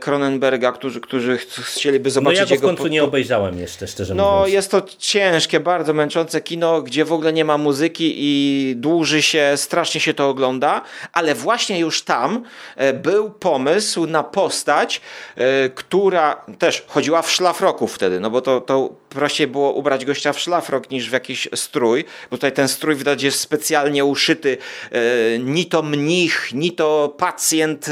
Cronenberga, 0.00 0.72
którzy, 0.72 1.00
którzy 1.00 1.38
chcieliby 1.62 2.10
zobaczyć. 2.10 2.40
No 2.40 2.46
ja 2.46 2.50
go 2.50 2.62
w 2.62 2.64
końcu 2.64 2.86
nie 2.86 3.04
obejrzałem 3.04 3.58
jeszcze, 3.58 3.86
szczerze 3.86 4.14
no, 4.14 4.24
mówiąc. 4.24 4.40
No 4.40 4.46
jest 4.46 4.70
to 4.70 4.82
ciężkie, 4.98 5.60
bardzo 5.60 5.94
męczące 5.94 6.40
kino, 6.40 6.82
gdzie 6.82 7.04
w 7.04 7.12
ogóle 7.12 7.32
nie 7.32 7.44
ma 7.44 7.58
muzyki 7.58 8.14
i 8.16 8.74
dłuży 8.76 9.22
się, 9.22 9.52
strasznie 9.56 10.00
się 10.00 10.14
to 10.14 10.28
ogląda, 10.28 10.82
ale 11.12 11.34
właśnie 11.34 11.78
już 11.78 12.02
tam 12.02 12.44
e, 12.76 12.92
był 12.92 13.30
pomysł 13.30 14.06
na 14.06 14.22
postać, 14.22 15.00
e, 15.36 15.68
która 15.68 16.44
też 16.58 16.84
chodziła 16.86 17.22
w 17.22 17.30
szlafroku 17.30 17.86
wtedy, 17.86 18.20
no 18.20 18.30
bo 18.30 18.40
to, 18.40 18.60
to 18.60 18.94
prościej 19.08 19.46
było 19.46 19.72
ubrać 19.72 20.04
gościa 20.04 20.32
w 20.32 20.40
szlafrok 20.40 20.90
niż 20.90 21.10
w 21.10 21.12
jakiś 21.12 21.48
strój, 21.54 22.04
bo 22.30 22.36
tutaj 22.36 22.52
ten 22.52 22.68
strój 22.68 22.96
widać 22.96 23.22
jest 23.22 23.40
specjalnie 23.40 24.04
uszyty, 24.04 24.58
ni 25.38 25.66
to 25.66 25.82
mnich, 25.82 26.48
ni 26.52 26.72
to 26.72 27.14
pacjent 27.18 27.86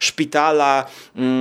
szpitala, 0.00 0.86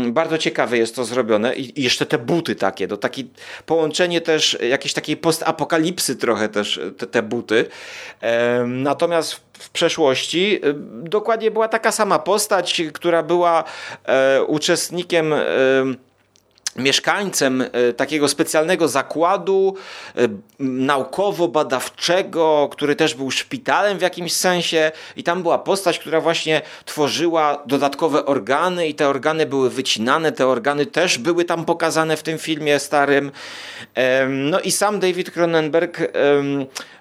bardzo 0.07 0.38
ciekawe 0.38 0.78
jest 0.78 0.95
to 0.95 1.05
zrobione 1.05 1.55
i 1.55 1.84
jeszcze 1.84 2.05
te 2.05 2.17
buty 2.17 2.55
takie, 2.55 2.88
to 2.88 2.97
taki 2.97 3.30
połączenie 3.65 4.22
też 4.22 4.57
jakiejś 4.69 4.93
takiej 4.93 5.17
postapokalipsy 5.17 6.15
trochę 6.15 6.49
też 6.49 6.80
te, 6.97 7.07
te 7.07 7.24
buty. 7.24 7.65
Natomiast 8.67 9.34
w 9.53 9.69
przeszłości 9.69 10.55
y, 10.65 10.74
dokładnie 11.03 11.51
była 11.51 11.67
taka 11.67 11.91
sama 11.91 12.19
postać, 12.19 12.82
która 12.93 13.24
była 13.24 13.63
e, 14.05 14.43
uczestnikiem 14.43 15.34
mieszkańcem 16.76 17.61
e, 17.61 17.93
takiego 17.93 18.28
specjalnego 18.28 18.88
zakładu 18.88 19.76
e, 20.15 20.28
naukowo-badawczego, 20.59 22.69
który 22.72 22.95
też 22.95 23.15
był 23.15 23.32
szpitalem 23.32 23.97
w 23.97 24.01
jakimś 24.01 24.34
sensie 24.34 24.91
i 25.15 25.24
tam 25.24 25.41
była 25.41 25.59
postać, 25.59 25.99
która 25.99 26.22
właśnie 26.22 26.61
tworzyła 26.86 27.63
dodatkowe 27.65 28.26
organy 28.26 28.88
i 28.88 28.95
te 28.95 29.09
organy 29.09 29.45
były 29.45 29.69
wycinane, 29.69 30.32
te 30.32 30.47
organy 30.47 30.86
też 30.86 31.17
były 31.17 31.45
tam 31.45 31.65
pokazane 31.65 32.17
w 32.17 32.24
tym 32.24 32.38
filmie 32.38 32.80
starym. 32.80 33.32
No 34.30 34.59
i 34.59 34.72
sam 34.72 34.99
David 34.99 35.32
Cronenberg 35.32 35.99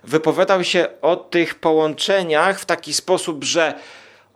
wypowiadał 0.05 0.64
się 0.64 0.87
o 1.03 1.16
tych 1.16 1.55
połączeniach 1.55 2.61
w 2.61 2.64
taki 2.64 2.95
sposób, 2.95 3.45
że 3.45 3.75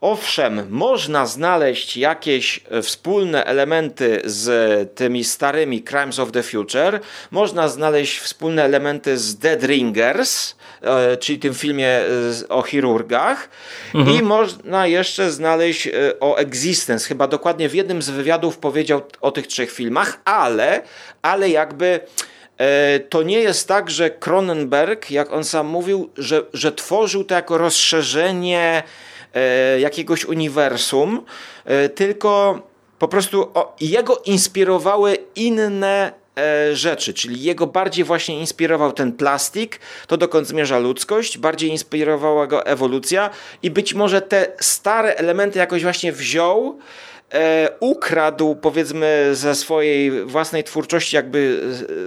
Owszem, 0.04 0.66
można 0.70 1.26
znaleźć 1.26 1.96
jakieś 1.96 2.60
e, 2.70 2.82
wspólne 2.82 3.44
elementy 3.44 4.22
z 4.24 4.48
tymi 4.94 5.24
starymi 5.24 5.82
Crimes 5.82 6.18
of 6.18 6.32
the 6.32 6.42
Future, 6.42 7.00
można 7.30 7.68
znaleźć 7.68 8.18
wspólne 8.18 8.64
elementy 8.64 9.18
z 9.18 9.36
Dead 9.36 9.62
Ringers, 9.62 10.54
e, 10.82 11.16
czyli 11.16 11.38
tym 11.38 11.54
filmie 11.54 11.88
e, 11.88 12.48
o 12.48 12.62
chirurgach 12.62 13.48
mhm. 13.94 14.18
i 14.18 14.22
można 14.22 14.86
jeszcze 14.86 15.30
znaleźć 15.30 15.88
o 16.20 16.36
Existence. 16.36 17.08
Chyba 17.08 17.26
dokładnie 17.26 17.68
w 17.68 17.74
jednym 17.74 18.02
z 18.02 18.10
wywiadów 18.10 18.58
powiedział 18.58 19.02
o 19.20 19.30
tych 19.30 19.46
trzech 19.46 19.72
filmach, 19.72 20.20
ale, 20.24 20.82
ale 21.22 21.50
jakby 21.50 22.00
to 23.08 23.22
nie 23.22 23.40
jest 23.40 23.68
tak, 23.68 23.90
że 23.90 24.10
Cronenberg, 24.10 25.10
jak 25.10 25.32
on 25.32 25.44
sam 25.44 25.66
mówił, 25.66 26.10
że, 26.16 26.42
że 26.52 26.72
tworzył 26.72 27.24
to 27.24 27.34
jako 27.34 27.58
rozszerzenie 27.58 28.82
jakiegoś 29.78 30.24
uniwersum, 30.24 31.22
e, 31.64 31.88
tylko 31.88 32.62
po 32.98 33.08
prostu 33.08 33.52
jego 33.80 34.16
inspirowały 34.24 35.16
inne 35.36 36.12
e, 36.38 36.76
rzeczy, 36.76 37.14
czyli 37.14 37.42
jego 37.42 37.66
bardziej 37.66 38.04
właśnie 38.04 38.40
inspirował 38.40 38.92
ten 38.92 39.12
plastik, 39.12 39.80
to 40.06 40.16
dokąd 40.16 40.48
zmierza 40.48 40.78
ludzkość, 40.78 41.38
bardziej 41.38 41.70
inspirowała 41.70 42.46
go 42.46 42.66
ewolucja 42.66 43.30
i 43.62 43.70
być 43.70 43.94
może 43.94 44.22
te 44.22 44.52
stare 44.60 45.14
elementy 45.14 45.58
jakoś 45.58 45.82
właśnie 45.82 46.12
wziął, 46.12 46.78
e, 47.32 47.68
ukradł 47.80 48.54
powiedzmy 48.54 49.30
ze 49.32 49.54
swojej 49.54 50.24
własnej 50.24 50.64
twórczości, 50.64 51.16
jakby 51.16 51.60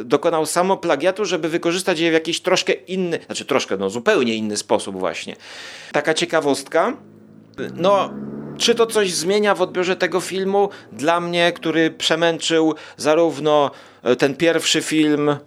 dokonał 0.06 0.46
samoplagiatu, 0.46 1.26
żeby 1.26 1.50
wykorzystać 1.50 2.00
je 2.00 2.10
w 2.10 2.14
jakiś 2.14 2.42
troszkę 2.42 2.74
inny, 2.74 3.20
znaczy 3.26 3.46
troszkę, 3.46 3.78
no 3.78 3.90
zupełnie 3.90 4.36
inny 4.36 4.58
sposób 4.58 5.00
właśnie. 5.00 5.36
Taka 5.92 6.14
ciekawostka. 6.14 6.94
No, 7.76 8.10
czy 8.58 8.76
to 8.76 8.86
coś 8.86 9.14
zmienia 9.14 9.56
w 9.56 9.62
odbiorze 9.62 9.96
tego 9.96 10.20
filmu? 10.22 10.70
Dla 10.92 11.20
mnie, 11.20 11.52
który 11.52 11.92
przemęczył 11.92 12.76
zarówno 12.98 13.72
e, 14.04 14.16
ten 14.16 14.36
pierwszy 14.36 14.82
film, 14.82 15.30
e, 15.30 15.38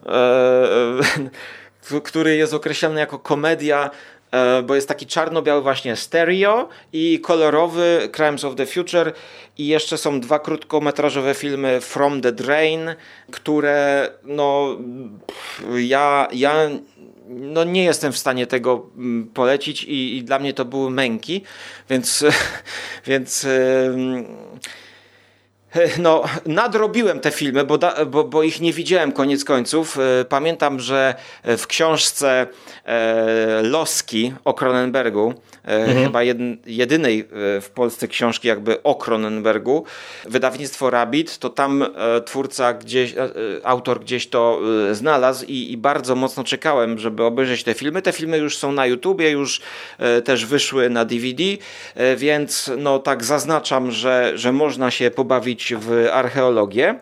e, 1.92 2.00
który 2.04 2.36
jest 2.36 2.54
określany 2.54 3.00
jako 3.00 3.18
komedia, 3.18 3.90
e, 4.30 4.62
bo 4.62 4.74
jest 4.74 4.88
taki 4.88 5.06
czarno-biały 5.06 5.62
właśnie 5.62 5.96
stereo 5.96 6.68
i 6.92 7.20
kolorowy 7.20 8.08
Crimes 8.12 8.44
of 8.44 8.54
the 8.54 8.66
Future 8.66 9.12
i 9.58 9.66
jeszcze 9.66 9.98
są 9.98 10.20
dwa 10.20 10.38
krótkometrażowe 10.38 11.34
filmy 11.34 11.80
From 11.80 12.20
the 12.20 12.32
Drain, 12.32 12.94
które 13.30 14.08
no 14.24 14.76
ja, 15.76 16.28
ja 16.32 16.54
no 17.30 17.64
nie 17.64 17.84
jestem 17.84 18.12
w 18.12 18.18
stanie 18.18 18.46
tego 18.46 18.86
mm, 18.96 19.30
polecić 19.34 19.84
i, 19.84 20.16
i 20.16 20.24
dla 20.24 20.38
mnie 20.38 20.54
to 20.54 20.64
były 20.64 20.90
męki, 20.90 21.42
więc, 21.90 22.24
więc 23.06 23.46
no, 25.98 26.22
nadrobiłem 26.46 27.20
te 27.20 27.30
filmy, 27.30 27.64
bo, 27.64 27.78
da, 27.78 28.04
bo, 28.04 28.24
bo, 28.24 28.42
ich 28.42 28.60
nie 28.60 28.72
widziałem 28.72 29.12
koniec 29.12 29.44
końców. 29.44 29.98
E, 29.98 30.24
pamiętam, 30.24 30.80
że 30.80 31.14
w 31.44 31.66
książce 31.66 32.46
e, 32.84 33.62
Loski 33.62 34.34
o 34.44 34.54
Cronenbergu 34.54 35.34
E, 35.64 35.84
mhm. 35.84 36.04
chyba 36.04 36.22
jedynej 36.66 37.20
e, 37.20 37.60
w 37.60 37.70
Polsce 37.74 38.08
książki 38.08 38.48
jakby 38.48 38.82
o 38.82 38.94
Cronenbergu. 38.94 39.84
Wydawnictwo 40.24 40.90
Rabbit, 40.90 41.38
to 41.38 41.50
tam 41.50 41.82
e, 41.82 42.20
twórca 42.20 42.72
gdzieś, 42.72 43.14
autor 43.64 44.00
gdzieś 44.00 44.28
to 44.28 44.60
znalazł 44.92 45.44
i, 45.46 45.72
i 45.72 45.76
bardzo 45.76 46.14
mocno 46.14 46.44
czekałem, 46.44 46.98
żeby 46.98 47.24
obejrzeć 47.24 47.64
te 47.64 47.74
filmy. 47.74 48.02
Te 48.02 48.12
filmy 48.12 48.38
już 48.38 48.58
są 48.58 48.72
na 48.72 48.86
YouTubie, 48.86 49.30
już 49.30 49.60
też 50.24 50.46
wyszły 50.46 50.90
na 50.90 51.04
DVD, 51.04 51.44
więc 52.16 52.70
no 52.78 52.98
tak 52.98 53.24
zaznaczam, 53.24 53.90
że, 53.90 54.32
że 54.34 54.52
można 54.52 54.90
się 54.90 55.10
pobawić 55.10 55.59
w 55.76 56.08
archeologię. 56.12 56.94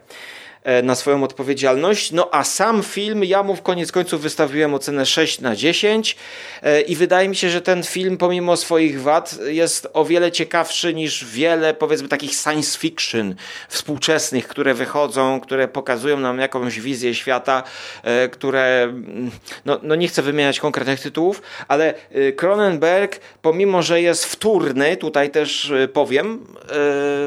E, 0.69 0.83
na 0.83 0.95
swoją 0.95 1.25
odpowiedzialność. 1.25 2.13
No 2.13 2.29
a 2.33 2.45
sam 2.45 2.83
film, 2.83 3.25
ja 3.25 3.43
mu 3.43 3.57
w 3.57 3.63
koniec 3.63 3.93
końców 3.93 4.21
wystawiłem 4.21 4.75
ocenę 4.75 5.07
6 5.07 5.41
na 5.41 5.57
10 5.57 6.17
e, 6.63 6.81
i 6.81 6.97
wydaje 6.97 7.29
mi 7.29 7.37
się, 7.37 7.51
że 7.51 7.63
ten 7.63 7.83
film 7.83 8.17
pomimo 8.17 8.57
swoich 8.57 9.03
wad 9.03 9.39
jest 9.47 9.89
o 9.93 10.05
wiele 10.05 10.33
ciekawszy 10.33 10.95
niż 10.95 11.25
wiele 11.25 11.75
powiedzmy 11.75 12.09
takich 12.09 12.33
science 12.33 12.79
fiction 12.79 13.35
współczesnych, 13.69 14.49
które 14.49 14.75
wychodzą, 14.75 15.41
które 15.41 15.69
pokazują 15.69 16.21
nam 16.21 16.39
jakąś 16.39 16.81
wizję 16.81 17.15
świata, 17.15 17.63
e, 18.03 18.29
które 18.29 18.83
mm, 18.83 19.31
no, 19.65 19.81
no 19.83 19.95
nie 19.95 20.09
chcę 20.09 20.23
wymieniać 20.23 20.61
konkretnych 20.61 21.01
tytułów, 21.01 21.43
ale 21.69 21.95
Cronenberg 22.37 23.21
pomimo, 23.43 23.83
że 23.83 24.03
jest 24.03 24.25
wtórny, 24.25 24.97
tutaj 24.97 25.31
też 25.31 25.73
powiem, 25.93 26.47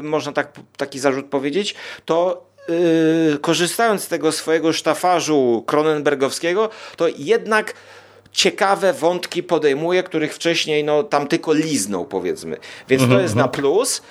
można 0.01 0.31
tak, 0.31 0.51
taki 0.77 0.99
zarzut 0.99 1.25
powiedzieć, 1.25 1.75
to 2.05 2.50
yy, 2.69 3.39
korzystając 3.41 4.03
z 4.03 4.07
tego 4.07 4.31
swojego 4.31 4.73
sztafażu 4.73 5.63
Cronenbergowskiego, 5.67 6.69
to 6.95 7.07
jednak 7.17 7.73
ciekawe 8.31 8.93
wątki 8.93 9.43
podejmuje, 9.43 10.03
których 10.03 10.35
wcześniej 10.35 10.83
no, 10.83 11.03
tam 11.03 11.27
tylko 11.27 11.53
liznął 11.53 12.05
powiedzmy. 12.05 12.57
Więc 12.89 13.09
to 13.09 13.19
jest 13.19 13.35
na 13.35 13.43
mhm. 13.43 13.61
plus. 13.61 14.01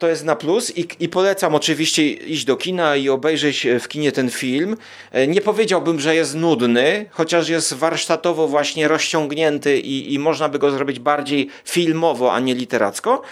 To 0.00 0.08
jest 0.08 0.24
na 0.24 0.36
plus 0.36 0.76
i, 0.76 0.88
i 1.00 1.08
polecam 1.08 1.54
oczywiście 1.54 2.10
iść 2.10 2.44
do 2.44 2.56
kina 2.56 2.96
i 2.96 3.08
obejrzeć 3.08 3.66
w 3.80 3.88
kinie 3.88 4.12
ten 4.12 4.30
film. 4.30 4.76
E, 5.12 5.26
nie 5.26 5.40
powiedziałbym, 5.40 6.00
że 6.00 6.14
jest 6.14 6.34
nudny, 6.34 7.06
chociaż 7.10 7.48
jest 7.48 7.74
warsztatowo 7.74 8.48
właśnie 8.48 8.88
rozciągnięty 8.88 9.78
i, 9.78 10.14
i 10.14 10.18
można 10.18 10.48
by 10.48 10.58
go 10.58 10.70
zrobić 10.70 10.98
bardziej 10.98 11.48
filmowo, 11.64 12.32
a 12.32 12.40
nie 12.40 12.54
literacko. 12.54 13.22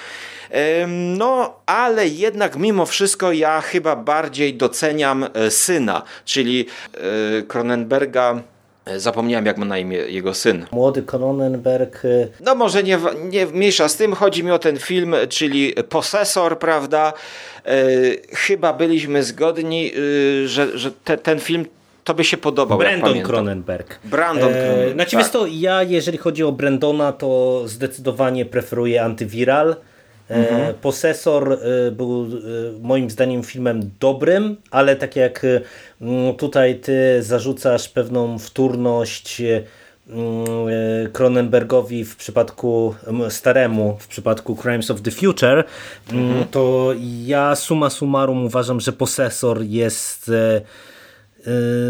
No, 0.89 1.61
ale 1.67 2.09
jednak 2.09 2.57
mimo 2.57 2.87
wszystko 2.87 3.33
ja 3.33 3.61
chyba 3.61 3.97
bardziej 3.97 4.55
doceniam 4.55 5.27
e, 5.35 5.51
syna, 5.51 6.03
czyli 6.25 6.67
e, 6.95 7.43
Cronenberga. 7.43 8.43
E, 8.89 9.01
zapomniałem, 9.01 9.47
jak 9.47 9.59
ma 9.59 9.65
na 9.65 9.79
imię 9.79 9.97
jego 9.97 10.35
syn. 10.35 10.67
Młody 10.73 11.03
Cronenberg. 11.03 12.03
No 12.41 12.55
może 12.55 12.83
nie, 12.83 12.99
nie 13.31 13.47
mniejsza 13.47 13.89
z 13.89 13.97
tym. 13.97 14.13
Chodzi 14.15 14.45
mi 14.45 14.51
o 14.51 14.59
ten 14.59 14.77
film, 14.79 15.15
czyli 15.29 15.75
Posesor, 15.89 16.59
prawda? 16.59 17.13
chyba 18.33 18.73
byliśmy 18.73 19.23
zgodni, 19.23 19.93
że, 20.45 20.79
że 20.79 20.91
te, 21.05 21.17
ten 21.19 21.41
film 21.41 21.67
tobie 22.05 22.25
się 22.25 22.37
podobał, 22.37 22.79
Brandon. 22.79 23.23
Cronenberg. 23.23 23.99
Brandon 24.05 24.53
Cronenberg, 24.53 24.93
Znaczy, 24.95 25.17
tak. 25.17 25.29
to, 25.29 25.47
ja 25.51 25.83
jeżeli 25.83 26.19
chodzi 26.19 26.45
o 26.45 26.53
Brandona, 26.53 27.13
to 27.13 27.63
zdecydowanie 27.67 28.45
preferuję 28.45 29.03
Antyviral. 29.03 29.77
E, 30.31 30.39
Mhm. 30.39 30.75
Posesor 30.75 31.53
e, 31.53 31.91
był 31.91 32.23
e, 32.25 32.29
moim 32.83 33.11
zdaniem 33.11 33.43
filmem 33.43 33.91
dobrym, 34.01 34.57
ale 34.71 34.97
tak 34.97 35.17
jak 35.17 35.45
e, 35.45 35.61
mm, 36.01 36.35
tutaj 36.35 36.75
ty 36.81 37.23
zarzucasz 37.23 37.89
pewną 37.89 38.39
wtórność 38.39 39.41
e, 39.41 39.45
e, 39.57 39.63
Cronenbergowi 41.13 42.05
w 42.05 42.17
przypadku 42.17 42.95
staremu, 43.29 43.97
w 44.01 44.07
przypadku 44.09 44.57
Crimes 44.57 44.91
of 44.91 45.03
the 45.03 45.11
Future, 45.11 45.65
mm, 46.13 46.45
to 46.51 46.95
ja 47.25 47.55
summa 47.57 47.91
summarum 47.91 48.45
uważam, 48.47 48.81
że 48.81 48.93
Posesor 48.93 49.63
jest 49.63 50.29
e, 50.29 50.61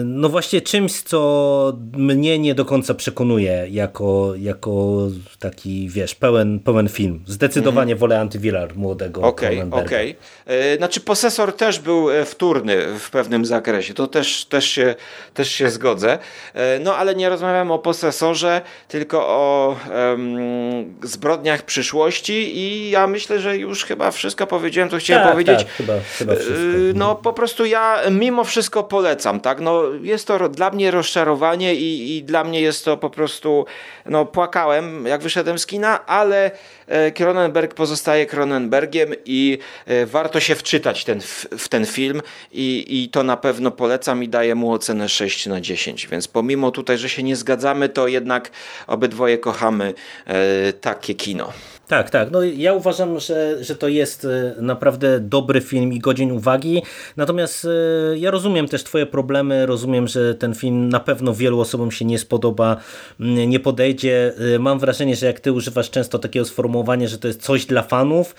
No 0.05 0.29
właśnie 0.29 0.61
czymś, 0.61 1.03
co 1.03 1.73
mnie 1.97 2.39
nie 2.39 2.55
do 2.55 2.65
końca 2.65 2.95
przekonuje 2.95 3.67
jako, 3.71 4.33
jako 4.37 4.99
taki, 5.39 5.89
wiesz, 5.89 6.15
pełen, 6.15 6.61
pełen 6.61 6.89
film. 6.89 7.25
Zdecydowanie 7.27 7.97
wolę 7.97 8.21
Antyviral 8.21 8.69
młodego. 8.75 9.23
Okej, 9.23 9.49
Cronenberga. 9.57 9.87
okej. 9.87 10.17
E, 10.47 10.77
Znaczy 10.77 11.01
posesor 11.01 11.53
też 11.53 11.79
był 11.79 12.11
e, 12.11 12.25
wtórny 12.25 12.99
w 12.99 13.11
pewnym 13.11 13.45
zakresie, 13.45 13.95
to 13.95 14.07
też, 14.07 14.45
też, 14.45 14.65
się, 14.69 14.95
też 15.35 15.51
się 15.51 15.71
zgodzę. 15.71 16.19
E, 16.55 16.79
No 16.79 16.97
ale 16.97 17.15
nie 17.15 17.29
rozmawiam 17.29 17.71
o 17.71 17.79
posesorze, 17.79 18.61
tylko 18.89 19.27
o 19.29 19.77
em, 20.13 20.95
zbrodniach 21.03 21.63
przyszłości 21.63 22.57
i 22.59 22.91
ja 22.91 23.07
myślę, 23.07 23.41
że 23.41 23.57
już 23.57 23.85
chyba 23.85 24.11
wszystko 24.11 24.47
powiedziałem, 24.47 24.91
co 24.91 24.97
chciałem 24.97 25.23
Tak, 25.23 25.33
powiedzieć. 25.33 25.59
tak, 25.59 25.69
chyba, 25.73 25.93
chyba 26.19 26.35
wszystko. 26.35 26.55
No 26.95 27.15
po 27.15 27.33
prostu 27.33 27.65
ja 27.65 28.01
mimo 28.11 28.45
wszystko 28.45 28.83
polecam, 28.85 29.38
tak? 29.41 29.61
No, 29.61 29.82
jest 30.03 30.26
to 30.26 30.49
dla 30.49 30.70
mnie 30.70 30.91
rozczarowanie 30.91 31.74
i, 31.74 32.16
i 32.16 32.22
dla 32.22 32.45
mnie 32.45 32.61
jest 32.61 32.84
to 32.84 32.97
po 32.97 33.11
prostu, 33.11 33.66
no 34.07 34.26
płakałem 34.26 35.07
jak 35.07 35.22
wyszedłem 35.22 35.59
z 35.59 35.66
kina, 35.66 36.07
ale 36.07 36.51
e, 36.86 37.12
Cronenberg 37.12 37.74
pozostaje 37.74 38.26
Cronenbergiem 38.26 39.14
i 39.24 39.59
e, 39.86 40.07
warto 40.07 40.41
się 40.41 40.55
wczytać 40.55 41.05
ten, 41.05 41.20
w, 41.20 41.47
w 41.59 41.68
ten 41.68 41.86
film 41.86 42.22
i, 42.53 42.86
i 42.89 43.09
to 43.09 43.22
na 43.22 43.36
pewno 43.36 43.70
polecam 43.70 44.22
i 44.22 44.28
daję 44.28 44.55
mu 44.55 44.72
ocenę 44.72 45.09
6 45.09 45.47
na 45.47 45.61
10, 45.61 46.07
więc 46.07 46.28
pomimo 46.28 46.70
tutaj, 46.70 46.99
że 46.99 47.09
się 47.09 47.22
nie 47.22 47.36
zgadzamy, 47.36 47.89
to 47.89 48.09
jednak 48.09 48.51
obydwoje 48.86 49.39
kochamy 49.39 49.95
e, 50.26 50.72
takie 50.72 51.14
kino. 51.14 51.53
Tak, 51.89 52.11
tak. 52.11 52.30
No 52.30 52.43
ja 52.43 52.72
uważam, 52.72 53.20
że, 53.20 53.64
że 53.64 53.76
to 53.76 53.89
jest 53.89 54.24
e, 54.24 54.55
naprawdę 54.59 55.20
dobry 55.20 55.61
film 55.61 55.93
i 55.93 55.99
godzin 55.99 56.32
uwagi. 56.32 56.82
Natomiast 57.16 57.64
e, 57.64 58.18
ja 58.18 58.30
rozumiem 58.30 58.68
też 58.68 58.84
twoje 58.84 59.07
problemy, 59.07 59.66
rozumiem, 59.66 60.09
że 60.09 60.34
ten 60.34 60.55
film 60.55 60.89
na 60.89 61.01
pewno 61.01 61.34
wielu 61.34 61.61
osobom 61.61 61.91
się 61.91 62.05
nie 62.05 62.18
spodoba, 62.18 62.76
nie 63.20 63.61
podejdzie. 63.61 64.32
E, 64.55 64.59
Mam 64.59 64.78
wrażenie, 64.78 65.16
że 65.16 65.26
jak 65.26 65.41
ty 65.41 65.53
używasz 65.53 65.91
często 65.91 66.18
takiego 66.18 66.47
sformułowania, 66.47 67.09
że 67.09 67.18
to 67.18 67.28
jest 67.28 67.43
coś 67.43 67.66
dla 67.66 67.82
fanów, 67.82 68.34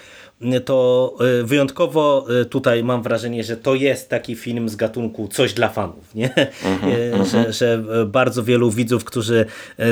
to 0.65 1.13
e, 1.41 1.43
wyjątkowo 1.43 2.25
e, 2.41 2.45
tutaj 2.45 2.83
mam 2.83 3.03
wrażenie, 3.03 3.43
że 3.43 3.57
to 3.57 3.75
jest 3.75 4.09
taki 4.09 4.35
film 4.35 4.69
z 4.69 4.75
gatunku 4.75 5.27
coś 5.27 5.53
dla 5.53 5.69
fanów, 5.69 6.15
nie? 6.15 6.35
E, 6.37 7.25
że, 7.25 7.53
że 7.53 7.83
bardzo 8.05 8.43
wielu 8.43 8.71
widzów, 8.71 9.03
którzy 9.03 9.45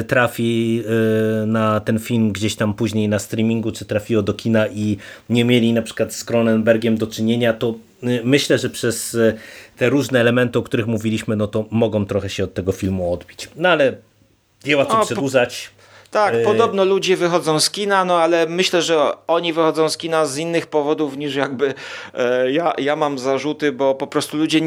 trafi 0.07 0.83
na 1.47 1.79
ten 1.79 1.99
film 1.99 2.31
gdzieś 2.31 2.55
tam 2.55 2.73
później 2.73 3.09
na 3.09 3.19
streamingu, 3.19 3.71
czy 3.71 3.85
trafiło 3.85 4.21
do 4.21 4.33
kina 4.33 4.67
i 4.67 4.97
nie 5.29 5.45
mieli 5.45 5.73
na 5.73 5.81
przykład 5.81 6.13
z 6.13 6.23
Cronenbergiem 6.23 6.97
do 6.97 7.07
czynienia, 7.07 7.53
to 7.53 7.75
myślę, 8.23 8.57
że 8.57 8.69
przez 8.69 9.17
te 9.77 9.89
różne 9.89 10.19
elementy, 10.21 10.59
o 10.59 10.61
których 10.61 10.87
mówiliśmy, 10.87 11.35
no 11.35 11.47
to 11.47 11.65
mogą 11.71 12.05
trochę 12.05 12.29
się 12.29 12.43
od 12.43 12.53
tego 12.53 12.71
filmu 12.71 13.13
odbić. 13.13 13.49
No 13.55 13.69
ale 13.69 13.95
nie 14.65 14.77
ma 14.77 14.85
co 14.85 15.05
przedłużać. 15.05 15.69
Tak, 16.17 16.35
Y- 16.35 16.43
podobno 16.43 16.85
ludzie 16.85 17.17
wychodzą 17.17 17.59
z 17.59 17.69
kina, 17.69 18.05
no 18.05 18.17
ale 18.21 18.45
myślę, 18.47 18.81
że 18.81 19.11
oni 19.27 19.53
wychodzą 19.53 19.89
z 19.89 19.97
kina 19.97 20.25
z 20.25 20.37
innych 20.37 20.67
powodów 20.67 21.17
niż 21.17 21.35
jakby 21.35 21.73
e, 22.13 22.51
ja, 22.51 22.73
ja 22.77 22.95
mam 22.95 23.19
zarzuty, 23.19 23.71
bo 23.71 23.95
po 23.95 24.07
prostu 24.07 24.37
ludzie 24.37 24.61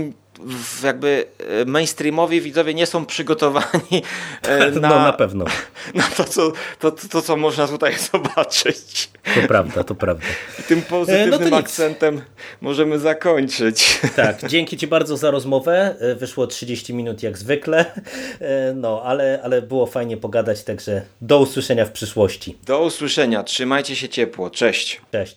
jakby 0.84 1.24
e, 1.62 1.64
mainstreamowi 1.64 2.40
widzowie 2.40 2.74
nie 2.74 2.86
są 2.86 3.06
przygotowani 3.06 4.02
e, 4.42 4.70
No 4.80 4.80
na, 4.80 4.88
na 4.88 5.12
pewno. 5.12 5.44
na 5.94 6.02
to, 6.16 6.24
co, 6.24 6.52
to, 6.78 6.90
to, 6.90 7.08
to, 7.08 7.22
co 7.22 7.36
można 7.36 7.68
tutaj 7.68 7.94
zobaczyć. 8.12 9.10
To 9.34 9.48
prawda, 9.48 9.84
to 9.84 9.94
prawda. 9.94 10.26
Tym 10.68 10.82
pozytywnym 10.82 11.30
no 11.30 11.38
to 11.38 11.44
nic. 11.44 11.54
akcentem 11.54 12.20
możemy 12.60 12.98
zakończyć. 12.98 14.00
Tak, 14.16 14.48
dzięki 14.48 14.76
Ci 14.76 14.86
bardzo 14.86 15.16
za 15.16 15.30
rozmowę. 15.30 15.96
E, 16.00 16.14
Wyszło 16.14 16.46
30 16.46 16.94
minut 16.94 17.22
jak 17.22 17.38
zwykle, 17.38 17.84
E, 18.40 18.72
no 18.74 19.02
ale, 19.04 19.40
ale 19.42 19.62
było 19.62 19.86
fajnie 19.86 20.16
pogadać, 20.16 20.64
także 20.64 21.02
do 21.20 21.38
usłyszenia 21.38 21.84
w 21.84 21.92
przyszłości. 21.92 22.58
Do 22.66 22.82
usłyszenia, 22.82 23.42
trzymajcie 23.42 23.96
się 23.96 24.08
ciepło, 24.08 24.50
cześć. 24.50 25.00
Cześć. 25.12 25.36